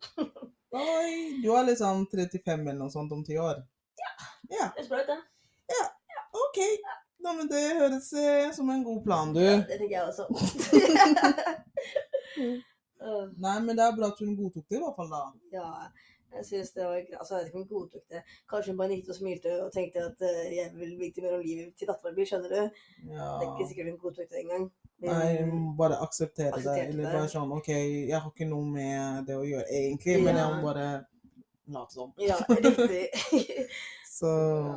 Oi, 0.75 1.41
du 1.43 1.49
er 1.55 1.63
liksom 1.69 2.05
35 2.11 2.67
eller 2.67 2.79
noe 2.79 2.93
sånt 2.93 3.13
om 3.15 3.23
ti 3.25 3.37
år? 3.41 3.63
Ja. 4.51 4.67
Det 4.75 4.85
er 4.85 5.01
ut, 5.01 5.07
det. 5.07 5.21
OK. 6.35 6.59
Da, 7.25 7.33
men 7.33 7.47
det 7.49 7.61
høres 7.79 8.13
eh, 8.13 8.51
som 8.53 8.69
en 8.69 8.83
god 8.83 9.03
plan, 9.03 9.33
du. 9.33 9.41
Ja, 9.41 9.57
det 9.65 9.79
tenker 9.79 9.95
jeg 9.95 10.07
også. 10.07 10.25
Nei, 13.45 13.55
men 13.61 13.77
det 13.77 13.85
er 13.85 13.95
bra 13.95 14.11
at 14.11 14.19
hun 14.21 14.35
godtok 14.37 14.65
det 14.69 14.77
i 14.77 14.83
hvert 14.83 14.97
fall, 14.99 15.09
da. 15.13 15.23
ja, 15.55 15.69
jeg 16.33 16.45
synes 16.45 16.71
det 16.75 16.85
var. 16.85 16.95
Altså, 17.19 17.35
jeg 17.35 17.43
vet 17.43 17.47
ikke 17.47 17.59
om 17.59 17.63
hun 17.63 17.69
godtok 17.77 18.05
det. 18.11 18.21
Kanskje 18.49 18.71
hun 18.71 18.77
bare 18.77 18.89
nikket 18.91 19.09
og 19.09 19.15
smilte 19.19 19.53
og 19.63 19.71
tenkte 19.73 20.03
at 20.09 20.21
eh, 20.27 20.55
jeg 20.57 20.71
vil 20.75 20.97
vite 20.99 21.21
mer 21.23 21.37
om 21.37 21.43
livet 21.45 21.75
til 21.77 21.87
dattera 21.87 22.11
mi, 22.15 22.25
skjønner 22.27 22.49
du? 22.55 22.81
Ja. 23.11 23.29
Det 23.39 23.45
er 23.45 23.53
ikke 23.53 23.67
sikkert 23.69 23.91
hun 23.91 23.99
godtok 24.03 24.29
det 24.29 24.41
engang. 24.43 24.65
Men- 24.99 25.11
Nei, 25.11 25.31
hun 25.43 25.63
må 25.65 25.73
bare 25.77 25.97
akseptere 26.01 26.51
det. 26.51 26.53
Aksepterte 26.59 26.89
Eller 26.89 27.03
det. 27.03 27.13
bare 27.13 27.31
sånn 27.31 27.51
OK, 27.51 27.67
jeg 27.69 28.19
har 28.19 28.31
ikke 28.31 28.47
noe 28.49 28.65
med 28.65 29.25
det 29.27 29.35
å 29.35 29.43
gjøre 29.47 29.65
egentlig, 29.69 30.17
men 30.23 30.35
jeg 30.35 30.45
Ja. 30.45 30.55
må 30.55 30.61
bare 30.63 31.05
late 31.67 31.93
som. 31.93 32.13
Ja, 32.19 32.37
riktig. 32.49 33.09
Så 34.19 34.31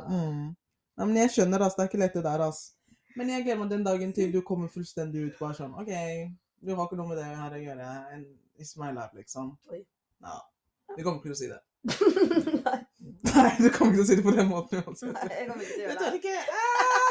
mm. 0.09 0.55
Nei, 0.99 1.05
men 1.05 1.15
jeg 1.15 1.31
skjønner, 1.31 1.63
altså. 1.63 1.77
Det 1.79 1.83
er 1.85 1.89
ikke 1.93 1.99
lett, 2.03 2.13
det 2.13 2.23
der, 2.23 2.41
altså. 2.43 2.73
Men 3.15 3.29
jeg 3.29 3.43
gleder 3.43 3.59
meg 3.59 3.69
den 3.71 3.83
dagen 3.83 4.13
til 4.13 4.31
du 4.31 4.41
kommer 4.41 4.67
fullstendig 4.67 5.25
ut. 5.29 5.39
Bare 5.39 5.55
sånn 5.55 5.73
OK, 5.79 5.91
du 6.61 6.73
har 6.75 6.85
ikke 6.87 6.97
noe 6.99 7.07
med 7.07 7.17
det 7.21 7.27
her 7.39 7.55
å 7.55 7.61
gjøre. 7.63 7.87
And 8.13 8.25
it's 8.59 8.75
my 8.79 8.91
life, 8.91 9.15
liksom. 9.15 9.53
Oi. 9.71 9.79
Ja. 10.21 10.35
Du 10.97 11.03
kommer 11.03 11.19
ikke 11.19 11.29
til 11.29 11.35
å 11.35 11.39
si 11.39 11.49
det. 11.51 11.59
Nei, 12.65 12.79
Nei, 13.29 13.51
du 13.59 13.69
kommer 13.75 13.93
ikke 13.93 13.99
til 13.99 14.03
å 14.03 14.07
si 14.09 14.15
det 14.19 14.23
på 14.25 14.33
den 14.35 14.49
måten 14.49 14.81
uansett. 14.83 15.13
nei, 15.15 15.27
jeg 15.35 15.47
kommer 15.49 15.63
ikke 15.63 15.75
til 15.75 15.79
å 15.79 15.83
Jeg 15.83 15.89
gjøre 15.89 15.99
tør 15.99 16.11
det. 16.11 16.19
ikke. 16.19 16.37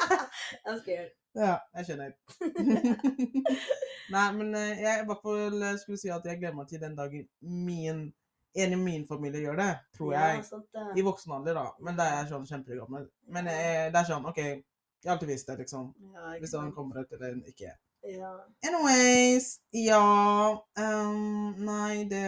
Ah! 0.09 0.23
I'm 0.65 0.79
scared. 0.81 1.11
Ja, 1.37 1.55
jeg 1.77 1.85
skjønner. 1.89 2.13
Nei, 4.15 4.23
men 4.39 4.55
eh, 4.57 4.79
jeg 4.81 5.03
i 5.03 5.07
hvert 5.09 5.21
fall 5.25 5.67
skulle 5.83 6.01
si 6.01 6.09
at 6.15 6.25
jeg 6.25 6.39
gleder 6.41 6.57
meg 6.57 6.71
til 6.71 6.81
den 6.81 6.95
dagen 6.97 7.27
min, 7.45 7.99
en 8.57 8.73
i 8.73 8.79
min 8.81 9.05
familie 9.09 9.43
gjør 9.45 9.59
det, 9.61 9.69
tror 9.99 10.15
jeg. 10.17 10.39
Ja, 10.41 10.47
sant 10.49 10.67
det. 10.73 10.87
I 10.97 11.05
voksen 11.05 11.35
alder, 11.37 11.59
da. 11.61 11.67
Men 11.85 11.99
da 12.01 12.07
er 12.09 12.17
jeg 12.23 12.31
sånn 12.33 12.49
kjempegammel. 12.49 13.05
Men 13.37 13.51
jeg, 13.53 13.93
det 13.93 14.01
er 14.01 14.09
sånn, 14.09 14.25
OK, 14.33 14.41
jeg 14.41 15.11
har 15.11 15.15
alltid 15.19 15.33
visst 15.35 15.53
det, 15.53 15.59
liksom. 15.61 15.91
Ja, 16.15 16.25
ikke 16.33 16.47
Hvis 16.47 16.57
han 16.57 16.73
kommer 16.77 17.03
ut 17.05 17.13
eller 17.19 17.37
ikke. 17.53 17.75
Ja. 18.09 18.33
Anyways, 18.65 19.51
ja 19.75 20.01
um, 20.55 21.55
Nei, 21.67 22.05
det, 22.09 22.25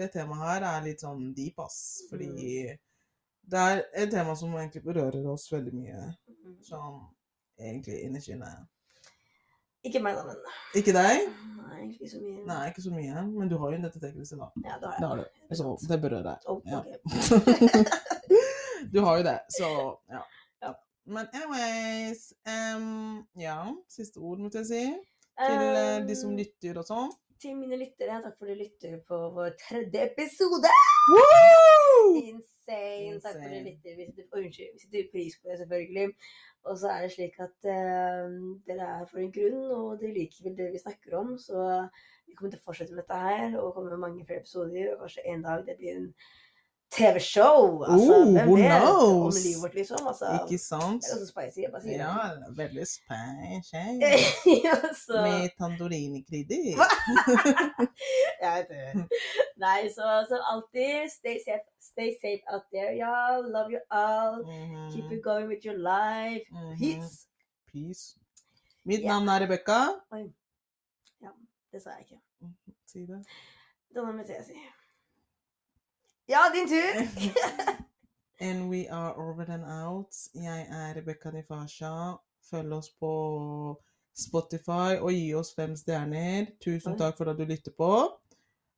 det 0.00 0.10
temaet 0.16 0.42
her 0.46 0.66
er 0.72 0.84
litt 0.88 1.04
sånn 1.04 1.30
deep, 1.36 1.60
ass. 1.62 1.78
Fordi 2.10 2.32
det 3.50 3.60
er 3.68 3.84
et 4.02 4.10
tema 4.12 4.34
som 4.38 4.52
egentlig 4.56 4.82
berører 4.84 5.26
oss 5.32 5.46
veldig 5.52 5.72
mye. 5.76 6.02
Mhm. 6.32 6.58
Sånn 6.66 7.00
egentlig 7.60 8.02
innerst 8.06 8.28
inne. 8.32 8.50
Ikke 9.84 10.00
meg, 10.04 10.12
da, 10.18 10.22
men 10.28 10.36
Ikke 10.76 10.92
deg? 10.92 11.22
Nei, 11.56 11.76
ikke 11.94 12.08
så 12.10 12.18
mye. 12.20 12.42
Nei, 12.50 12.64
ikke 12.68 12.82
så 12.84 12.90
mye. 12.92 13.22
Men 13.32 13.48
du 13.48 13.54
har 13.62 13.70
jo 13.72 13.78
en 13.78 13.86
ettertenkelse, 13.88 14.36
da. 14.36 14.48
Ja, 14.66 14.74
det 14.82 14.90
har 14.90 14.96
Det 14.98 15.00
jeg. 15.00 15.08
har 15.08 15.70
du. 15.70 15.76
Så 15.80 15.88
det 15.88 16.00
berører 16.02 16.26
deg. 16.26 16.38
Oh, 16.46 16.60
Ja. 16.68 16.80
ok. 16.80 17.70
du 18.92 19.00
har 19.06 19.16
jo 19.18 19.24
det, 19.24 19.38
så 19.56 19.70
ja. 20.10 20.20
Ja. 20.62 20.74
Men 21.06 21.26
anyways 21.32 22.32
um, 22.44 23.26
Ja, 23.40 23.56
siste 23.88 24.20
ord, 24.20 24.38
måtte 24.44 24.60
jeg 24.60 24.66
si. 24.68 24.82
Til 25.40 25.56
um, 25.80 26.06
de 26.08 26.16
som 26.18 26.36
lytter 26.36 26.76
og 26.82 26.84
sånn. 26.88 27.12
Til 27.40 27.54
mine 27.56 27.76
lyttere, 27.80 28.18
takk 28.20 28.34
for 28.36 28.44
at 28.44 28.50
du 28.52 28.58
lytter 28.60 28.96
på 29.08 29.18
vår 29.32 29.54
tredje 29.62 30.00
episode. 30.10 30.72
Woo! 31.08 32.10
Insane. 32.18 33.14
Takk 33.22 33.38
for 33.38 33.46
at 33.46 33.54
du 33.54 33.62
lytter. 33.64 33.94
Vi 33.96 34.04
setter, 34.10 34.26
unnskyld, 34.36 34.74
vi 34.74 34.82
setter 34.82 35.06
pris 35.14 35.38
på 35.38 35.48
det, 35.48 35.56
selvfølgelig. 35.62 36.04
Og 36.68 36.76
så 36.82 36.90
er 36.92 37.06
det 37.06 37.14
slik 37.14 37.38
at 37.46 37.56
uh, 37.64 38.34
dere 38.68 38.90
er 38.98 39.08
for 39.08 39.22
en 39.22 39.32
grunn, 39.38 39.62
og 39.78 40.02
dere 40.02 40.18
liker 40.18 40.50
vel 40.50 40.58
det 40.58 40.68
vi 40.74 40.82
snakker 40.84 41.16
om. 41.22 41.32
Så 41.46 41.64
vi 42.26 42.36
kommer 42.36 42.52
til 42.52 42.60
å 42.60 42.66
fortsette 42.66 42.92
med 42.92 43.00
dette 43.06 43.22
her, 43.24 43.56
og 43.62 43.72
komme 43.78 43.94
med 43.94 44.04
mange 44.04 44.28
flere 44.28 44.44
episoder. 44.44 44.92
Og 44.92 45.06
kanskje 45.06 45.24
en 45.32 45.48
dag 45.48 45.64
det 45.70 45.80
blir 45.80 45.96
en 45.96 46.12
TV-show. 46.90 47.82
Altså, 47.86 48.14
Oh, 48.16 48.32
hvem 48.34 48.48
vet? 48.56 48.82
Om 48.82 49.32
livet 49.46 49.62
vårt, 49.62 49.74
liksom. 49.74 50.06
Altså, 50.10 50.26
Ikke 50.42 50.58
sant? 50.58 51.02
det 51.02 51.10
er 51.10 51.16
også 51.20 51.28
spicy. 51.32 51.58
Jeg 51.64 51.70
bare 51.74 51.82
sier 51.82 51.98
Ja, 52.02 52.14
det. 52.38 52.56
veldig 52.62 52.86
spicy. 52.96 53.84
ja, 54.66 54.74
så 55.04 55.16
Med 55.26 55.50
tandorinekrydder. 55.60 56.64
Jeg 58.42 58.50
vet 58.56 58.68
det. 58.74 59.04
Nei, 59.64 59.78
så 59.96 60.06
som 60.30 60.40
alltid, 60.52 61.10
stay 61.18 61.36
safe, 61.46 61.64
stay 61.92 62.10
safe 62.22 62.42
out 62.52 62.66
there, 62.74 62.92
y'all. 63.02 63.42
Love 63.56 63.70
you 63.76 63.82
all. 64.02 64.42
Mhm, 64.46 64.90
Keep 64.92 65.06
you 65.14 65.20
going 65.30 65.46
with 65.52 65.62
your 65.66 65.78
life. 65.92 66.44
mhm. 66.50 66.74
Peace. 66.80 67.16
Peace. 67.72 68.04
Mitt 68.84 69.00
yeah. 69.00 69.10
navn 69.12 69.28
er 69.28 69.40
Rebekka. 69.46 69.80
Det 71.72 71.82
sa 71.82 71.90
jeg 71.90 72.00
ikke. 72.10 72.20
Si 72.86 72.98
det. 73.06 73.22
Da 73.94 74.02
må 74.02 74.12
jeg 74.26 74.44
si. 74.46 74.58
Ja, 76.30 76.38
din 76.54 76.68
tur! 76.68 76.92
And 78.46 78.70
we 78.70 78.88
are 78.90 79.14
over 79.14 79.50
and 79.50 79.64
out. 79.64 80.14
Jeg 80.34 80.66
er 80.70 80.94
Rebekka 80.94 81.30
Nifasha. 81.30 82.14
Følg 82.50 82.72
oss 82.72 82.90
på 83.00 83.10
Spotify 84.14 85.00
og 85.00 85.10
gi 85.10 85.32
oss 85.34 85.50
fem 85.56 85.74
stjerner. 85.76 86.52
Tusen 86.62 86.94
takk 87.00 87.18
for 87.18 87.32
at 87.32 87.40
du 87.40 87.42
lytter 87.48 87.74
på. 87.74 87.88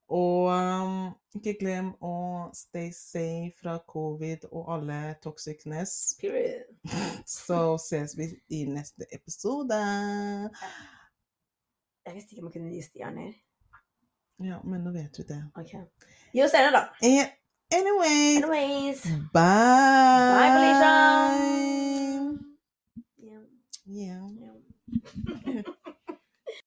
Og 0.09 0.49
um, 0.49 0.95
ikke 1.37 1.59
glem 1.61 1.91
å 2.01 2.15
stay 2.57 2.89
safe 2.97 3.53
fra 3.61 3.77
covid 3.93 4.49
og 4.49 4.73
alle 4.79 4.99
toxicness. 5.21 6.17
Period. 6.25 6.73
Så 7.29 7.61
ses 7.85 8.17
vi 8.17 8.31
i 8.49 8.63
neste 8.65 9.11
episode. 9.13 9.83
Jeg 12.09 12.17
visste 12.17 12.33
ikke 12.33 12.47
om 12.47 12.49
jeg 12.49 12.57
kunne 12.57 12.73
gi 12.79 12.89
stjerner. 12.89 13.37
Ja, 14.41 14.65
men 14.65 14.89
nå 14.89 14.97
vet 14.97 15.21
du 15.21 15.29
det. 15.29 15.43
Ok. 15.53 15.77
Gi 16.33 16.45
oss 16.49 16.57
stjerner, 16.57 16.81
da. 16.81 16.85
Eh, 17.05 17.37
Anyways, 17.73 18.37
Anyways. 18.43 19.01
bye. 19.33 20.29
Bye, 20.29 20.51
Felicia. 20.53 20.93
Yeah. 23.19 23.43
Ja, 23.87 24.21
ja. 24.39 24.53